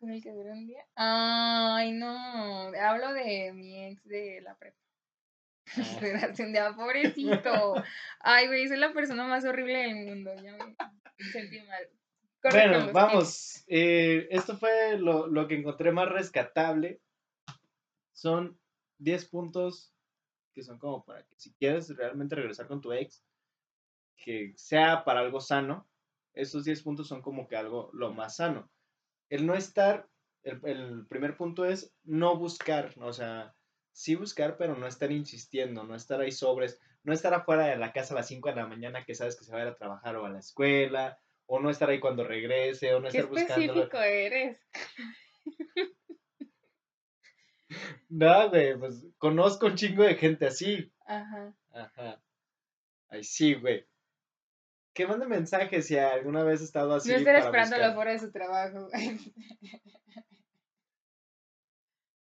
¿Con 0.00 0.10
el 0.10 0.20
que 0.20 0.32
duré 0.32 0.50
un 0.50 0.66
día? 0.66 0.84
Ay, 0.96 1.92
no, 1.92 2.72
hablo 2.76 3.12
de 3.12 3.52
mi 3.52 3.86
ex 3.86 4.04
de 4.04 4.40
la 4.40 4.56
prepa. 4.56 4.76
Relación 6.00 6.52
de 6.52 6.58
ah, 6.58 6.74
pobrecito. 6.74 7.74
Ay, 8.18 8.48
güey, 8.48 8.66
soy 8.66 8.78
la 8.78 8.92
persona 8.92 9.24
más 9.26 9.44
horrible 9.44 9.78
del 9.78 9.94
mundo. 9.94 10.34
Ya 10.42 10.56
me 10.56 10.74
sentí 11.30 11.60
mal. 11.60 11.88
Corre 12.42 12.68
Bueno, 12.68 12.92
vamos. 12.92 13.64
eh, 13.68 14.26
esto 14.30 14.56
fue 14.56 14.98
lo, 14.98 15.26
lo 15.28 15.46
que 15.46 15.54
encontré 15.54 15.92
más 15.92 16.08
rescatable. 16.08 17.00
Son 18.12 18.58
10 18.98 19.24
puntos 19.26 19.94
que 20.52 20.62
son 20.62 20.78
como 20.78 21.04
para 21.04 21.22
que 21.24 21.34
si 21.38 21.54
quieres 21.54 21.88
realmente 21.96 22.34
regresar 22.34 22.66
con 22.66 22.80
tu 22.80 22.92
ex, 22.92 23.24
que 24.16 24.52
sea 24.56 25.04
para 25.04 25.20
algo 25.20 25.40
sano, 25.40 25.88
esos 26.34 26.64
10 26.64 26.82
puntos 26.82 27.08
son 27.08 27.22
como 27.22 27.48
que 27.48 27.56
algo 27.56 27.90
lo 27.94 28.12
más 28.12 28.36
sano. 28.36 28.70
El 29.30 29.46
no 29.46 29.54
estar, 29.54 30.08
el, 30.42 30.60
el 30.64 31.06
primer 31.06 31.36
punto 31.36 31.64
es 31.64 31.94
no 32.04 32.36
buscar, 32.36 32.92
o 33.00 33.12
sea, 33.12 33.54
sí 33.92 34.14
buscar, 34.14 34.56
pero 34.58 34.76
no 34.76 34.86
estar 34.86 35.10
insistiendo, 35.10 35.84
no 35.84 35.94
estar 35.94 36.20
ahí 36.20 36.32
sobres, 36.32 36.78
no 37.02 37.12
estar 37.12 37.32
afuera 37.34 37.66
de 37.66 37.76
la 37.78 37.92
casa 37.92 38.12
a 38.14 38.18
las 38.18 38.26
5 38.28 38.50
de 38.50 38.56
la 38.56 38.66
mañana 38.66 39.04
que 39.04 39.14
sabes 39.14 39.36
que 39.36 39.44
se 39.44 39.52
va 39.52 39.58
a 39.60 39.62
ir 39.62 39.68
a 39.68 39.76
trabajar 39.76 40.16
o 40.16 40.26
a 40.26 40.30
la 40.30 40.38
escuela, 40.40 41.18
o 41.54 41.60
no 41.60 41.68
estar 41.68 41.90
ahí 41.90 42.00
cuando 42.00 42.24
regrese, 42.24 42.94
o 42.94 43.00
no 43.00 43.10
Qué 43.10 43.18
estar 43.18 43.30
buscando. 43.30 43.62
específico 43.62 43.98
eres. 43.98 44.58
No, 48.08 48.48
güey, 48.48 48.78
pues 48.78 49.04
conozco 49.18 49.66
un 49.66 49.74
chingo 49.74 50.02
de 50.02 50.14
gente 50.14 50.46
así. 50.46 50.90
Ajá. 51.04 51.54
Ajá. 51.72 52.22
Ay, 53.10 53.22
sí, 53.22 53.52
güey. 53.52 53.86
Que 54.94 55.06
mande 55.06 55.26
mensajes 55.26 55.86
si 55.86 55.98
alguna 55.98 56.42
vez 56.42 56.62
ha 56.62 56.64
estado 56.64 56.94
así. 56.94 57.10
no 57.10 57.16
estar 57.16 57.36
esperándolo 57.36 57.82
buscar. 57.82 57.94
fuera 57.94 58.12
de 58.12 58.18
su 58.18 58.32
trabajo. 58.32 58.88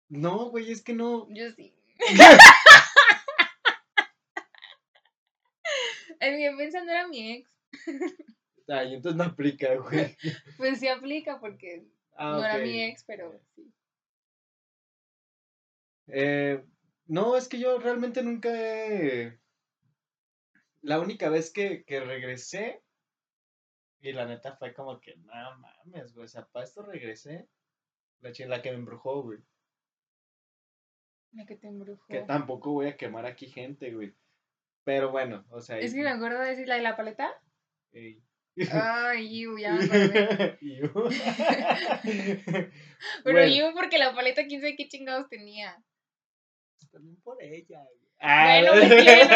No, 0.08 0.50
güey, 0.50 0.72
es 0.72 0.82
que 0.82 0.94
no. 0.94 1.28
Yo 1.30 1.52
sí. 1.52 1.76
Defensa 6.22 6.84
no 6.84 6.92
era 6.92 7.08
mi 7.08 7.34
ex. 7.34 7.50
Ay, 8.70 8.96
entonces 8.96 9.18
no 9.18 9.24
aplica, 9.24 9.76
güey. 9.76 10.16
Pues 10.58 10.80
sí 10.80 10.88
aplica 10.88 11.40
porque 11.40 11.88
Ah, 12.22 12.34
no 12.34 12.44
era 12.44 12.58
mi 12.58 12.84
ex, 12.84 13.06
pero 13.06 13.40
sí. 13.56 13.74
Eh, 16.08 16.62
no, 17.06 17.38
es 17.38 17.48
que 17.48 17.60
yo 17.60 17.80
realmente 17.80 18.22
nunca 18.22 18.50
he... 18.52 19.40
La 20.82 21.00
única 21.00 21.30
vez 21.30 21.52
que, 21.52 21.86
que 21.86 22.02
regresé, 22.02 22.84
y 24.02 24.12
la 24.12 24.26
neta 24.26 24.58
fue 24.58 24.74
como 24.74 25.00
que, 25.00 25.16
no 25.16 25.34
mames, 25.60 26.14
güey, 26.14 26.26
o 26.26 26.28
sea, 26.28 26.46
para 26.46 26.66
esto 26.66 26.84
regresé. 26.84 27.48
La, 28.20 28.32
la 28.48 28.62
que 28.62 28.72
me 28.72 28.78
embrujó, 28.78 29.24
güey. 29.24 29.40
La 31.32 31.46
que 31.46 31.56
te 31.56 31.68
embrujó. 31.68 32.06
Que 32.08 32.22
tampoco 32.22 32.72
voy 32.74 32.88
a 32.88 32.98
quemar 32.98 33.26
aquí 33.26 33.48
gente, 33.48 33.94
güey. 33.94 34.14
Pero 34.84 35.12
bueno, 35.12 35.46
o 35.50 35.62
sea... 35.62 35.80
Es 35.80 35.94
que 35.94 36.02
me 36.02 36.10
acuerdo 36.10 36.40
de 36.40 36.50
decir 36.50 36.68
la 36.68 36.76
de 36.76 36.82
la 36.82 36.98
paleta. 36.98 37.42
ey. 37.94 38.22
Ay, 38.72 39.40
iu, 39.42 39.58
ya 39.58 39.74
me 39.74 40.58
yo- 40.62 40.94
Pero 43.24 43.34
Bueno, 43.36 43.48
yo 43.48 43.74
porque 43.74 43.98
la 43.98 44.14
paleta 44.14 44.46
quién 44.48 44.62
sabe 44.62 44.76
qué 44.76 44.88
chingados 44.88 45.28
tenía. 45.30 45.82
También 46.92 47.16
por 47.22 47.42
ella. 47.42 47.82
Ah, 48.22 48.60
Bueno, 48.62 48.76
me 48.76 48.88
quiero. 49.04 49.36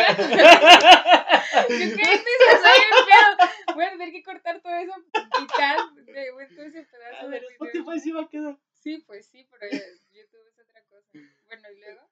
Yo 1.60 1.68
qué 1.68 1.96
pedo. 1.96 3.76
Voy 3.76 3.86
a 3.86 3.92
tener 3.92 4.12
que 4.12 4.24
cortar 4.24 4.62
todo 4.62 4.74
eso, 4.76 4.94
quitar 5.40 5.78
de 5.96 6.04
de 6.04 6.12
todo 6.56 6.66
ese 6.66 6.84
pedazo 6.84 7.18
A 7.20 7.24
de 7.24 7.30
ver, 7.30 7.42
video. 7.42 7.52
Spotify 7.52 8.00
sí 8.00 8.12
va 8.12 8.22
a 8.22 8.30
quedar. 8.30 8.58
Sí, 8.74 9.04
pues 9.08 9.28
sí, 9.28 9.48
pero 9.50 9.68
YouTube 10.12 10.48
es 10.48 10.60
otra 10.60 10.82
cosa. 10.90 11.08
Bueno, 11.48 11.64
y 11.76 11.80
luego. 11.80 12.10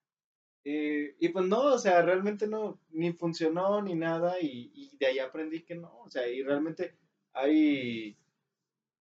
Eh, 0.63 1.15
y 1.19 1.30
pues 1.30 1.45
no, 1.45 1.60
o 1.74 1.78
sea, 1.80 2.02
realmente 2.04 2.47
no, 2.47 2.80
ni 2.91 3.12
funcionó 3.13 3.82
ni 3.82 3.95
nada 3.95 4.39
y, 4.39 4.71
y 4.74 4.95
de 4.97 5.08
ahí 5.08 5.19
aprendí 5.19 5.63
que 5.63 5.76
no, 5.76 6.00
o 6.02 6.10
sea, 6.10 6.28
y 6.28 6.41
realmente 6.43 6.95
hay 7.34 8.17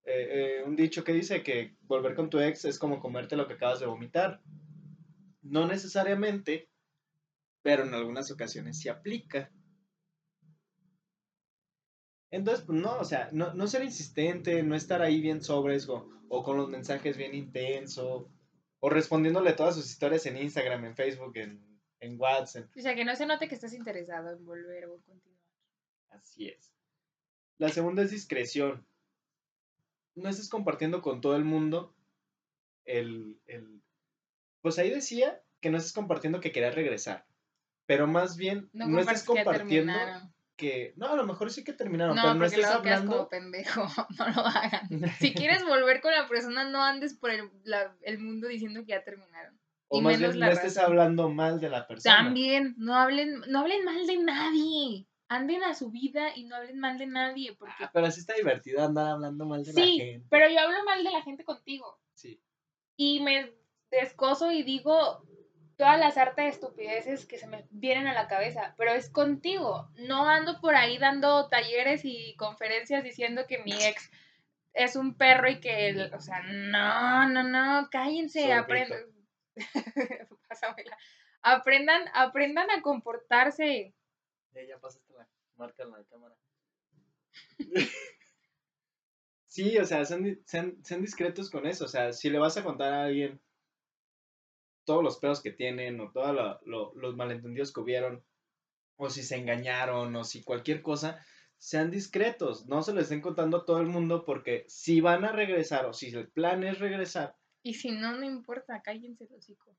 eh, 0.05 0.61
eh, 0.61 0.62
un 0.64 0.77
dicho 0.77 1.05
que 1.05 1.12
dice 1.12 1.43
que 1.43 1.77
volver 1.83 2.14
con 2.14 2.31
tu 2.31 2.40
ex 2.40 2.64
es 2.64 2.79
como 2.79 3.01
comerte 3.01 3.37
lo 3.37 3.47
que 3.47 3.55
acabas 3.55 3.81
de 3.81 3.87
vomitar. 3.87 4.43
No 5.43 5.66
necesariamente, 5.66 6.69
pero 7.62 7.85
en 7.85 7.95
algunas 7.95 8.31
ocasiones 8.31 8.79
sí 8.79 8.88
aplica. 8.88 9.51
Entonces, 12.31 12.64
pues 12.64 12.79
no, 12.79 12.99
o 12.99 13.05
sea, 13.05 13.29
no, 13.33 13.55
no 13.55 13.66
ser 13.66 13.83
insistente, 13.83 14.62
no 14.62 14.77
estar 14.77 15.03
ahí 15.03 15.21
bien 15.21 15.43
sobres 15.43 15.88
o, 15.88 16.09
o 16.29 16.43
con 16.45 16.57
los 16.57 16.69
mensajes 16.69 17.16
bien 17.16 17.35
intenso, 17.35 18.31
o 18.79 18.88
respondiéndole 18.88 19.53
todas 19.53 19.75
sus 19.75 19.90
historias 19.90 20.27
en 20.27 20.37
Instagram, 20.37 20.85
en 20.85 20.95
Facebook, 20.95 21.37
en, 21.37 21.61
en 21.99 22.21
WhatsApp. 22.21 22.71
O 22.77 22.81
sea, 22.81 22.95
que 22.95 23.05
no 23.05 23.16
se 23.16 23.27
note 23.27 23.49
que 23.49 23.55
estás 23.55 23.75
interesado 23.75 24.31
en 24.31 24.45
volver 24.45 24.87
o 24.87 25.01
continuar. 25.03 25.40
Así 26.11 26.49
es. 26.49 26.73
La 27.61 27.68
segunda 27.68 28.03
es 28.03 28.11
discreción. 28.11 28.85
No 30.14 30.29
estés 30.31 30.49
compartiendo 30.49 31.03
con 31.03 31.20
todo 31.20 31.37
el 31.37 31.44
mundo 31.44 31.94
el, 32.85 33.38
el... 33.46 33.81
Pues 34.62 34.79
ahí 34.79 34.90
decía 34.90 35.40
que 35.61 35.70
no 35.70 35.77
estés 35.79 35.92
compartiendo 35.92 36.40
que 36.40 36.53
querías 36.53 36.75
regresar. 36.75 37.27
Pero 37.87 38.07
más 38.07 38.37
bien 38.37 38.70
No, 38.73 38.87
no, 38.88 38.99
estés 39.01 39.20
que 39.23 39.27
compartiendo 39.27 39.92
terminaron. 39.92 40.33
que... 40.57 40.94
No, 40.96 41.09
a 41.09 41.16
lo 41.16 41.27
mejor 41.27 41.51
sí 41.51 41.62
que 41.62 41.73
terminaron, 41.73 42.16
No, 42.16 42.23
pero 42.23 42.35
no 42.35 42.44
estés 42.46 42.64
hablando... 42.64 43.12
como 43.12 43.29
pendejo. 43.29 43.83
No 44.18 44.29
lo 44.29 44.46
hagan. 44.46 44.88
Si 45.18 45.35
quieres 45.35 45.62
volver 45.64 46.01
con 46.01 46.12
la 46.12 46.27
persona, 46.29 46.64
no 46.68 46.83
andes 46.83 47.14
por 47.14 47.31
el, 47.31 47.51
la- 47.64 47.94
el 48.03 48.18
mundo 48.18 48.49
diciendo 48.49 48.81
que 48.81 48.92
ya 48.92 49.05
terminaron. 49.05 49.59
o 49.88 49.99
y 49.99 50.03
más 50.03 50.18
menos 50.18 50.35
bien 50.35 50.46
no 50.46 50.53
estés 50.53 50.77
razón. 50.77 50.90
hablando 50.92 51.29
mal 51.29 51.61
de 51.61 51.68
la 51.68 51.87
persona. 51.87 52.16
También, 52.16 52.75
no 52.79 52.94
hablen, 52.96 53.40
no 53.49 53.61
hablen 53.61 53.85
mal 53.85 54.07
de 54.07 54.16
nadie. 54.18 55.07
Anden 55.31 55.62
a 55.62 55.75
su 55.75 55.93
vida 55.93 56.37
y 56.37 56.43
no 56.45 56.57
hablen 56.57 56.81
mal 56.81 56.99
de 56.99 57.07
nadie. 57.07 57.55
Porque 57.55 57.85
Ah, 57.85 57.90
pero 57.95 58.11
sí 58.11 58.19
está 58.19 58.35
divertido 58.35 58.85
andar 58.85 59.07
hablando 59.12 59.47
mal 59.47 59.62
de 59.64 59.73
la 59.73 59.81
sí, 59.81 59.97
gente. 59.99 60.27
pero 60.29 60.49
yo 60.51 60.59
hablo 60.59 60.85
mal 60.85 61.05
de 61.05 61.11
la 61.12 61.23
gente 61.23 61.45
contigo. 61.45 62.01
Sí. 62.14 62.43
Y 62.97 63.21
me 63.21 63.53
descoso 63.93 64.51
y 64.51 64.64
digo 64.64 65.23
todas 65.77 66.01
las 66.01 66.19
hartas 66.19 66.45
de 66.45 66.49
estupideces 66.51 67.27
que 67.27 67.38
se 67.38 67.47
me 67.47 67.64
vienen 67.71 68.09
a 68.09 68.12
la 68.12 68.27
cabeza. 68.27 68.75
Pero 68.77 68.93
es 68.93 69.09
contigo. 69.09 69.88
No 69.95 70.29
ando 70.29 70.61
por 70.61 70.75
ahí 70.75 70.99
dando 70.99 71.49
talleres 71.49 72.01
y 72.05 72.35
conferencias 72.37 73.05
diciendo 73.05 73.47
que 73.49 73.59
mi 73.62 73.73
ex 73.73 74.11
es 74.73 74.97
un 74.97 75.14
perro 75.16 75.49
y 75.49 75.61
que, 75.61 76.11
o 76.12 76.21
sea, 76.21 76.43
no, 76.43 77.29
no, 77.29 77.45
no, 77.45 77.88
cállense, 77.88 78.53
aprendan. 78.53 79.01
Pásamela. 80.49 80.99
Aprendan, 81.43 82.03
aprendan 82.14 82.69
a 82.71 82.83
comportarse. 82.83 83.95
Ya, 84.53 84.63
ya 84.65 84.79
pasaste 84.79 85.13
la 85.13 85.29
marca 85.57 85.83
en 85.85 85.91
la 85.93 86.05
cámara. 86.05 86.37
sí, 89.47 89.79
o 89.79 89.85
sea, 89.85 90.05
sean, 90.05 90.25
di- 90.25 90.43
sean, 90.45 90.83
sean 90.85 91.03
discretos 91.03 91.51
con 91.51 91.67
eso. 91.67 91.85
O 91.85 91.89
sea, 91.89 92.13
si 92.13 92.31
le 92.31 92.39
vas 92.39 92.57
a 92.57 92.65
contar 92.65 92.93
a 92.93 93.05
alguien 93.05 93.41
todos 94.85 95.05
los 95.05 95.19
pedos 95.19 95.41
que 95.43 95.53
tienen 95.53 96.01
o 96.01 96.11
todos 96.11 96.35
lo- 96.35 96.61
lo- 96.65 96.93
los 96.95 97.17
malentendidos 97.17 97.73
que 97.73 97.81
hubieron, 97.81 98.25
o 98.97 99.09
si 99.09 99.23
se 99.23 99.37
engañaron, 99.37 100.15
o 100.17 100.25
si 100.25 100.43
cualquier 100.43 100.83
cosa, 100.83 101.25
sean 101.59 101.91
discretos. 101.91 102.67
No 102.67 102.83
se 102.83 102.93
lo 102.93 103.01
estén 103.01 103.21
contando 103.21 103.59
a 103.59 103.65
todo 103.67 103.81
el 103.81 103.87
mundo 103.87 104.25
porque 104.25 104.65
si 104.69 105.01
van 105.01 105.25
a 105.25 105.33
regresar 105.33 105.87
o 105.87 105.93
si 105.93 106.09
el 106.09 106.29
plan 106.29 106.65
es 106.65 106.79
regresar, 106.79 107.37
Y 107.63 107.75
si 107.75 107.91
no, 107.93 108.17
no 108.17 108.25
importa, 108.25 108.81
cállense 108.83 109.25
los 109.31 109.39
hocico. 109.39 109.77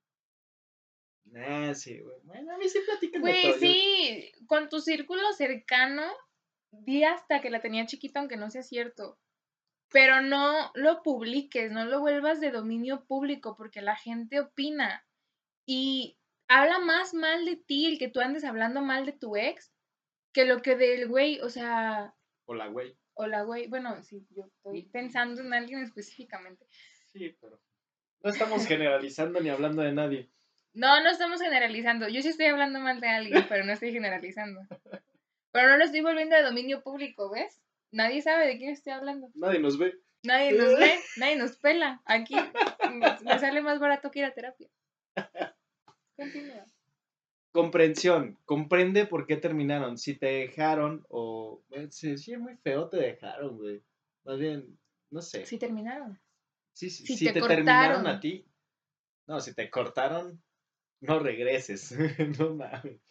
Ah, 1.35 1.73
sí, 1.73 1.99
güey. 1.99 2.15
Bueno, 2.23 2.53
a 2.53 2.57
mí 2.57 2.67
sí 2.69 2.79
platican 2.85 3.21
de 3.21 3.31
Güey. 3.31 3.43
Yo- 3.43 3.57
sí, 3.59 4.31
con 4.47 4.69
tu 4.69 4.79
círculo 4.79 5.31
cercano, 5.33 6.03
di 6.71 7.03
hasta 7.03 7.41
que 7.41 7.49
la 7.49 7.61
tenía 7.61 7.85
chiquita, 7.85 8.19
aunque 8.19 8.37
no 8.37 8.49
sea 8.49 8.63
cierto. 8.63 9.17
Pero 9.89 10.21
no 10.21 10.71
lo 10.73 11.03
publiques, 11.03 11.71
no 11.71 11.85
lo 11.85 11.99
vuelvas 11.99 12.39
de 12.39 12.51
dominio 12.51 13.05
público, 13.05 13.55
porque 13.57 13.81
la 13.81 13.95
gente 13.95 14.39
opina. 14.39 15.05
Y 15.65 16.17
habla 16.47 16.79
más 16.79 17.13
mal 17.13 17.45
de 17.45 17.57
ti 17.57 17.85
el 17.87 17.99
que 17.99 18.07
tú 18.09 18.19
andes 18.21 18.43
hablando 18.43 18.81
mal 18.81 19.05
de 19.05 19.13
tu 19.13 19.35
ex 19.35 19.71
que 20.33 20.45
lo 20.45 20.61
que 20.61 20.75
del 20.75 21.07
güey, 21.09 21.41
o 21.41 21.49
sea, 21.49 22.15
Hola, 22.45 22.67
güey. 22.67 22.97
hola 23.15 23.43
güey, 23.43 23.67
bueno, 23.67 24.01
sí, 24.03 24.25
yo 24.29 24.45
estoy 24.45 24.83
pensando 24.83 25.41
en 25.41 25.53
alguien 25.53 25.83
específicamente. 25.83 26.65
Sí, 27.11 27.35
pero 27.41 27.61
no 28.23 28.29
estamos 28.29 28.65
generalizando 28.65 29.41
ni 29.41 29.49
hablando 29.49 29.81
de 29.81 29.91
nadie. 29.91 30.31
No, 30.73 31.01
no 31.03 31.09
estamos 31.09 31.41
generalizando. 31.41 32.07
Yo 32.07 32.21
sí 32.21 32.29
estoy 32.29 32.45
hablando 32.45 32.79
mal 32.79 33.01
de 33.01 33.09
alguien, 33.09 33.45
pero 33.49 33.65
no 33.65 33.73
estoy 33.73 33.91
generalizando. 33.91 34.61
Pero 35.51 35.69
no 35.69 35.77
lo 35.77 35.83
estoy 35.83 36.01
volviendo 36.01 36.35
de 36.35 36.43
dominio 36.43 36.81
público, 36.81 37.29
¿ves? 37.29 37.61
Nadie 37.91 38.21
sabe 38.21 38.47
de 38.47 38.57
quién 38.57 38.69
estoy 38.71 38.93
hablando. 38.93 39.29
Nadie 39.35 39.59
nos 39.59 39.77
ve. 39.77 39.99
Nadie 40.23 40.53
nos 40.53 40.79
ve, 40.79 40.93
nadie 41.17 41.35
nos 41.35 41.57
pela. 41.57 42.01
Aquí 42.05 42.35
me, 42.91 43.39
sale 43.39 43.61
más 43.61 43.79
barato 43.79 44.11
que 44.11 44.19
ir 44.19 44.25
a 44.25 44.33
terapia. 44.33 44.69
Continúa. 46.15 46.65
Comprensión. 47.51 48.37
Comprende 48.45 49.05
por 49.05 49.25
qué 49.25 49.35
terminaron. 49.35 49.97
Si 49.97 50.15
te 50.15 50.27
dejaron 50.27 51.05
o... 51.09 51.61
Sí, 51.89 52.17
sí, 52.17 52.33
es 52.33 52.39
muy 52.39 52.55
feo 52.55 52.87
te 52.87 52.97
dejaron, 52.97 53.57
güey. 53.57 53.83
Más 54.23 54.39
bien, 54.39 54.77
no 55.09 55.21
sé. 55.21 55.45
Sí 55.45 55.57
terminaron. 55.57 56.17
Sí, 56.73 56.89
sí, 56.89 57.05
si 57.05 57.17
si 57.17 57.25
te 57.25 57.33
te, 57.33 57.41
terminaron 57.41 58.07
a 58.07 58.19
ti. 58.21 58.45
No, 59.27 59.41
si 59.41 59.53
te 59.53 59.69
cortaron. 59.69 60.41
No 61.01 61.19
regreses. 61.19 61.91
no 62.39 62.55
mames. 62.55 63.01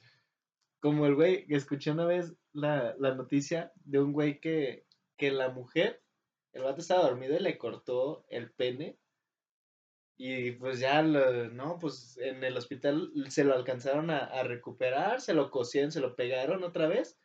Como 0.80 1.06
el 1.06 1.14
güey, 1.14 1.44
escuché 1.48 1.90
una 1.90 2.06
vez 2.06 2.34
la, 2.52 2.94
la 2.98 3.14
noticia 3.14 3.72
de 3.84 4.00
un 4.00 4.12
güey 4.12 4.40
que, 4.40 4.86
que 5.18 5.30
la 5.30 5.50
mujer, 5.50 6.02
el 6.52 6.62
vato 6.62 6.80
estaba 6.80 7.02
dormido 7.02 7.36
y 7.36 7.40
le 7.40 7.58
cortó 7.58 8.24
el 8.28 8.50
pene. 8.52 8.98
Y 10.16 10.52
pues 10.52 10.78
ya, 10.78 11.02
no, 11.02 11.78
pues 11.78 12.18
en 12.18 12.44
el 12.44 12.56
hospital 12.56 13.10
se 13.28 13.44
lo 13.44 13.54
alcanzaron 13.54 14.10
a, 14.10 14.18
a 14.18 14.42
recuperar, 14.42 15.20
se 15.20 15.34
lo 15.34 15.50
cosieron, 15.50 15.92
se 15.92 16.00
lo 16.00 16.14
pegaron 16.14 16.62
otra 16.62 16.88
vez. 16.88 17.18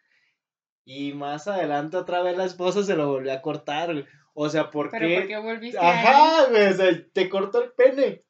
Y 0.86 1.13
más 1.13 1.47
adelante 1.47 1.97
otra 1.97 2.21
vez 2.21 2.38
la 2.38 2.45
esposa 2.45 2.84
se 2.84 2.95
lo 2.95 3.08
volvió 3.10 3.34
a 3.34 3.41
cortar. 3.41 4.06
O 4.34 4.49
sea, 4.49 4.69
¿por 4.69 4.91
¿Pero 4.91 5.08
qué? 5.08 5.15
por 5.15 5.28
qué 5.28 5.38
volviste 5.38 5.80
Ajá, 5.80 6.49
güey, 6.49 6.67
o 6.67 6.73
sea, 6.73 7.08
te 7.13 7.30
cortó 7.30 7.63
el 7.63 7.71
pene. 7.71 8.24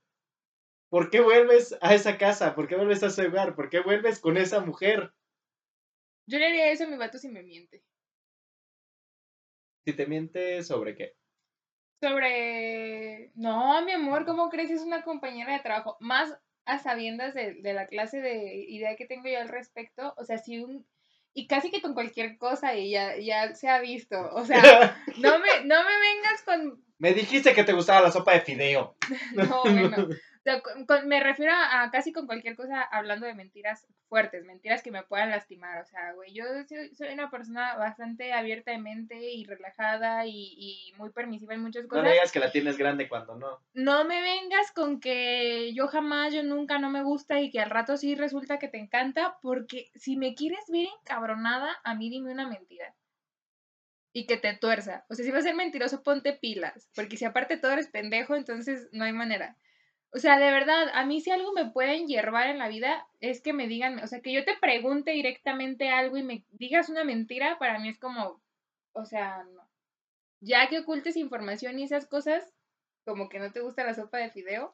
¿Por 0.89 1.10
qué 1.10 1.19
vuelves 1.19 1.76
a 1.82 1.93
esa 1.93 2.17
casa? 2.17 2.56
¿Por 2.56 2.67
qué 2.67 2.76
vuelves 2.76 3.04
a 3.04 3.08
ese 3.08 3.24
lugar? 3.24 3.56
¿Por 3.56 3.69
qué 3.69 3.80
vuelves 3.82 4.19
con 4.19 4.38
esa 4.38 4.60
mujer? 4.62 5.12
Yo 6.28 6.39
le 6.39 6.48
haría 6.48 6.71
eso 6.71 6.86
a 6.86 6.88
mi 6.88 6.98
vato 6.98 7.17
si 7.17 7.30
me 7.30 7.43
miente. 7.43 7.84
Si 9.86 9.93
te 9.93 10.08
miente, 10.08 10.63
¿sobre 10.63 10.95
qué? 10.95 11.15
Sobre. 12.02 13.32
No, 13.36 13.84
mi 13.86 13.91
amor, 13.91 14.26
¿cómo 14.26 14.50
crees? 14.50 14.71
Es 14.71 14.82
una 14.82 15.04
compañera 15.04 15.54
de 15.54 15.60
trabajo. 15.60 15.98
Más 16.00 16.36
a 16.65 16.80
sabiendas 16.80 17.34
de, 17.36 17.54
de 17.56 17.74
la 17.74 17.86
clase 17.86 18.21
de 18.21 18.65
idea 18.67 18.95
que 18.95 19.06
tengo 19.06 19.30
yo 19.30 19.39
al 19.39 19.50
respecto. 19.50 20.13
O 20.17 20.24
sea, 20.24 20.38
si 20.38 20.60
un. 20.60 20.88
Y 21.34 21.48
casi 21.48 21.69
que 21.69 21.82
con 21.82 21.93
cualquier 21.93 22.38
cosa 22.38 22.76
y 22.76 22.91
ya, 22.91 23.17
ya 23.17 23.54
se 23.56 23.67
ha 23.67 23.80
visto. 23.80 24.17
O 24.34 24.45
sea, 24.45 24.62
no 25.17 25.39
me, 25.39 25.65
no 25.65 25.84
me 25.84 26.00
vengas 26.00 26.41
con 26.45 26.84
Me 26.98 27.13
dijiste 27.13 27.54
que 27.54 27.63
te 27.63 27.74
gustaba 27.74 28.02
la 28.02 28.12
sopa 28.12 28.34
de 28.34 28.41
fideo. 28.41 28.95
No, 29.34 29.62
bueno. 29.63 30.08
O 30.45 30.47
sea, 30.47 30.62
con- 30.62 30.86
con- 30.86 31.08
me 31.08 31.19
refiero 31.21 31.51
a, 31.55 31.89
casi 31.89 32.13
con 32.13 32.27
cualquier 32.27 32.55
cosa 32.55 32.84
hablando 32.84 33.25
de 33.25 33.34
mentiras 33.34 33.88
fuertes, 34.10 34.45
mentiras 34.45 34.84
que 34.84 34.91
me 34.91 35.01
puedan 35.01 35.31
lastimar. 35.31 35.81
O 35.81 35.86
sea, 35.88 36.13
güey, 36.13 36.34
yo 36.34 36.43
soy, 36.69 36.93
soy 36.93 37.08
una 37.13 37.31
persona 37.31 37.75
bastante 37.77 38.31
abierta 38.31 38.69
de 38.69 38.77
mente 38.77 39.15
y 39.31 39.43
relajada 39.45 40.27
y, 40.27 40.53
y 40.55 40.93
muy 40.99 41.10
permisiva 41.10 41.55
en 41.55 41.62
muchas 41.63 41.86
No 41.86 41.89
cosas. 41.89 42.03
le 42.03 42.12
digas 42.12 42.31
que 42.31 42.39
la 42.39 42.51
tienes 42.51 42.77
grande 42.77 43.10
cuando 43.10 43.36
no. 43.36 43.60
No 43.73 44.05
me 44.05 44.21
vengas 44.21 44.71
con 44.71 44.99
que 44.99 45.73
yo 45.73 45.88
jamás, 45.88 46.31
yo 46.31 46.43
nunca 46.43 46.77
no 46.77 46.91
me 46.91 47.01
gusta 47.01 47.39
y 47.41 47.49
que 47.49 47.60
al 47.60 47.71
rato 47.71 47.97
sí 47.97 48.13
resulta 48.13 48.60
que 48.60 48.67
te 48.67 48.77
encanta, 48.77 49.39
porque 49.41 49.89
si 49.95 50.15
me 50.15 50.36
quieres 50.36 50.65
ver 50.69 50.89
encabronada, 51.01 51.75
a 51.84 51.95
mí 51.95 52.12
dime 52.12 52.31
una 52.31 52.47
mentira. 52.47 52.93
Y 54.13 54.27
que 54.27 54.38
te 54.38 54.53
tuerza. 54.53 55.05
O 55.10 55.15
sea, 55.15 55.25
si 55.25 55.31
vas 55.31 55.39
a 55.39 55.47
ser 55.47 55.55
mentiroso, 55.55 56.03
ponte 56.03 56.34
pilas. 56.34 56.89
Porque 56.95 57.17
si 57.17 57.25
aparte 57.25 57.58
todo 57.58 57.71
eres 57.71 57.88
pendejo, 57.88 58.36
entonces 58.36 58.88
no 58.93 59.03
hay 59.05 59.12
manera. 59.12 59.58
O 60.15 60.17
sea, 60.17 60.39
de 60.39 60.49
verdad, 60.49 60.88
a 60.93 61.06
mí 61.06 61.19
si 61.19 61.30
algo 61.30 61.51
me 61.51 61.69
puede 61.69 62.06
hiervar 62.06 62.47
en 62.47 62.58
la 62.58 62.69
vida 62.69 63.06
es 63.19 63.41
que 63.41 63.51
me 63.51 63.67
digan, 63.67 63.99
o 63.99 64.08
sea, 64.08 64.21
que 64.21 64.32
yo 64.32 64.45
te 64.45 64.56
pregunte 64.56 65.12
directamente 65.12 65.89
algo 65.89 66.15
y 66.15 66.23
me 66.23 66.45
digas 66.51 66.88
una 66.88 67.04
mentira, 67.04 67.60
para 67.60 67.80
mí 67.80 67.89
es 67.89 67.99
como, 67.99 68.41
o 68.93 69.04
sea, 69.04 69.43
no. 69.43 69.69
Ya 70.39 70.69
que 70.69 70.80
ocultes 70.80 71.17
información 71.17 71.78
y 71.78 71.84
esas 71.84 72.08
cosas, 72.08 72.54
como 73.04 73.28
que 73.28 73.39
no 73.39 73.51
te 73.51 73.60
gusta 73.60 73.84
la 73.84 73.93
sopa 73.93 74.19
de 74.19 74.32
fideo. 74.32 74.71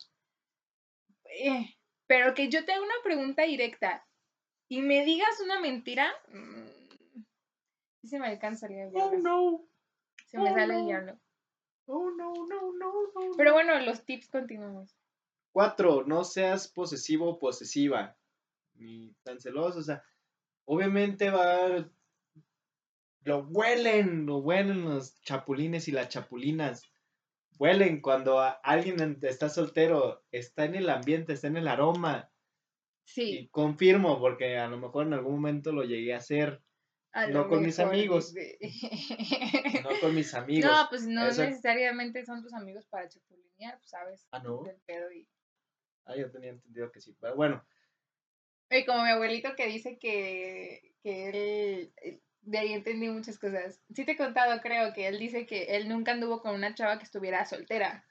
eh, 1.25 1.75
pero 2.06 2.36
que 2.36 2.47
yo 2.47 2.63
te 2.63 2.73
haga 2.73 2.84
una 2.84 3.01
pregunta 3.04 3.41
directa 3.41 4.06
y 4.69 4.84
me 4.84 5.04
digas 5.04 5.41
una 5.43 5.60
mentira, 5.60 6.13
mm, 6.27 7.23
sí 8.01 8.08
se 8.10 8.19
me 8.19 8.27
alcanzaría 8.27 8.89
diablo. 8.89 9.17
no. 9.17 9.65
Se 10.27 10.38
me 10.38 10.51
oh, 10.51 10.54
sale 10.54 10.75
el 10.75 10.86
diablo. 10.86 11.19
Oh, 11.88 12.12
no, 12.12 12.32
no, 12.47 12.73
no, 12.73 12.91
no. 13.15 13.38
Pero 13.38 13.54
bueno, 13.54 13.80
los 13.80 14.06
tips 14.06 14.30
continuamos. 14.30 15.00
Cuatro, 15.51 16.03
no 16.05 16.23
seas 16.23 16.67
posesivo 16.69 17.29
o 17.29 17.39
posesiva. 17.39 18.17
Ni 18.75 19.13
tan 19.23 19.39
celoso. 19.39 19.79
O 19.79 19.83
sea, 19.83 20.03
obviamente 20.65 21.29
va. 21.29 21.89
Lo 23.23 23.39
huelen, 23.49 24.25
lo 24.25 24.37
huelen 24.37 24.83
los 24.85 25.21
chapulines 25.21 25.87
y 25.87 25.91
las 25.91 26.09
chapulinas. 26.09 26.91
Huelen 27.59 28.01
cuando 28.01 28.39
alguien 28.63 28.99
en- 29.01 29.19
está 29.21 29.49
soltero, 29.49 30.23
está 30.31 30.65
en 30.65 30.75
el 30.75 30.89
ambiente, 30.89 31.33
está 31.33 31.47
en 31.47 31.57
el 31.57 31.67
aroma. 31.67 32.31
Sí. 33.05 33.39
Y 33.39 33.47
confirmo, 33.49 34.19
porque 34.19 34.57
a 34.57 34.67
lo 34.67 34.77
mejor 34.77 35.05
en 35.05 35.13
algún 35.13 35.33
momento 35.35 35.71
lo 35.71 35.83
llegué 35.83 36.13
a 36.13 36.17
hacer. 36.17 36.63
a 37.13 37.27
no 37.27 37.49
con 37.49 37.61
mis 37.61 37.77
amigos. 37.77 38.33
dice. 38.33 38.57
No 39.83 39.89
con 39.99 40.15
mis 40.15 40.33
amigos. 40.33 40.71
No, 40.71 40.87
pues 40.89 41.05
no 41.05 41.27
Eso- 41.27 41.43
necesariamente 41.43 42.25
son 42.25 42.41
tus 42.41 42.53
amigos 42.53 42.87
para 42.87 43.09
chapulinear, 43.09 43.77
pues, 43.77 43.89
sabes. 43.89 44.27
Ah, 44.31 44.39
no. 44.39 44.63
Del 44.63 44.79
pedo 44.85 45.11
y... 45.11 45.27
Ah, 46.12 46.17
yo 46.17 46.32
tenía 46.32 46.50
entendido 46.50 46.91
que 46.91 47.00
sí. 47.00 47.15
Pero 47.19 47.36
bueno, 47.36 47.63
Oye, 48.71 48.86
como 48.86 49.04
mi 49.04 49.10
abuelito 49.10 49.54
que 49.56 49.67
dice 49.67 50.00
que, 50.00 50.93
que 51.04 51.30
él, 51.30 51.93
eh, 51.97 52.21
de 52.41 52.58
ahí 52.58 52.74
entendí 52.74 53.10
muchas 53.10 53.38
cosas. 53.38 53.82
Sí 53.93 54.06
te 54.06 54.13
he 54.13 54.17
contado, 54.17 54.62
creo, 54.62 54.93
que 54.93 55.08
él 55.08 55.19
dice 55.19 55.45
que 55.45 55.76
él 55.76 55.89
nunca 55.89 56.13
anduvo 56.13 56.41
con 56.41 56.56
una 56.56 56.74
chava 56.74 56.97
que 56.97 57.04
estuviera 57.04 57.45
soltera. 57.45 58.06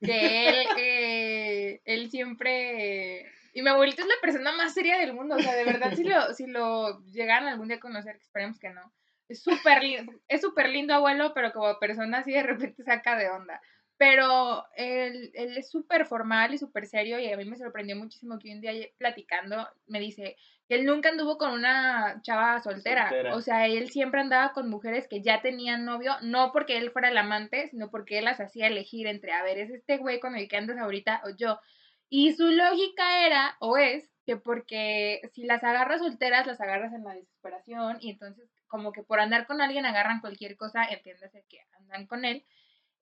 Que 0.00 0.48
él, 0.48 0.66
eh, 0.78 1.82
él 1.84 2.10
siempre... 2.10 3.30
Y 3.52 3.60
mi 3.60 3.68
abuelito 3.68 4.00
es 4.00 4.08
la 4.08 4.14
persona 4.22 4.52
más 4.52 4.72
seria 4.72 4.96
del 4.96 5.12
mundo, 5.12 5.34
o 5.36 5.40
sea, 5.40 5.54
de 5.54 5.64
verdad, 5.64 5.92
si 5.94 6.04
lo, 6.04 6.32
si 6.32 6.46
lo 6.46 7.04
llegaran 7.06 7.48
algún 7.48 7.68
día 7.68 7.76
a 7.76 7.80
conocer, 7.80 8.16
esperemos 8.16 8.58
que 8.58 8.70
no. 8.70 8.92
Es 9.28 9.42
súper 9.42 9.82
lindo, 9.82 10.12
es 10.28 10.40
súper 10.40 10.70
lindo 10.70 10.94
abuelo, 10.94 11.32
pero 11.34 11.52
como 11.52 11.78
persona 11.78 12.18
así 12.18 12.32
de 12.32 12.42
repente 12.42 12.84
saca 12.84 13.16
de 13.16 13.28
onda. 13.28 13.60
Pero 14.00 14.64
él, 14.76 15.30
él 15.34 15.58
es 15.58 15.70
súper 15.70 16.06
formal 16.06 16.54
y 16.54 16.58
súper 16.58 16.86
serio 16.86 17.20
y 17.20 17.30
a 17.30 17.36
mí 17.36 17.44
me 17.44 17.58
sorprendió 17.58 17.96
muchísimo 17.96 18.38
que 18.38 18.50
un 18.50 18.62
día 18.62 18.72
platicando 18.96 19.68
me 19.88 20.00
dice 20.00 20.38
que 20.66 20.76
él 20.76 20.86
nunca 20.86 21.10
anduvo 21.10 21.36
con 21.36 21.52
una 21.52 22.18
chava 22.22 22.58
soltera. 22.60 23.10
Soltera. 23.10 23.36
O 23.36 23.42
sea, 23.42 23.66
él 23.66 23.90
siempre 23.90 24.22
andaba 24.22 24.54
con 24.54 24.70
mujeres 24.70 25.06
que 25.06 25.20
ya 25.20 25.42
tenían 25.42 25.84
novio, 25.84 26.14
no 26.22 26.50
porque 26.50 26.78
él 26.78 26.92
fuera 26.92 27.10
el 27.10 27.18
amante, 27.18 27.68
sino 27.68 27.90
porque 27.90 28.16
él 28.16 28.24
las 28.24 28.40
hacía 28.40 28.68
elegir 28.68 29.06
entre, 29.06 29.32
a 29.32 29.42
ver, 29.42 29.58
es 29.58 29.68
este 29.68 29.98
güey 29.98 30.18
con 30.18 30.34
el 30.34 30.48
que 30.48 30.56
andas 30.56 30.78
ahorita 30.78 31.20
o 31.26 31.36
yo. 31.36 31.60
Y 32.08 32.32
su 32.32 32.46
lógica 32.46 33.26
era, 33.26 33.58
o 33.60 33.76
es, 33.76 34.08
que 34.24 34.38
porque 34.38 35.20
si 35.34 35.44
las 35.44 35.62
agarras 35.62 36.00
solteras, 36.00 36.46
las 36.46 36.62
agarras 36.62 36.94
en 36.94 37.04
la 37.04 37.12
desesperación 37.12 37.98
y 38.00 38.12
entonces 38.12 38.48
como 38.66 38.92
que 38.92 39.02
por 39.02 39.20
andar 39.20 39.46
con 39.46 39.60
alguien 39.60 39.84
agarran 39.84 40.22
cualquier 40.22 40.56
cosa, 40.56 40.84
entiéndase 40.84 41.44
que 41.50 41.58
andan 41.78 42.06
con 42.06 42.24
él. 42.24 42.46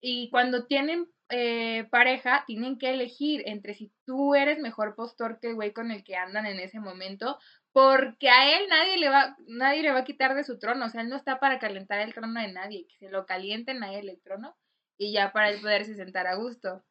Y 0.01 0.29
cuando 0.29 0.65
tienen 0.65 1.07
eh, 1.29 1.87
pareja, 1.89 2.43
tienen 2.47 2.77
que 2.77 2.91
elegir 2.91 3.43
entre 3.45 3.73
si 3.73 3.91
tú 4.05 4.35
eres 4.35 4.59
mejor 4.59 4.95
postor 4.95 5.39
que 5.39 5.49
el 5.49 5.55
güey 5.55 5.73
con 5.73 5.91
el 5.91 6.03
que 6.03 6.15
andan 6.15 6.45
en 6.45 6.59
ese 6.59 6.79
momento, 6.79 7.37
porque 7.73 8.29
a 8.29 8.57
él 8.57 8.67
nadie 8.69 8.97
le 8.97 9.09
va, 9.09 9.35
nadie 9.47 9.83
le 9.83 9.91
va 9.91 9.99
a 9.99 10.05
quitar 10.05 10.35
de 10.35 10.43
su 10.43 10.57
trono, 10.57 10.85
o 10.85 10.89
sea, 10.89 11.01
él 11.01 11.09
no 11.09 11.15
está 11.15 11.39
para 11.39 11.59
calentar 11.59 11.99
el 11.99 12.13
trono 12.13 12.39
de 12.39 12.51
nadie, 12.51 12.87
que 12.87 12.97
se 12.97 13.09
lo 13.09 13.25
calienten 13.25 13.83
a 13.83 13.93
él 13.93 14.09
el 14.09 14.21
trono 14.21 14.55
y 14.97 15.11
ya 15.11 15.31
para 15.31 15.49
él 15.49 15.61
poderse 15.61 15.95
sentar 15.95 16.27
a 16.27 16.35
gusto. 16.35 16.83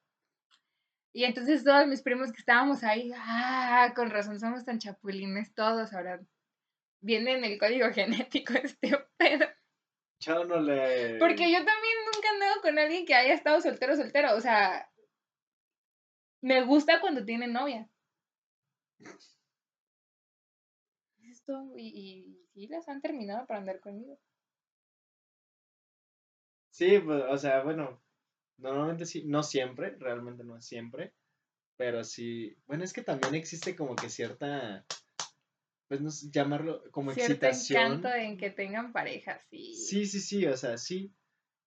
Y 1.13 1.25
entonces 1.25 1.65
todos 1.65 1.87
mis 1.87 2.03
primos 2.03 2.31
que 2.31 2.39
estábamos 2.39 2.85
ahí, 2.85 3.11
ah, 3.17 3.93
con 3.97 4.11
razón 4.11 4.39
somos 4.39 4.67
tan 4.67 4.79
chapulines 4.79 5.55
todos, 5.55 5.95
ahora 5.95 6.21
viene 7.01 7.33
en 7.33 7.45
el 7.45 7.59
código 7.59 7.91
genético 7.95 8.53
este 8.53 8.99
pedo. 9.17 9.47
yo 10.21 10.45
no 10.45 10.61
le. 10.61 11.19
Porque 11.19 11.51
yo 11.51 11.59
también 11.65 11.86
con 12.61 12.79
alguien 12.79 13.07
que 13.07 13.15
haya 13.15 13.35
estado 13.35 13.61
soltero, 13.61 13.97
soltero. 13.97 14.35
O 14.37 14.41
sea, 14.41 14.91
me 16.43 16.65
gusta 16.65 17.01
cuando 17.01 17.25
tiene 17.25 17.49
novia. 17.49 17.89
Esto, 21.23 21.73
y, 21.77 22.39
y 22.55 22.69
las 22.69 22.89
han 22.89 23.01
terminado 23.01 23.47
para 23.47 23.61
andar 23.61 23.81
conmigo. 23.81 24.19
Sí, 26.71 26.99
pues, 26.99 27.23
o 27.31 27.39
sea, 27.39 27.63
bueno, 27.63 28.03
normalmente 28.59 29.07
sí, 29.07 29.25
no 29.25 29.43
siempre, 29.43 29.97
realmente 29.99 30.45
no 30.45 30.61
siempre, 30.61 31.15
pero 31.77 32.05
sí, 32.05 32.55
bueno, 32.67 32.85
es 32.85 32.93
que 32.93 33.03
también 33.03 33.35
existe 33.35 33.75
como 33.75 33.97
que 33.97 34.11
cierta, 34.11 34.85
pues 35.89 36.01
no 36.01 36.11
sé, 36.11 36.29
llamarlo 36.31 36.83
como 36.91 37.13
Cierto 37.13 37.47
excitación. 37.47 37.93
encanto 37.93 38.15
en 38.15 38.37
que 38.37 38.51
tengan 38.51 38.93
pareja, 38.93 39.41
sí. 39.51 39.75
Sí, 39.75 40.07
sí, 40.07 40.21
sí, 40.21 40.47
o 40.47 40.57
sea, 40.57 40.77
sí, 40.77 41.15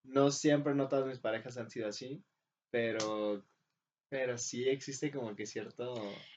no 0.10 0.32
siempre, 0.32 0.74
no 0.76 0.88
todas 0.88 1.06
mis 1.06 1.20
parejas 1.20 1.58
han 1.58 1.70
sido 1.70 1.88
así, 1.88 2.24
pero, 2.72 3.44
pero 4.10 4.38
sí 4.38 4.68
existe 4.68 5.12
como 5.12 5.36
que 5.36 5.46
cierto, 5.46 5.94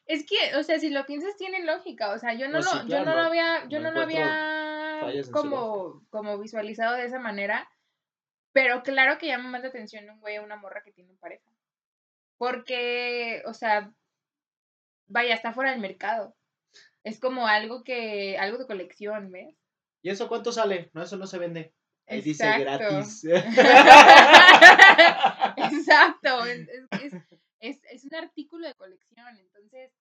Es 0.06 0.26
que, 0.26 0.56
o 0.56 0.62
sea, 0.62 0.78
si 0.78 0.90
lo 0.90 1.04
piensas 1.06 1.36
tiene 1.36 1.64
lógica, 1.64 2.12
o 2.12 2.18
sea, 2.18 2.34
yo 2.34 2.48
no 2.48 2.58
Pues 2.58 2.70
sí, 2.70 2.78
lo, 2.78 2.88
yo 2.88 3.04
no 3.04 3.14
lo 3.14 3.20
había, 3.22 3.68
yo 3.68 3.80
no 3.80 3.90
lo 3.90 4.02
había 4.02 5.02
como, 5.30 6.06
como 6.10 6.38
visualizado 6.38 6.96
de 6.96 7.06
esa 7.06 7.18
manera, 7.18 7.68
pero 8.52 8.82
claro 8.82 9.18
que 9.18 9.26
llama 9.26 9.48
más 9.48 9.62
la 9.62 9.68
atención 9.68 10.08
un 10.10 10.20
güey 10.20 10.38
o 10.38 10.44
una 10.44 10.56
morra 10.56 10.82
que 10.82 10.92
tiene 10.92 11.14
pareja. 11.14 11.50
Porque, 12.36 13.42
o 13.46 13.54
sea, 13.54 13.94
vaya, 15.06 15.34
está 15.34 15.52
fuera 15.52 15.70
del 15.70 15.80
mercado. 15.80 16.36
Es 17.04 17.18
como 17.18 17.46
algo 17.46 17.82
que, 17.84 18.36
algo 18.38 18.58
de 18.58 18.66
colección, 18.66 19.30
¿ves? 19.30 19.56
¿y 20.02 20.10
eso 20.10 20.28
cuánto 20.28 20.52
sale? 20.52 20.90
No, 20.92 21.02
eso 21.02 21.16
no 21.16 21.26
se 21.26 21.38
vende. 21.38 21.72
Ahí 22.06 22.20
dice 22.20 22.44
Exacto. 22.44 22.64
gratis. 22.64 23.24
Exacto, 25.56 26.44
es, 26.46 26.68
es- 26.68 26.88
es- 27.02 27.22
es- 27.60 27.80
es 27.90 28.04
un 28.04 28.14
artículo 28.16 28.66
de 28.66 28.74
colección, 28.74 29.36
entonces 29.38 29.92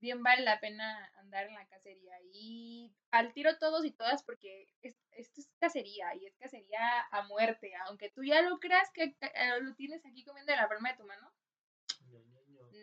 bien 0.00 0.22
vale 0.22 0.42
la 0.42 0.60
pena 0.60 1.10
andar 1.18 1.46
en 1.46 1.54
la 1.54 1.66
cacería. 1.66 2.14
Y 2.32 2.92
al 3.10 3.32
tiro 3.32 3.56
todos 3.58 3.84
y 3.84 3.90
todas 3.92 4.22
porque 4.22 4.66
esto 4.82 5.40
es 5.40 5.48
cacería 5.58 6.14
y 6.14 6.26
es 6.26 6.36
cacería 6.36 7.00
a 7.10 7.22
muerte. 7.22 7.72
Aunque 7.86 8.10
tú 8.10 8.22
ya 8.24 8.42
lo 8.42 8.58
creas 8.58 8.90
que 8.92 9.04
eh, 9.20 9.60
lo 9.60 9.74
tienes 9.74 10.04
aquí 10.04 10.24
comiendo 10.24 10.52
de 10.52 10.58
la 10.58 10.68
palma 10.68 10.90
de 10.92 10.96
tu 10.98 11.04
mano. 11.04 11.32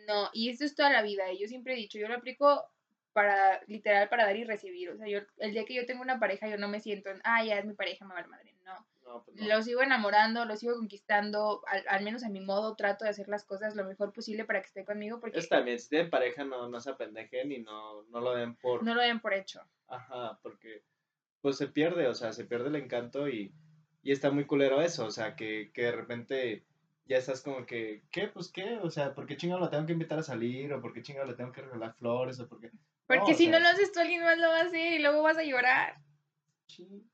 No, 0.08 0.30
y 0.32 0.50
esto 0.50 0.64
es 0.64 0.74
toda 0.74 0.90
la 0.90 1.02
vida. 1.02 1.30
Y 1.32 1.38
yo 1.40 1.46
siempre 1.46 1.74
he 1.74 1.76
dicho, 1.76 1.98
yo 1.98 2.08
lo 2.08 2.16
aplico 2.16 2.64
para, 3.12 3.60
literal, 3.66 4.08
para 4.08 4.24
dar 4.24 4.36
y 4.36 4.44
recibir. 4.44 4.90
O 4.90 4.96
sea, 4.96 5.06
yo, 5.08 5.20
el 5.38 5.52
día 5.52 5.64
que 5.64 5.74
yo 5.74 5.86
tengo 5.86 6.02
una 6.02 6.18
pareja, 6.18 6.48
yo 6.48 6.58
no 6.58 6.68
me 6.68 6.80
siento 6.80 7.10
en, 7.10 7.20
ah, 7.24 7.44
ya 7.44 7.58
es 7.58 7.64
mi 7.64 7.74
pareja, 7.74 8.04
me 8.04 8.14
va 8.14 8.26
madre. 8.26 8.54
No. 8.64 9.24
Pues 9.24 9.46
lo 9.46 9.62
sigo 9.62 9.82
enamorando, 9.82 10.44
lo 10.44 10.56
sigo 10.56 10.74
conquistando, 10.74 11.62
al, 11.88 12.04
menos 12.04 12.24
a 12.24 12.30
mi 12.30 12.40
modo 12.40 12.76
trato 12.76 13.04
de 13.04 13.10
hacer 13.10 13.28
las 13.28 13.44
cosas 13.44 13.74
lo 13.74 13.84
mejor 13.84 14.12
posible 14.12 14.44
para 14.44 14.60
que 14.60 14.68
esté 14.68 14.84
conmigo. 14.84 15.20
Porque 15.20 15.40
bien, 15.64 15.78
si 15.78 15.88
tienen 15.88 16.08
pareja 16.08 16.44
no, 16.44 16.68
no 16.68 16.80
se 16.80 16.90
apendejen 16.90 17.52
y 17.52 17.58
no, 17.58 18.04
no 18.04 18.20
lo 18.20 18.34
den 18.34 18.54
por... 18.56 18.82
No 18.82 18.94
lo 18.94 19.02
den 19.02 19.20
por 19.20 19.34
hecho. 19.34 19.60
Ajá, 19.88 20.38
porque 20.42 20.82
pues 21.40 21.56
se 21.56 21.66
pierde, 21.66 22.06
o 22.06 22.14
sea, 22.14 22.32
se 22.32 22.44
pierde 22.44 22.68
el 22.68 22.76
encanto 22.76 23.28
y, 23.28 23.52
y 24.02 24.12
está 24.12 24.30
muy 24.30 24.46
culero 24.46 24.80
eso, 24.80 25.04
o 25.04 25.10
sea, 25.10 25.34
que, 25.34 25.72
que 25.74 25.82
de 25.82 25.92
repente 25.92 26.64
ya 27.06 27.18
estás 27.18 27.42
como 27.42 27.66
que, 27.66 28.04
¿qué? 28.10 28.28
Pues 28.28 28.50
qué, 28.50 28.78
o 28.78 28.90
sea, 28.90 29.14
¿por 29.14 29.26
qué 29.26 29.36
chingado 29.36 29.60
la 29.60 29.68
tengo 29.68 29.84
que 29.86 29.92
invitar 29.92 30.18
a 30.18 30.22
salir? 30.22 30.72
¿O 30.72 30.80
por 30.80 30.92
qué 30.92 31.02
chingado 31.02 31.26
le 31.26 31.34
tengo 31.34 31.52
que 31.52 31.62
regalar 31.62 31.94
flores? 31.94 32.38
¿O 32.40 32.48
por 32.48 32.60
qué? 32.60 32.70
Porque 33.06 33.34
si 33.34 33.48
no 33.48 33.58
lo 33.58 33.68
haces 33.68 33.92
tú, 33.92 34.00
alguien 34.00 34.22
más 34.22 34.38
lo 34.38 34.48
va 34.48 34.58
a 34.58 34.64
hacer 34.64 34.92
y 34.92 34.98
luego 35.00 35.22
vas 35.22 35.36
a 35.38 35.42
llorar. 35.42 36.02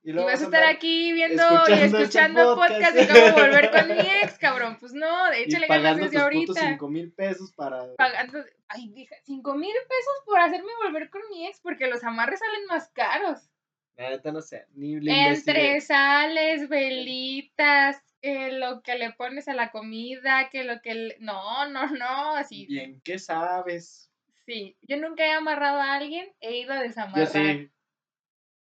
Y, 0.03 0.12
vas 0.12 0.40
a 0.40 0.44
estar 0.44 0.64
aquí 0.64 1.12
viendo 1.12 1.42
y 1.68 1.72
este 1.72 1.85
escuchando 1.87 2.55
podcast. 2.55 2.96
y 2.96 3.07
cómo 3.07 3.33
volver 3.33 3.70
con 3.70 3.88
mi 3.88 4.01
ex, 4.22 4.38
cabrón. 4.38 4.77
Pues 4.79 4.92
no, 4.92 5.33
échale 5.33 5.66
ganas 5.66 5.96
desde 5.96 6.18
ahorita. 6.18 6.53
Pagando 6.53 6.70
cinco 6.70 6.88
mil 6.88 7.12
pesos 7.12 7.53
para... 7.53 7.94
Pagando, 7.96 8.44
ay, 8.68 8.88
dije, 8.94 9.16
cinco 9.24 9.55
mil 9.55 9.74
pesos 9.88 10.24
por 10.24 10.38
hacerme 10.38 10.70
volver 10.85 11.11
con 11.11 11.22
mi 11.31 11.46
ex, 11.46 11.61
porque 11.61 11.88
los 11.88 12.05
amarres 12.05 12.38
salen 12.38 12.66
más 12.66 12.88
caros. 12.90 13.51
Neta, 13.96 14.31
no 14.31 14.40
sé, 14.40 14.66
ni 14.74 14.94
Entre 15.11 15.81
sales, 15.81 16.68
velitas, 16.68 18.01
que 18.22 18.53
lo 18.53 18.81
que 18.83 18.94
le 18.94 19.12
pones 19.12 19.48
a 19.48 19.55
la 19.55 19.72
comida, 19.72 20.51
que 20.51 20.62
lo 20.62 20.81
que... 20.81 21.16
No, 21.18 21.68
no, 21.68 21.90
no, 21.90 22.37
así... 22.37 22.66
Bien, 22.66 23.01
¿qué 23.03 23.18
sabes? 23.18 24.08
Sí, 24.48 24.78
yo 24.80 24.96
nunca 24.96 25.26
he 25.26 25.32
amarrado 25.32 25.78
a 25.78 25.94
alguien, 25.94 26.26
he 26.40 26.56
ido 26.56 26.72
a 26.72 26.80
desamarrar. 26.80 27.26
Yo 27.26 27.30
sí. 27.30 27.70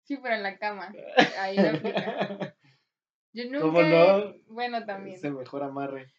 Sí, 0.01 0.17
pero 0.17 0.33
en 0.33 0.41
la 0.41 0.57
cama. 0.57 0.91
Ahí 1.37 1.57
lo 1.57 1.69
aplica. 1.69 2.55
Yo 3.33 3.45
nunca. 3.45 3.59
¿Cómo 3.59 3.81
no? 3.83 4.33
Bueno, 4.47 4.83
también. 4.87 5.17
Es 5.17 5.23
el 5.23 5.33
mejor 5.33 5.61
amarre. 5.61 6.11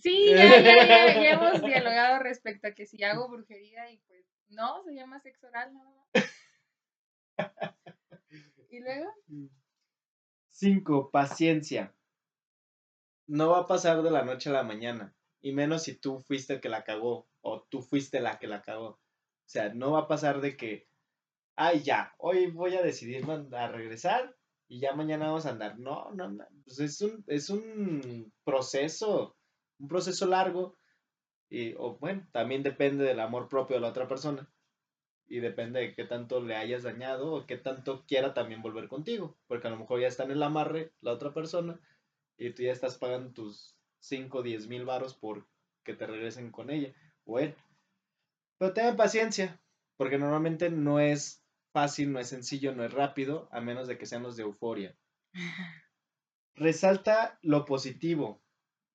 Sí, 0.00 0.30
ya, 0.30 0.58
ya, 0.58 0.86
ya, 0.86 1.30
hemos 1.32 1.60
dialogado 1.62 2.20
respecto 2.20 2.68
a 2.68 2.72
que 2.72 2.86
si 2.86 3.04
hago 3.04 3.28
brujería 3.28 3.90
y 3.90 3.98
pues 4.06 4.24
no, 4.48 4.82
se 4.84 4.94
llama 4.94 5.20
sexo 5.20 5.48
oral 5.48 5.74
nada 5.74 5.90
más. 6.14 6.24
¿Y 8.70 8.80
luego? 8.80 9.12
Cinco, 10.48 11.10
paciencia. 11.10 11.94
No 13.26 13.50
va 13.50 13.58
a 13.58 13.66
pasar 13.66 14.02
de 14.02 14.10
la 14.10 14.24
noche 14.24 14.48
a 14.48 14.54
la 14.54 14.62
mañana. 14.62 15.14
Y 15.44 15.52
menos 15.52 15.82
si 15.82 15.94
tú 15.94 16.20
fuiste 16.20 16.54
el 16.54 16.60
que 16.62 16.70
la 16.70 16.84
cagó 16.84 17.28
o 17.42 17.66
tú 17.68 17.82
fuiste 17.82 18.18
la 18.18 18.38
que 18.38 18.46
la 18.46 18.62
cagó. 18.62 18.86
O 18.86 18.98
sea, 19.44 19.74
no 19.74 19.92
va 19.92 19.98
a 19.98 20.08
pasar 20.08 20.40
de 20.40 20.56
que, 20.56 20.88
ay, 21.54 21.82
ya, 21.82 22.14
hoy 22.16 22.46
voy 22.46 22.74
a 22.76 22.82
decidir 22.82 23.26
a 23.52 23.68
regresar 23.68 24.34
y 24.68 24.80
ya 24.80 24.94
mañana 24.94 25.26
vamos 25.26 25.44
a 25.44 25.50
andar. 25.50 25.78
No, 25.78 26.10
no, 26.12 26.30
no. 26.30 26.46
Pues 26.64 26.78
es 26.78 26.98
un, 27.02 27.22
es 27.26 27.50
un 27.50 28.32
proceso, 28.42 29.36
un 29.78 29.86
proceso 29.86 30.24
largo. 30.24 30.78
Y, 31.50 31.74
o 31.74 31.98
bueno, 31.98 32.26
también 32.32 32.62
depende 32.62 33.04
del 33.04 33.20
amor 33.20 33.50
propio 33.50 33.76
de 33.76 33.82
la 33.82 33.88
otra 33.88 34.08
persona. 34.08 34.50
Y 35.26 35.40
depende 35.40 35.80
de 35.80 35.94
qué 35.94 36.04
tanto 36.04 36.40
le 36.40 36.56
hayas 36.56 36.84
dañado 36.84 37.34
o 37.34 37.44
qué 37.44 37.58
tanto 37.58 38.06
quiera 38.06 38.32
también 38.32 38.62
volver 38.62 38.88
contigo. 38.88 39.36
Porque 39.46 39.66
a 39.66 39.70
lo 39.70 39.76
mejor 39.76 40.00
ya 40.00 40.08
está 40.08 40.24
en 40.24 40.30
el 40.30 40.42
amarre 40.42 40.94
la 41.02 41.12
otra 41.12 41.34
persona 41.34 41.78
y 42.38 42.54
tú 42.54 42.62
ya 42.62 42.72
estás 42.72 42.96
pagando 42.96 43.30
tus 43.34 43.73
5 44.04 44.38
o 44.38 44.42
10 44.42 44.68
mil 44.68 44.84
varos 44.84 45.14
por 45.14 45.46
que 45.82 45.94
te 45.94 46.06
regresen 46.06 46.50
con 46.50 46.70
ella. 46.70 46.92
Bueno, 47.24 47.54
pero 48.58 48.74
tengan 48.74 48.96
paciencia, 48.96 49.60
porque 49.96 50.18
normalmente 50.18 50.70
no 50.70 51.00
es 51.00 51.42
fácil, 51.72 52.12
no 52.12 52.20
es 52.20 52.28
sencillo, 52.28 52.74
no 52.74 52.84
es 52.84 52.92
rápido, 52.92 53.48
a 53.50 53.60
menos 53.60 53.88
de 53.88 53.98
que 53.98 54.06
sean 54.06 54.22
los 54.22 54.36
de 54.36 54.42
euforia. 54.42 54.94
Resalta 56.54 57.38
lo 57.42 57.64
positivo, 57.64 58.42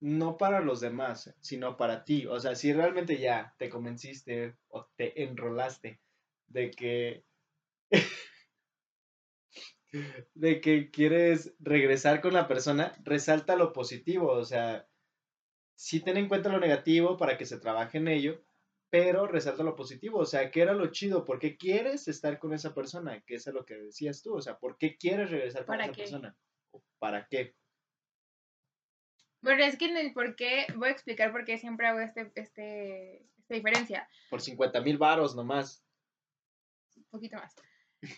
no 0.00 0.36
para 0.36 0.60
los 0.60 0.80
demás, 0.80 1.34
sino 1.40 1.76
para 1.76 2.04
ti. 2.04 2.26
O 2.26 2.40
sea, 2.40 2.54
si 2.54 2.72
realmente 2.72 3.18
ya 3.18 3.54
te 3.58 3.68
convenciste 3.68 4.56
o 4.68 4.86
te 4.96 5.24
enrolaste 5.24 6.00
de 6.46 6.70
que 6.70 7.24
de 10.34 10.60
que 10.60 10.90
quieres 10.90 11.54
regresar 11.58 12.20
con 12.20 12.32
la 12.32 12.46
persona, 12.46 12.94
resalta 13.02 13.56
lo 13.56 13.72
positivo, 13.72 14.30
o 14.32 14.44
sea, 14.44 14.86
sí 15.80 16.00
ten 16.00 16.18
en 16.18 16.28
cuenta 16.28 16.50
lo 16.50 16.60
negativo 16.60 17.16
para 17.16 17.38
que 17.38 17.46
se 17.46 17.58
trabaje 17.58 17.96
en 17.96 18.08
ello, 18.08 18.44
pero 18.90 19.26
resalta 19.26 19.62
lo 19.62 19.76
positivo, 19.76 20.18
o 20.18 20.26
sea, 20.26 20.50
¿qué 20.50 20.60
era 20.60 20.74
lo 20.74 20.88
chido? 20.88 21.24
¿Por 21.24 21.38
qué 21.38 21.56
quieres 21.56 22.06
estar 22.06 22.38
con 22.38 22.52
esa 22.52 22.74
persona? 22.74 23.22
Que 23.22 23.36
es 23.36 23.46
lo 23.46 23.64
que 23.64 23.76
decías 23.76 24.22
tú, 24.22 24.34
o 24.34 24.42
sea, 24.42 24.58
¿por 24.58 24.76
qué 24.76 24.98
quieres 24.98 25.30
regresar 25.30 25.64
con 25.64 25.80
esa 25.80 25.92
persona? 25.92 26.36
¿Para 26.98 27.26
qué? 27.28 27.54
Bueno, 29.40 29.64
es 29.64 29.78
que 29.78 29.86
en 29.86 29.96
el 29.96 30.12
por 30.12 30.36
qué, 30.36 30.66
voy 30.76 30.88
a 30.88 30.92
explicar 30.92 31.32
por 31.32 31.46
qué 31.46 31.56
siempre 31.56 31.86
hago 31.86 32.00
este, 32.00 32.30
este, 32.34 33.24
esta 33.38 33.54
diferencia. 33.54 34.06
Por 34.28 34.42
50 34.42 34.82
mil 34.82 34.98
varos 34.98 35.34
nomás. 35.34 35.82
Un 36.94 37.04
poquito 37.04 37.38
más. 37.38 37.54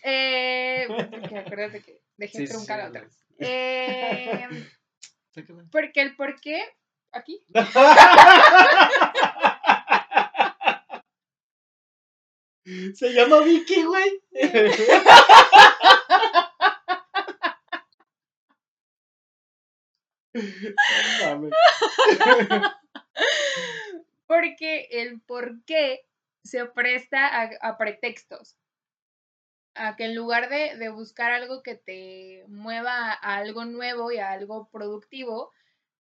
Eh, 0.03 0.85
porque 1.11 1.37
acuérdate 1.37 1.81
que 1.81 2.01
dejé 2.17 2.39
sí, 2.39 2.45
truncar 2.45 2.81
sí, 2.81 2.87
otra. 2.89 3.09
Eh, 3.39 4.47
porque 5.71 6.01
el 6.01 6.17
por 6.17 6.41
qué 6.41 6.61
aquí. 7.13 7.43
Se 12.95 13.13
llama 13.13 13.41
Vicky, 13.41 13.83
güey. 13.83 14.23
Porque 24.25 24.87
el 24.91 25.21
por 25.21 25.63
qué 25.65 26.07
se 26.43 26.65
presta 26.65 27.51
a, 27.61 27.77
pretextos. 27.77 28.57
A 29.75 29.95
que 29.95 30.05
en 30.05 30.15
lugar 30.15 30.49
de, 30.49 30.75
de, 30.77 30.89
buscar 30.89 31.31
algo 31.31 31.61
que 31.63 31.75
te 31.75 32.43
mueva 32.47 33.11
a 33.11 33.37
algo 33.37 33.65
nuevo 33.65 34.11
y 34.11 34.19
a 34.19 34.31
algo 34.31 34.69
productivo, 34.71 35.51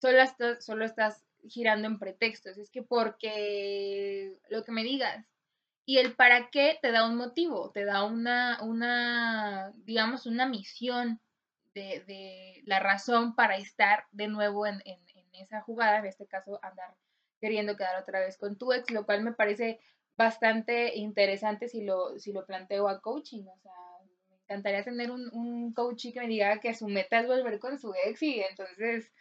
solo 0.02 0.22
estás, 0.22 0.66
solo 0.66 0.86
estás 0.86 1.24
girando 1.48 1.88
en 1.88 2.00
pretextos. 2.00 2.58
Es 2.58 2.70
que 2.70 2.84
porque 2.84 4.38
lo 4.50 4.64
que 4.64 4.72
me 4.72 4.84
digas. 4.84 5.26
Y 5.86 5.98
el 5.98 6.16
para 6.16 6.50
qué 6.52 6.78
te 6.82 6.92
da 6.92 7.08
un 7.08 7.16
motivo, 7.16 7.72
te 7.72 7.84
da 7.84 8.04
una, 8.04 8.60
una 8.62 9.74
digamos, 9.78 10.28
una 10.28 10.48
misión 10.48 11.20
de, 11.74 12.04
de 12.06 12.62
la 12.66 12.80
razón 12.80 13.36
para 13.36 13.58
estar 13.58 14.06
de 14.12 14.28
nuevo 14.28 14.68
en, 14.68 14.82
en, 14.86 15.00
en, 15.16 15.26
esa 15.34 15.62
jugada, 15.62 16.00
en 16.00 16.06
este 16.06 16.28
caso 16.28 16.60
andar 16.62 16.96
queriendo 17.40 17.76
quedar 17.76 18.02
otra 18.02 18.20
vez 18.20 18.38
con 18.38 18.58
tu 18.58 18.74
ex, 18.74 18.92
lo 18.92 19.06
cual 19.06 19.24
me 19.24 19.32
parece 19.32 19.80
bastante 20.18 20.96
interesante 20.96 21.70
si 21.70 21.82
lo, 21.82 22.20
si 22.20 22.34
lo 22.34 22.46
planteo 22.46 22.88
a 22.90 23.02
coaching. 23.02 23.46
O 23.48 23.58
sea, 23.60 23.74
encantaría 24.50 24.84
tener 24.84 25.12
un, 25.12 25.30
un 25.32 25.74
coach 25.74 26.08
que 26.12 26.20
me 26.20 26.28
diga 26.28 26.60
que 26.60 26.74
su 26.74 26.88
meta 26.88 27.20
es 27.20 27.28
volver 27.28 27.60
con 27.60 27.78
su 27.78 27.94
ex 28.06 28.24
y 28.24 28.42
entonces 28.42 29.12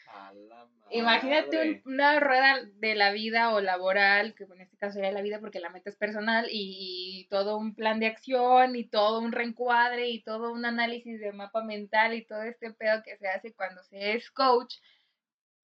imagínate 0.90 1.82
una 1.84 2.18
rueda 2.18 2.64
de 2.76 2.94
la 2.94 3.12
vida 3.12 3.54
o 3.54 3.60
laboral, 3.60 4.34
que 4.34 4.44
en 4.44 4.62
este 4.62 4.78
caso 4.78 4.94
sería 4.94 5.12
la 5.12 5.20
vida 5.20 5.38
porque 5.38 5.60
la 5.60 5.68
meta 5.68 5.90
es 5.90 5.96
personal 5.96 6.48
y, 6.50 7.26
todo 7.28 7.58
un 7.58 7.74
plan 7.74 8.00
de 8.00 8.06
acción 8.06 8.74
y 8.74 8.88
todo 8.88 9.20
un 9.20 9.32
reencuadre 9.32 10.08
y 10.08 10.22
todo 10.22 10.50
un 10.50 10.64
análisis 10.64 11.20
de 11.20 11.32
mapa 11.32 11.62
mental 11.62 12.14
y 12.14 12.24
todo 12.24 12.42
este 12.42 12.72
pedo 12.72 13.02
que 13.02 13.18
se 13.18 13.28
hace 13.28 13.52
cuando 13.52 13.82
se 13.82 14.14
es 14.14 14.30
coach 14.30 14.76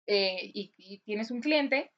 eh, 0.08 0.50
y, 0.52 0.74
y 0.76 0.98
tienes 1.00 1.30
un 1.30 1.40
cliente, 1.40 1.92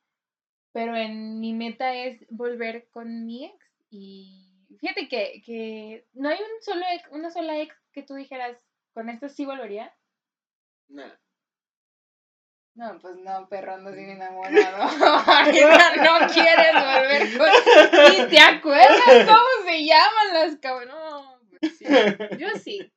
pero 0.73 0.95
en 0.95 1.41
mi 1.41 1.55
meta 1.55 1.95
es 1.95 2.27
volver 2.29 2.89
con 2.91 3.25
mi 3.25 3.47
ex 3.47 3.57
y 3.89 4.54
fíjate 4.85 5.09
que, 5.09 5.43
que 5.47 6.07
no 6.13 6.29
hay 6.29 6.39
un 6.39 6.63
solo 6.63 6.85
ex, 6.93 7.09
una 7.11 7.31
sola 7.31 7.59
ex 7.59 7.75
que 7.93 8.03
tú 8.03 8.15
dijeras, 8.15 8.59
con 8.93 9.09
esto 9.09 9.31
sí 9.31 9.47
volvería. 9.47 9.97
No. 10.89 11.05
No, 12.75 12.99
pues 12.99 13.17
no, 13.17 13.49
perro, 13.49 13.75
ando 13.75 13.95
sin 13.95 14.11
enamorado. 14.11 14.85
no 14.99 16.29
quieres 16.29 16.75
volver 16.75 17.39
con... 17.39 17.49
¿Y 18.13 18.29
te 18.29 18.39
acuerdas 18.39 19.27
cómo 19.27 19.71
se 19.71 19.87
llaman 19.87 20.33
las 20.35 20.57
cabronas? 20.57 20.95
No, 20.95 21.41
pues 21.61 21.79
sí. 21.79 21.87
Yo 22.37 22.49
sí. 22.63 22.93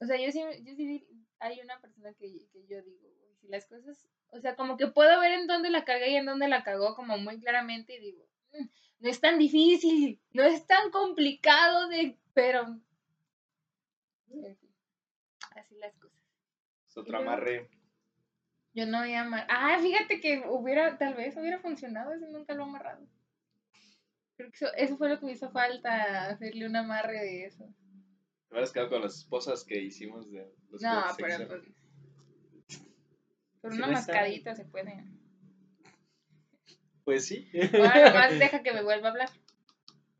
O 0.00 0.06
sea, 0.06 0.16
yo 0.16 0.32
sí, 0.32 0.42
yo 0.64 0.74
sí 0.74 1.06
hay 1.38 1.60
una 1.60 1.80
persona 1.80 2.12
que, 2.14 2.48
que 2.52 2.66
yo 2.66 2.82
digo, 2.82 3.08
si 3.40 3.46
las 3.46 3.66
cosas, 3.66 4.08
o 4.30 4.40
sea, 4.40 4.56
como 4.56 4.76
que 4.78 4.88
puedo 4.88 5.20
ver 5.20 5.32
en 5.32 5.46
dónde 5.46 5.70
la 5.70 5.84
cagué 5.84 6.10
y 6.10 6.16
en 6.16 6.26
dónde 6.26 6.48
la 6.48 6.64
cagó 6.64 6.96
como 6.96 7.18
muy 7.18 7.38
claramente 7.38 7.94
y 7.94 8.00
digo, 8.00 8.24
mm, 8.24 8.37
no 9.00 9.08
es 9.08 9.20
tan 9.20 9.38
difícil, 9.38 10.20
no 10.32 10.42
es 10.42 10.66
tan 10.66 10.90
complicado 10.90 11.88
de, 11.88 12.18
pero 12.34 12.80
en 14.30 14.56
fin, 14.56 14.70
así 15.56 15.76
las 15.76 15.94
cosas. 15.96 16.18
Es 16.88 16.96
otro 16.96 17.18
amarre. 17.18 17.68
Yo 18.74 18.86
no 18.86 18.98
voy 18.98 19.14
a 19.14 19.22
amar. 19.22 19.46
Ah, 19.48 19.78
fíjate 19.80 20.20
que 20.20 20.44
hubiera, 20.46 20.98
tal 20.98 21.14
vez 21.14 21.36
hubiera 21.36 21.58
funcionado, 21.58 22.12
ese 22.12 22.28
nunca 22.28 22.54
lo 22.54 22.64
he 22.64 22.68
amarrado. 22.68 23.06
Creo 24.36 24.50
que 24.50 24.56
eso, 24.56 24.72
eso 24.76 24.96
fue 24.96 25.08
lo 25.08 25.18
que 25.18 25.26
me 25.26 25.32
hizo 25.32 25.50
falta, 25.50 26.28
hacerle 26.28 26.66
un 26.66 26.76
amarre 26.76 27.18
de 27.20 27.46
eso. 27.46 27.64
Te 28.48 28.54
hubieras 28.54 28.72
quedado 28.72 28.90
con 28.90 29.02
las 29.02 29.16
esposas 29.16 29.64
que 29.64 29.80
hicimos 29.80 30.30
de 30.30 30.54
los 30.70 30.80
No, 30.80 31.04
pero 31.16 31.48
pues. 31.48 31.62
Por 33.60 33.72
una 33.72 33.88
mascadita 33.88 34.54
se 34.54 34.64
puede. 34.64 35.04
Pues 37.08 37.24
sí. 37.24 37.48
Ahora 37.72 38.10
nomás 38.10 38.32
deja 38.38 38.62
que 38.62 38.70
me 38.70 38.82
vuelva 38.82 39.08
a 39.08 39.12
hablar. 39.12 39.30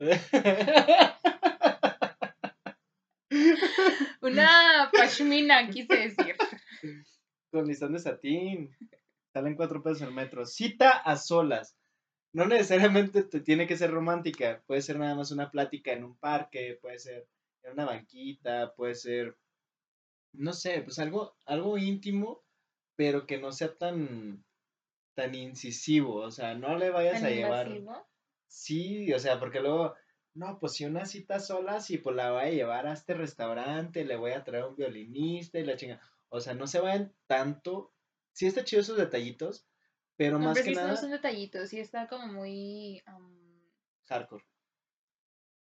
Una 4.23 4.91
pashmina, 4.91 5.69
quise 5.69 5.95
decir. 5.95 6.35
Con 7.51 7.67
listón 7.67 7.93
de 7.93 7.99
satín. 7.99 8.75
Salen 9.35 9.55
cuatro 9.55 9.83
pesos 9.83 10.01
el 10.01 10.15
metro. 10.15 10.47
Cita 10.47 10.93
a 10.93 11.19
solas. 11.19 11.77
No 12.33 12.47
necesariamente 12.47 13.23
te 13.23 13.41
tiene 13.41 13.67
que 13.67 13.77
ser 13.77 13.91
romántica. 13.91 14.63
Puede 14.67 14.81
ser 14.81 14.99
nada 14.99 15.15
más 15.15 15.31
una 15.31 15.51
plática 15.51 15.93
en 15.93 16.05
un 16.05 16.17
parque, 16.17 16.79
puede 16.81 16.99
ser 16.99 17.29
en 17.65 17.73
una 17.73 17.85
banquita, 17.85 18.73
puede 18.75 18.95
ser, 18.95 19.37
no 20.33 20.55
sé, 20.55 20.81
pues 20.81 20.99
algo, 20.99 21.37
algo 21.45 21.77
íntimo, 21.77 22.43
pero 22.97 23.27
que 23.27 23.37
no 23.37 23.53
sea 23.53 23.77
tan, 23.77 24.43
tan 25.19 25.35
incisivo. 25.35 26.17
O 26.17 26.31
sea, 26.31 26.55
no 26.55 26.77
le 26.79 26.91
vayas 26.91 27.23
a 27.25 27.31
llevar. 27.31 27.69
invasivo. 27.71 28.09
Sí, 28.49 29.13
o 29.13 29.19
sea, 29.19 29.39
porque 29.41 29.61
luego, 29.61 29.95
no, 30.35 30.59
pues 30.61 30.75
si 30.75 30.85
una 30.87 31.07
cita 31.07 31.41
sola, 31.41 31.81
sí, 31.81 31.99
pues 31.99 32.17
la 32.17 32.33
voy 32.33 32.43
a 32.43 32.51
llevar 32.51 32.87
a 32.87 32.93
este 32.95 33.15
restaurante, 33.15 34.05
le 34.05 34.17
voy 34.17 34.33
a 34.33 34.45
traer 34.45 34.65
un 34.65 34.77
violinista 34.77 35.59
y 35.59 35.65
la 35.65 35.77
chinga. 35.77 36.01
O 36.29 36.41
sea, 36.41 36.55
no 36.55 36.67
se 36.67 36.81
vayan 36.81 37.15
tanto. 37.27 37.95
Sí 38.33 38.47
está 38.47 38.65
chido 38.65 38.81
esos 38.83 38.97
detallitos, 38.99 39.69
pero 40.17 40.39
No, 40.39 40.47
más 40.47 40.55
pero 40.55 40.65
que 40.65 40.75
sí 40.77 40.77
nada, 40.77 40.97
son 40.97 41.11
detallitos, 41.11 41.69
sí 41.71 41.81
está 41.81 42.09
como 42.09 42.27
muy... 42.29 43.03
am, 43.07 43.73
hardcore. 44.09 44.45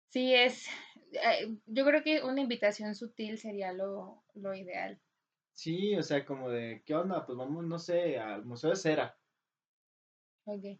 sí 0.09 0.33
es... 0.33 0.67
eh, 1.13 1.57
yo 1.65 1.85
creo 1.85 2.03
que 2.03 2.21
una 2.23 2.41
invitación 2.41 2.95
sutil 2.95 3.37
sería 3.37 3.71
lo, 3.73 4.25
lo 4.33 4.53
ideal. 4.53 5.01
Sí, 5.51 5.95
o 5.97 6.03
sea, 6.03 6.25
como 6.25 6.49
de, 6.49 6.83
¿qué 6.85 6.95
onda? 6.95 7.25
Pues 7.25 7.37
vamos, 7.37 7.65
no 7.65 7.79
sé, 7.79 8.17
al 8.19 8.45
Museo 8.45 8.69
de 8.69 8.75
Cera. 8.77 9.19
Ok. 10.47 10.79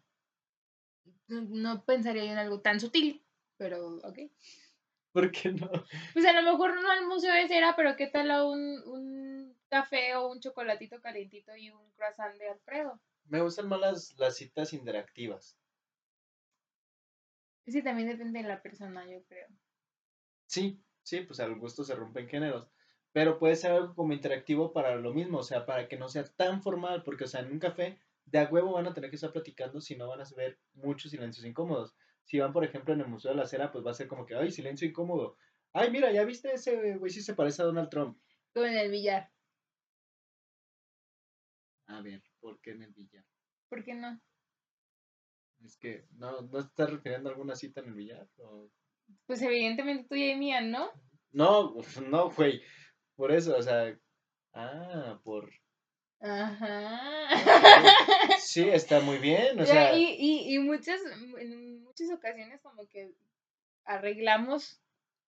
No, 1.28 1.42
no 1.42 1.84
pensaría 1.84 2.24
yo 2.24 2.32
en 2.32 2.38
algo 2.38 2.60
tan 2.60 2.80
sutil, 2.80 3.24
pero 3.56 3.96
ok. 3.98 4.18
¿Por 5.12 5.30
qué 5.32 5.52
no? 5.52 5.70
Pues 6.12 6.26
a 6.26 6.34
lo 6.34 6.42
mejor 6.42 6.74
no 6.82 6.90
al 6.90 7.06
museo 7.06 7.32
de 7.32 7.48
cera, 7.48 7.74
pero 7.74 7.96
¿qué 7.96 8.08
tal 8.08 8.30
a 8.30 8.44
un, 8.46 8.60
un 8.86 9.58
café 9.70 10.14
o 10.16 10.28
un 10.30 10.40
chocolatito 10.40 11.00
calientito 11.00 11.56
y 11.56 11.70
un 11.70 11.90
croissant 11.92 12.36
de 12.38 12.48
Alfredo? 12.50 13.00
Me 13.26 13.40
gustan 13.40 13.68
más 13.68 13.78
las, 13.78 14.18
las 14.18 14.34
citas 14.34 14.72
interactivas. 14.72 15.56
Sí, 17.66 17.82
también 17.84 18.08
depende 18.08 18.42
de 18.42 18.48
la 18.48 18.60
persona, 18.60 19.06
yo 19.06 19.22
creo. 19.28 19.46
Sí, 20.46 20.84
sí, 21.02 21.20
pues 21.20 21.38
al 21.40 21.58
gusto 21.58 21.84
se 21.84 21.94
rompen 21.94 22.28
géneros. 22.28 22.68
Pero 23.12 23.38
puede 23.38 23.56
ser 23.56 23.72
algo 23.72 23.94
como 23.94 24.12
interactivo 24.12 24.72
para 24.72 24.96
lo 24.96 25.12
mismo, 25.14 25.38
o 25.38 25.42
sea, 25.42 25.64
para 25.66 25.88
que 25.88 25.96
no 25.96 26.08
sea 26.08 26.24
tan 26.24 26.62
formal, 26.62 27.02
porque, 27.04 27.24
o 27.24 27.26
sea, 27.26 27.40
en 27.40 27.52
un 27.52 27.58
café 27.58 28.00
de 28.30 28.38
a 28.38 28.48
huevo 28.48 28.72
van 28.72 28.86
a 28.86 28.94
tener 28.94 29.10
que 29.10 29.16
estar 29.16 29.32
platicando 29.32 29.80
si 29.80 29.96
no 29.96 30.08
van 30.08 30.20
a 30.20 30.24
ver 30.36 30.58
muchos 30.74 31.10
silencios 31.10 31.46
incómodos. 31.46 31.94
Si 32.24 32.38
van, 32.38 32.52
por 32.52 32.64
ejemplo, 32.64 32.92
en 32.92 33.00
el 33.00 33.08
Museo 33.08 33.30
de 33.30 33.36
la 33.38 33.46
Cera, 33.46 33.72
pues 33.72 33.84
va 33.86 33.90
a 33.90 33.94
ser 33.94 34.06
como 34.08 34.26
que, 34.26 34.34
ay, 34.34 34.50
silencio 34.50 34.86
incómodo. 34.86 35.36
Ay, 35.72 35.90
mira, 35.90 36.12
¿ya 36.12 36.24
viste 36.24 36.52
ese 36.52 36.96
güey? 36.98 37.10
Sí 37.10 37.22
se 37.22 37.34
parece 37.34 37.62
a 37.62 37.66
Donald 37.66 37.88
Trump. 37.88 38.18
Como 38.52 38.66
en 38.66 38.76
el 38.76 38.90
billar. 38.90 39.30
A 41.86 42.02
ver, 42.02 42.22
¿por 42.40 42.60
qué 42.60 42.72
en 42.72 42.82
el 42.82 42.92
billar? 42.92 43.24
¿Por 43.68 43.82
qué 43.82 43.94
no? 43.94 44.20
Es 45.64 45.76
que, 45.76 46.06
¿no, 46.12 46.42
¿no 46.42 46.58
estás 46.60 46.90
refiriendo 46.90 47.28
a 47.28 47.32
alguna 47.32 47.56
cita 47.56 47.80
en 47.80 47.88
el 47.88 47.94
billar? 47.94 48.28
¿O- 48.38 48.70
Pues 49.26 49.40
evidentemente 49.42 50.06
tuya 50.08 50.32
y 50.32 50.36
mía, 50.36 50.60
¿no? 50.60 50.90
No, 51.32 51.74
no, 52.08 52.30
güey. 52.30 52.62
Por 53.16 53.32
eso, 53.32 53.56
o 53.56 53.62
sea, 53.62 53.98
ah, 54.52 55.20
por... 55.24 55.50
Ajá. 56.20 57.28
Sí, 58.40 58.68
está 58.68 59.00
muy 59.00 59.18
bien, 59.18 59.60
o 59.60 59.66
sea... 59.66 59.96
y, 59.96 60.04
y, 60.18 60.54
y 60.54 60.58
muchas, 60.58 61.00
en 61.38 61.82
muchas 61.82 62.10
ocasiones 62.10 62.60
como 62.62 62.86
que 62.88 63.12
arreglamos 63.84 64.80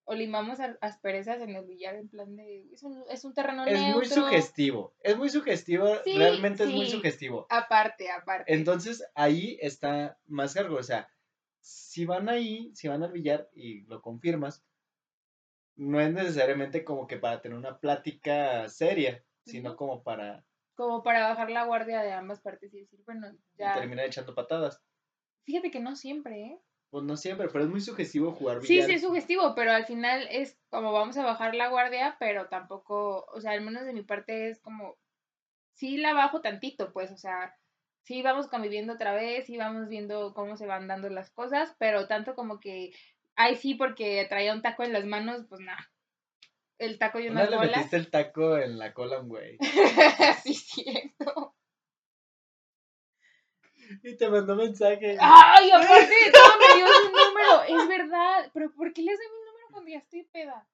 o 0.04 0.14
limamos 0.14 0.58
asperezas 0.80 1.40
en 1.40 1.50
el 1.50 1.64
billar 1.66 1.94
en 1.94 2.08
plan 2.08 2.34
de, 2.34 2.66
es 2.72 2.82
un, 2.82 3.04
es 3.08 3.24
un 3.24 3.34
terreno 3.34 3.64
Es 3.66 3.80
muy 3.80 4.06
neutro. 4.06 4.24
sugestivo, 4.24 4.94
es 5.02 5.16
muy 5.16 5.28
sugestivo, 5.28 5.94
Sí, 6.04 6.14
realmente 6.16 6.64
es 6.64 6.70
muy 6.70 6.86
sí. 6.86 6.92
sugestivo. 6.92 7.46
Aparte, 7.50 8.10
aparte. 8.10 8.52
Entonces 8.52 9.04
ahí 9.14 9.58
está 9.60 10.18
más 10.26 10.54
cargo, 10.54 10.76
o 10.76 10.82
sea, 10.82 11.08
si 11.60 12.04
van 12.06 12.28
ahí, 12.28 12.72
si 12.74 12.88
van 12.88 13.02
al 13.02 13.12
billar 13.12 13.48
y 13.54 13.82
lo 13.82 14.00
confirmas, 14.00 14.64
no 15.76 16.00
es 16.00 16.12
necesariamente 16.12 16.84
como 16.84 17.06
que 17.06 17.16
para 17.16 17.40
tener 17.40 17.56
una 17.56 17.78
plática 17.78 18.68
seria, 18.68 19.24
sino 19.44 19.70
Ujú. 19.70 19.78
como 19.78 20.02
para 20.02 20.44
como 20.80 21.02
para 21.02 21.28
bajar 21.28 21.50
la 21.50 21.64
guardia 21.64 22.00
de 22.00 22.12
ambas 22.12 22.40
partes 22.40 22.72
y 22.72 22.80
decir, 22.80 23.00
bueno, 23.04 23.28
ya. 23.58 23.74
terminar 23.74 24.06
echando 24.06 24.34
patadas. 24.34 24.82
Fíjate 25.44 25.70
que 25.70 25.78
no 25.78 25.94
siempre, 25.94 26.40
¿eh? 26.40 26.60
Pues 26.88 27.04
no 27.04 27.18
siempre, 27.18 27.48
pero 27.48 27.64
es 27.64 27.70
muy 27.70 27.82
sugestivo 27.82 28.32
jugar 28.32 28.62
Sí, 28.62 28.74
billar. 28.74 28.86
sí 28.88 28.94
es 28.94 29.02
sugestivo, 29.02 29.54
pero 29.54 29.72
al 29.72 29.84
final 29.84 30.26
es 30.30 30.58
como 30.70 30.92
vamos 30.92 31.18
a 31.18 31.24
bajar 31.24 31.54
la 31.54 31.68
guardia, 31.68 32.16
pero 32.18 32.48
tampoco, 32.48 33.26
o 33.26 33.40
sea, 33.42 33.52
al 33.52 33.60
menos 33.60 33.84
de 33.84 33.92
mi 33.92 34.02
parte 34.02 34.48
es 34.48 34.58
como, 34.60 34.96
sí 35.74 35.98
la 35.98 36.14
bajo 36.14 36.40
tantito, 36.40 36.94
pues, 36.94 37.12
o 37.12 37.18
sea, 37.18 37.54
sí 38.02 38.22
vamos 38.22 38.48
conviviendo 38.48 38.94
otra 38.94 39.12
vez, 39.12 39.44
sí 39.44 39.58
vamos 39.58 39.86
viendo 39.88 40.32
cómo 40.32 40.56
se 40.56 40.66
van 40.66 40.88
dando 40.88 41.10
las 41.10 41.30
cosas, 41.30 41.76
pero 41.78 42.08
tanto 42.08 42.34
como 42.34 42.58
que, 42.58 42.92
ay, 43.36 43.54
sí, 43.56 43.74
porque 43.74 44.26
traía 44.30 44.54
un 44.54 44.62
taco 44.62 44.82
en 44.82 44.94
las 44.94 45.04
manos, 45.04 45.44
pues 45.46 45.60
nada. 45.60 45.90
El 46.80 46.98
taco 46.98 47.20
y 47.20 47.28
Una 47.28 47.42
unas 47.42 47.50
vez 47.50 47.60
le 47.60 47.66
metiste 47.76 47.96
el 47.96 48.10
taco 48.10 48.56
en 48.56 48.78
la 48.78 48.94
cola 48.94 49.16
a 49.16 49.20
un 49.20 49.28
güey. 49.28 49.58
sí, 50.42 50.54
cierto. 50.54 51.54
Y 54.02 54.16
te 54.16 54.28
mandó 54.30 54.56
mensaje. 54.56 55.16
Ay, 55.20 55.70
aparte 55.70 56.14
todo 56.32 56.58
me 56.58 56.76
dio 56.76 56.86
su 56.86 57.10
número. 57.10 57.82
Es 57.82 57.88
verdad. 57.88 58.50
Pero 58.54 58.72
¿por 58.72 58.92
qué 58.94 59.02
les 59.02 59.18
doy 59.18 59.26
mi 59.28 59.44
número 59.46 59.66
cuando 59.72 59.90
ya 59.90 59.98
estoy 59.98 60.22
peda? 60.24 60.66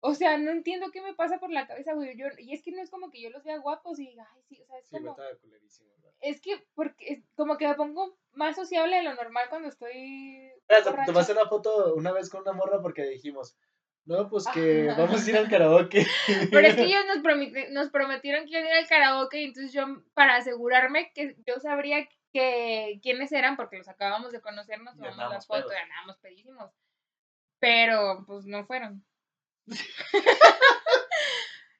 O 0.00 0.14
sea, 0.14 0.36
no 0.36 0.50
entiendo 0.50 0.90
qué 0.90 1.00
me 1.00 1.14
pasa 1.14 1.38
por 1.38 1.50
la 1.50 1.66
cabeza, 1.66 1.94
güey. 1.94 2.16
Yo, 2.18 2.26
y 2.38 2.52
es 2.52 2.62
que 2.62 2.72
no 2.72 2.82
es 2.82 2.90
como 2.90 3.10
que 3.10 3.22
yo 3.22 3.30
los 3.30 3.44
vea 3.44 3.58
guapos 3.58 3.98
y 4.00 4.08
diga, 4.08 4.28
ay, 4.34 4.42
sí, 4.48 4.60
o 4.60 4.66
sea, 4.66 4.78
es 4.78 4.86
Sí, 4.88 4.96
como, 4.96 5.12
estaba 5.12 5.36
culerísimo, 5.36 5.90
¿verdad? 5.96 6.12
es 6.20 6.40
que, 6.40 6.66
porque, 6.74 7.12
es 7.12 7.24
como 7.36 7.56
que 7.56 7.68
me 7.68 7.76
pongo 7.76 8.18
más 8.32 8.56
sociable 8.56 8.96
de 8.96 9.04
lo 9.04 9.14
normal 9.14 9.46
cuando 9.48 9.68
estoy 9.68 10.50
te- 10.66 10.82
tomaste 11.06 11.32
una 11.32 11.48
foto 11.48 11.94
una 11.94 12.10
vez 12.12 12.28
con 12.28 12.40
una 12.42 12.52
morra 12.52 12.82
porque 12.82 13.04
dijimos, 13.04 13.56
no, 14.04 14.28
pues 14.28 14.46
que 14.48 14.86
vamos 14.98 15.26
a 15.26 15.30
ir 15.30 15.36
al 15.36 15.48
karaoke. 15.48 16.06
Pero 16.50 16.66
es 16.66 16.74
que 16.74 16.84
ellos 16.84 17.04
nos, 17.06 17.22
nos 17.70 17.90
prometieron 17.90 18.44
que 18.44 18.50
iban 18.52 18.64
a 18.64 18.68
ir 18.68 18.74
al 18.74 18.88
karaoke 18.88 19.40
y 19.40 19.44
entonces 19.44 19.72
yo, 19.72 19.84
para 20.14 20.36
asegurarme 20.36 21.12
que 21.14 21.36
yo 21.46 21.60
sabría 21.60 22.08
que 22.32 22.98
quiénes 23.02 23.30
eran, 23.32 23.56
porque 23.56 23.78
los 23.78 23.88
acabamos 23.88 24.32
de 24.32 24.40
conocer, 24.40 24.80
nos 24.80 24.96
tomamos 24.96 25.30
las 25.30 25.46
fotos 25.46 25.72
andábamos 25.72 26.18
pedísimos. 26.18 26.70
Pero, 27.60 28.24
pues, 28.26 28.46
no 28.46 28.66
fueron. 28.66 29.04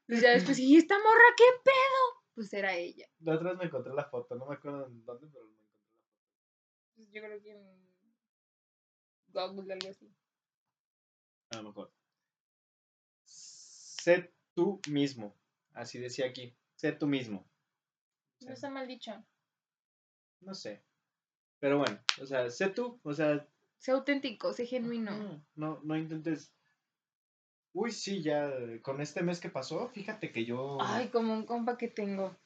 Entonces 0.07 0.23
ya 0.23 0.31
después, 0.31 0.59
¿y 0.59 0.77
esta 0.77 0.97
morra 0.99 1.25
qué 1.37 1.45
pedo? 1.65 2.23
Pues 2.35 2.53
era 2.53 2.75
ella. 2.75 3.09
La 3.21 3.35
otra 3.35 3.51
vez 3.51 3.59
me 3.59 3.65
encontré 3.65 3.93
la 3.93 4.05
foto, 4.05 4.37
no 4.37 4.47
me 4.47 4.55
acuerdo 4.55 4.87
en 4.87 5.05
dónde, 5.05 5.27
pero 5.33 5.45
me 5.47 5.53
encontré 5.53 5.81
la 5.83 5.91
foto. 5.91 6.03
Pues 6.95 7.11
yo 7.11 7.23
creo 7.23 7.43
que 7.43 7.51
en 7.51 7.83
Google, 9.29 9.73
algo 9.73 9.89
así. 9.91 10.15
A 11.51 11.57
lo 11.57 11.63
mejor. 11.65 11.91
Sé 14.03 14.33
tú 14.55 14.81
mismo. 14.89 15.33
Así 15.75 15.99
decía 16.01 16.27
aquí. 16.27 16.53
Sé 16.75 16.91
tú 16.91 17.07
mismo. 17.07 17.47
O 18.43 18.47
No 18.47 18.53
está 18.53 18.69
mal 18.69 18.89
dicho. 18.89 19.13
no 20.41 20.55
sé. 20.55 20.83
Pero 21.61 21.79
bueno, 21.79 22.01
o 22.21 22.27
sea, 22.27 22.51
sé 22.51 22.69
tú. 22.71 22.99
O 23.05 23.15
sea, 23.15 23.47
Sé 23.79 23.93
auténtico, 23.93 24.53
sé 24.53 24.67
genuino. 24.67 25.13
no, 25.13 25.45
no, 25.55 25.81
no 25.85 25.97
intentes. 25.97 26.53
Uy, 27.73 27.93
sí, 27.93 28.23
ya 28.23 28.51
con 28.83 29.01
este 29.01 29.23
mes 29.23 29.41
que 29.41 29.49
pasó, 29.49 29.89
fíjate 29.89 30.33
que 30.33 30.45
yo. 30.45 30.79
Ay, 30.81 31.09
como 31.09 31.33
un 31.33 31.47
compa 31.47 31.79
que 31.79 31.87
tengo. 31.89 32.37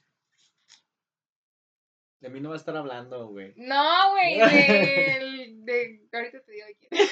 De 2.21 2.29
mí 2.29 2.41
no 2.41 2.51
va 2.51 2.55
a 2.57 2.59
estar 2.59 2.77
hablando, 2.77 3.29
güey. 3.29 3.55
No, 3.57 4.11
güey, 4.13 4.39
de, 4.39 5.53
de, 5.65 6.09
ahorita 6.13 6.43
te 6.43 6.53
digo 6.53 6.67
de 6.67 6.75
quién. 6.77 7.09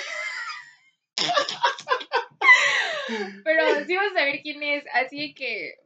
Pero 3.44 3.84
sí 3.86 3.96
vas 3.96 4.12
a 4.12 4.18
saber 4.18 4.40
quién 4.42 4.62
es, 4.62 4.84
así 4.92 5.34
que 5.34 5.78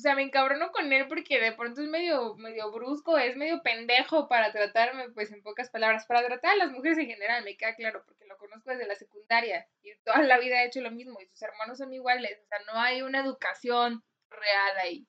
o 0.00 0.02
sea, 0.02 0.14
me 0.14 0.22
encabrono 0.22 0.72
con 0.72 0.90
él 0.90 1.06
porque 1.08 1.38
de 1.38 1.52
pronto 1.52 1.82
es 1.82 1.88
medio, 1.88 2.34
medio 2.36 2.72
brusco, 2.72 3.18
es 3.18 3.36
medio 3.36 3.60
pendejo 3.62 4.28
para 4.28 4.50
tratarme, 4.50 5.10
pues 5.10 5.30
en 5.30 5.42
pocas 5.42 5.68
palabras, 5.68 6.06
para 6.06 6.24
tratar 6.24 6.52
a 6.52 6.56
las 6.56 6.70
mujeres 6.72 6.96
en 6.96 7.08
general, 7.08 7.44
me 7.44 7.54
queda 7.58 7.74
claro, 7.74 8.02
porque 8.06 8.24
lo 8.24 8.38
conozco 8.38 8.70
desde 8.70 8.86
la 8.86 8.94
secundaria 8.94 9.68
y 9.82 9.90
toda 10.02 10.22
la 10.22 10.38
vida 10.38 10.56
ha 10.56 10.64
hecho 10.64 10.80
lo 10.80 10.90
mismo 10.90 11.20
y 11.20 11.26
sus 11.26 11.42
hermanos 11.42 11.76
son 11.76 11.92
iguales, 11.92 12.38
o 12.42 12.46
sea, 12.46 12.58
no 12.72 12.80
hay 12.80 13.02
una 13.02 13.20
educación 13.20 14.02
real 14.30 14.78
ahí. 14.82 15.06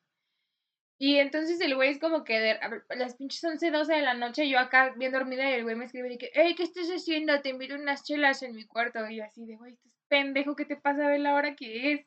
Y 0.98 1.20
entonces 1.20 1.62
el 1.62 1.74
güey 1.74 1.92
es 1.92 2.00
como 2.00 2.26
que 2.26 2.40
de, 2.42 2.60
las 2.90 3.16
pinches 3.16 3.42
11, 3.46 3.72
12 3.72 3.94
de 3.94 4.02
la 4.02 4.14
noche, 4.14 4.50
yo 4.50 4.60
acá 4.60 4.94
bien 4.98 5.14
dormida 5.14 5.50
y 5.50 5.54
el 5.54 5.64
güey 5.64 5.78
me 5.78 5.86
escribe 5.86 6.14
y 6.14 6.18
que, 6.18 6.32
hey, 6.34 6.54
¿qué 6.56 6.64
estás 6.64 6.90
haciendo? 6.90 7.42
Te 7.42 7.50
invito 7.50 7.76
unas 7.76 8.04
chelas 8.04 8.44
en 8.44 8.54
mi 8.54 8.66
cuarto. 8.66 9.10
Y 9.10 9.16
yo 9.16 9.24
así 9.24 9.46
de, 9.46 9.56
güey, 9.56 9.74
estás 9.74 10.01
pendejo, 10.12 10.58
¿qué 10.58 10.66
te 10.66 10.76
pasa 10.76 11.06
a 11.06 11.10
ver 11.10 11.22
la 11.22 11.34
hora 11.34 11.56
que 11.56 11.94
es? 11.94 12.06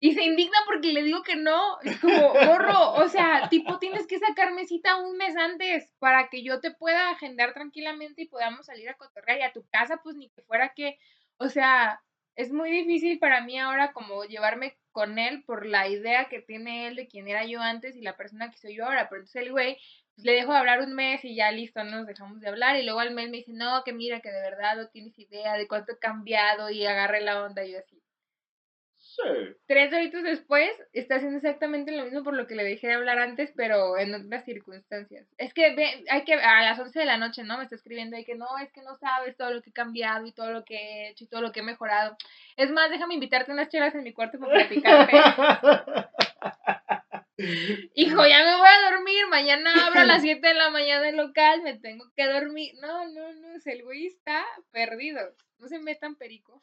Y 0.00 0.14
se 0.14 0.24
indigna 0.24 0.56
porque 0.66 0.92
le 0.92 1.04
digo 1.04 1.22
que 1.22 1.36
no. 1.36 1.78
Es 1.82 2.00
como, 2.00 2.34
morro, 2.34 2.94
o 2.94 3.08
sea, 3.08 3.48
tipo, 3.50 3.78
tienes 3.78 4.08
que 4.08 4.18
sacarme 4.18 4.66
cita 4.66 4.96
un 4.96 5.16
mes 5.16 5.36
antes 5.36 5.92
para 6.00 6.28
que 6.28 6.42
yo 6.42 6.60
te 6.60 6.72
pueda 6.72 7.10
agendar 7.10 7.52
tranquilamente 7.52 8.22
y 8.22 8.28
podamos 8.28 8.66
salir 8.66 8.88
a 8.88 8.94
cotorrear. 8.94 9.38
Y 9.38 9.42
a 9.42 9.52
tu 9.52 9.64
casa, 9.70 10.00
pues 10.02 10.16
ni 10.16 10.30
que 10.30 10.42
fuera 10.42 10.72
que, 10.74 10.98
o 11.36 11.48
sea, 11.48 12.02
es 12.34 12.52
muy 12.52 12.70
difícil 12.72 13.18
para 13.20 13.42
mí 13.42 13.60
ahora 13.60 13.92
como 13.92 14.24
llevarme 14.24 14.76
con 14.90 15.18
él 15.18 15.44
por 15.44 15.66
la 15.66 15.86
idea 15.86 16.28
que 16.28 16.40
tiene 16.40 16.88
él 16.88 16.96
de 16.96 17.06
quién 17.06 17.28
era 17.28 17.44
yo 17.44 17.60
antes 17.60 17.94
y 17.94 18.00
la 18.00 18.16
persona 18.16 18.50
que 18.50 18.58
soy 18.58 18.76
yo 18.76 18.86
ahora. 18.86 19.08
Pero 19.08 19.20
entonces 19.20 19.42
el 19.42 19.52
güey, 19.52 19.78
le 20.16 20.32
dejo 20.32 20.52
de 20.52 20.58
hablar 20.58 20.80
un 20.80 20.94
mes 20.94 21.24
y 21.24 21.34
ya 21.34 21.50
listo, 21.50 21.82
no 21.84 21.98
nos 21.98 22.06
dejamos 22.06 22.40
de 22.40 22.48
hablar. 22.48 22.76
Y 22.76 22.84
luego 22.84 23.00
al 23.00 23.12
mes 23.12 23.30
me 23.30 23.38
dice, 23.38 23.52
no, 23.52 23.82
que 23.84 23.92
mira, 23.92 24.20
que 24.20 24.30
de 24.30 24.40
verdad 24.40 24.76
no 24.76 24.88
tienes 24.88 25.18
idea 25.18 25.54
de 25.56 25.68
cuánto 25.68 25.92
he 25.92 25.98
cambiado 25.98 26.70
y 26.70 26.86
agarré 26.86 27.20
la 27.20 27.44
onda. 27.44 27.64
Y 27.64 27.72
yo 27.72 27.78
así, 27.78 28.02
Tres 29.66 29.92
horitos 29.92 30.22
después 30.22 30.70
está 30.92 31.16
haciendo 31.16 31.36
exactamente 31.36 31.92
lo 31.92 32.04
mismo 32.04 32.22
por 32.22 32.34
lo 32.34 32.46
que 32.46 32.54
le 32.54 32.64
dejé 32.64 32.88
de 32.88 32.94
hablar 32.94 33.18
antes, 33.18 33.52
pero 33.56 33.98
en 33.98 34.14
otras 34.14 34.44
circunstancias. 34.44 35.26
Es 35.38 35.52
que 35.52 35.66
hay 36.08 36.24
que 36.24 36.34
a 36.34 36.62
las 36.62 36.78
11 36.78 36.98
de 36.98 37.04
la 37.04 37.18
noche, 37.18 37.42
¿no? 37.42 37.58
Me 37.58 37.64
está 37.64 37.76
escribiendo 37.76 38.16
que 38.24 38.34
no, 38.34 38.46
es 38.58 38.72
que 38.72 38.82
no 38.82 38.96
sabes 38.96 39.36
todo 39.36 39.52
lo 39.52 39.62
que 39.62 39.70
he 39.70 39.72
cambiado 39.72 40.26
y 40.26 40.32
todo 40.32 40.50
lo 40.50 40.64
que 40.64 40.76
he 40.76 41.08
hecho 41.10 41.24
y 41.24 41.26
todo 41.26 41.42
lo 41.42 41.52
que 41.52 41.60
he 41.60 41.64
mejorado. 41.64 42.16
Es 42.56 42.70
más, 42.70 42.90
déjame 42.90 43.14
invitarte 43.14 43.52
unas 43.52 43.68
chelas 43.68 43.94
en 43.94 44.04
mi 44.04 44.12
cuarto 44.12 44.38
para 44.38 44.52
platicarte. 44.52 45.16
Hijo, 47.94 48.26
ya 48.26 48.44
me 48.44 48.56
voy 48.56 48.68
a 48.68 48.90
dormir, 48.90 49.26
mañana 49.28 49.86
abro 49.86 50.00
a 50.00 50.04
las 50.04 50.22
7 50.40 50.46
de 50.46 50.54
la 50.54 50.70
mañana 50.70 51.08
el 51.08 51.16
local, 51.16 51.62
me 51.62 51.78
tengo 51.78 52.04
que 52.16 52.26
dormir. 52.26 52.74
No, 52.80 53.08
no, 53.08 53.32
no, 53.32 53.48
el 53.64 53.82
güey 53.82 54.06
está 54.06 54.44
perdido. 54.70 55.20
No 55.58 55.68
se 55.68 55.78
metan 55.78 56.16
perico. 56.16 56.62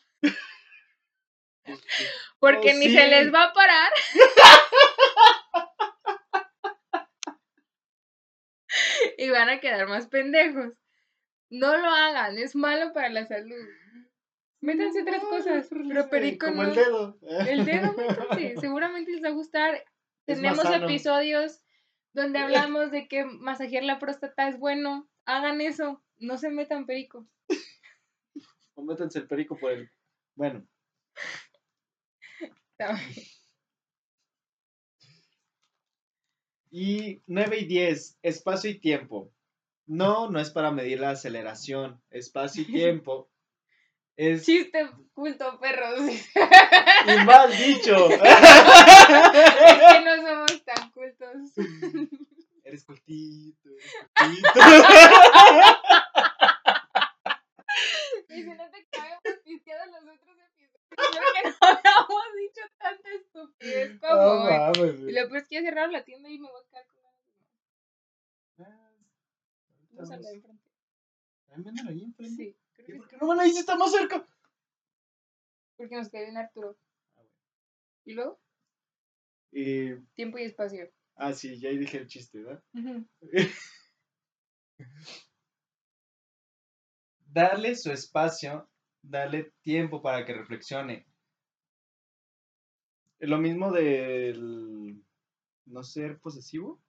Porque 2.40 2.74
ni 2.74 2.90
se 2.90 3.08
les 3.08 3.34
va 3.34 3.46
a 3.46 3.54
parar. 3.54 3.92
y 9.18 9.30
van 9.30 9.50
a 9.50 9.60
quedar 9.60 9.88
más 9.88 10.08
pendejos. 10.08 10.74
No 11.50 11.78
lo 11.78 11.90
hagan, 11.90 12.38
es 12.38 12.56
malo 12.56 12.94
para 12.94 13.10
la 13.10 13.26
salud. 13.26 13.66
Métanse 14.62 15.02
otras 15.02 15.24
cosas, 15.24 15.68
pero 15.70 16.10
perico 16.10 16.48
Como 16.48 16.64
el 16.64 16.76
dedo. 16.76 17.18
El 17.48 17.66
dedo, 17.66 17.96
Seguramente 18.60 19.12
les 19.12 19.24
va 19.24 19.30
a 19.30 19.32
gustar. 19.32 19.84
Tenemos 20.26 20.66
episodios 20.66 21.62
donde 22.14 22.40
hablamos 22.40 22.92
de 22.92 23.08
que 23.08 23.26
masajear 23.26 23.84
la 23.84 24.00
próstata 24.00 24.48
es 24.48 24.60
bueno. 24.60 25.10
Hagan 25.26 25.62
eso, 25.62 26.04
no 26.18 26.38
se 26.38 26.50
metan 26.50 26.86
perico. 26.86 27.28
O 28.76 28.84
métanse 28.84 29.20
el 29.20 29.28
perico 29.28 29.58
por 29.58 29.72
el. 29.72 29.92
Bueno. 30.36 30.66
Y 36.72 37.24
9 37.26 37.60
y 37.62 37.66
10, 37.66 38.20
espacio 38.22 38.70
y 38.70 38.80
tiempo. 38.80 39.34
No, 39.88 40.30
no 40.30 40.40
es 40.40 40.52
para 40.52 40.72
medir 40.72 41.00
la 41.00 41.12
aceleración. 41.12 42.00
Espacio 42.12 42.62
y 42.62 42.66
tiempo. 42.72 43.30
Es... 44.20 44.44
Chiste 44.46 44.86
culto, 45.14 45.58
perros. 45.62 45.98
Y 47.08 47.26
mal 47.26 47.50
dicho. 47.50 48.10
es 48.10 48.20
que 48.20 50.02
no 50.04 50.16
somos 50.18 50.66
tan 50.66 50.92
cultos. 50.92 51.54
Eres 52.66 52.84
cultito, 52.84 53.70
eres 53.70 54.42
cultito. 54.44 54.60
Y 58.28 58.44
si 58.44 58.50
no 58.50 58.70
te 58.70 58.88
caemos 58.92 59.22
pisteados 59.46 59.88
los 59.88 60.02
otros 60.02 60.38
Creo 60.90 61.24
que 61.34 61.50
no 61.50 61.56
habíamos 61.62 62.26
dicho 62.42 62.62
tanta 62.78 63.10
estupidez 63.10 64.00
como 64.02 64.22
hoy. 64.22 65.10
y 65.10 65.14
lo 65.14 65.30
peor 65.30 65.38
es 65.38 65.48
que 65.48 65.56
ya 65.56 65.62
cerraron 65.62 65.94
la 65.94 66.04
tienda 66.04 66.30
y 66.30 66.40
me 66.40 66.50
voy 66.50 66.62
a 66.62 66.70
quedar 66.70 66.86
con 66.88 67.02
ganas 68.58 68.84
Vamos 69.94 70.12
a 70.12 70.18
la 70.18 70.30
de 70.30 70.36
enfrente. 70.36 70.70
¿También 71.48 71.88
ahí 71.88 72.04
enfrente? 72.04 72.44
Sí. 72.44 72.69
¿Por 72.86 73.08
qué 73.08 73.18
no 73.18 73.28
van 73.28 73.40
ahí 73.40 73.52
si 73.52 73.60
está 73.60 73.76
más 73.76 73.92
cerca? 73.92 74.28
Porque 75.78 75.96
nos 75.96 76.10
quedó 76.10 76.24
bien 76.24 76.38
Arturo. 76.38 76.78
Ah, 77.16 77.24
¿Y 78.06 78.14
luego? 78.14 78.40
Y... 79.52 79.96
Tiempo 80.16 80.38
y 80.38 80.44
espacio. 80.44 80.92
Ah, 81.16 81.34
sí, 81.34 81.60
ya 81.60 81.70
ahí 81.70 81.78
dije 81.78 81.98
el 81.98 82.08
chiste, 82.08 82.44
¿verdad? 82.44 82.64
Darle 87.26 87.76
su 87.76 87.92
espacio 87.92 88.70
Dale 89.02 89.54
tiempo 89.62 90.02
para 90.02 90.26
que 90.26 90.34
reflexione. 90.34 91.06
Lo 93.20 93.38
mismo 93.38 93.72
del 93.72 95.04
no 95.66 95.84
ser 95.84 96.20
posesivo. 96.20 96.82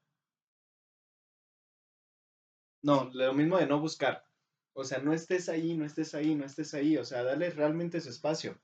No, 2.83 3.11
lo 3.13 3.35
mismo 3.35 3.59
de 3.59 3.67
no 3.67 3.81
buscar. 3.81 4.25
O 4.81 4.85
sea, 4.85 4.99
no 4.99 5.13
estés 5.13 5.49
ahí, 5.51 5.77
no 5.77 5.85
estés 5.85 6.15
ahí, 6.15 6.35
no 6.35 6.47
estés 6.47 6.73
ahí. 6.75 6.97
O 6.97 7.05
sea, 7.05 7.23
dale 7.23 7.51
realmente 7.51 8.01
su 8.01 8.09
espacio. 8.09 8.59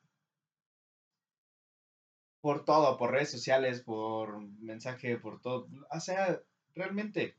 Por 2.41 2.65
todo, 2.65 2.97
por 2.97 3.11
redes 3.11 3.31
sociales, 3.31 3.83
por 3.83 4.41
mensaje, 4.61 5.19
por 5.19 5.41
todo. 5.41 5.69
O 5.91 6.01
sea, 6.01 6.41
realmente. 6.75 7.37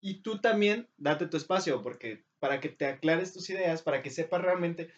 Y 0.00 0.22
tú 0.22 0.40
también 0.40 0.88
date 0.96 1.26
tu 1.28 1.36
espacio, 1.36 1.82
porque 1.82 2.24
para 2.40 2.60
que 2.60 2.68
te 2.68 2.86
aclares 2.86 3.32
tus 3.32 3.48
ideas, 3.50 3.82
para 3.82 4.02
que 4.02 4.10
sepas 4.10 4.42
realmente 4.42 4.90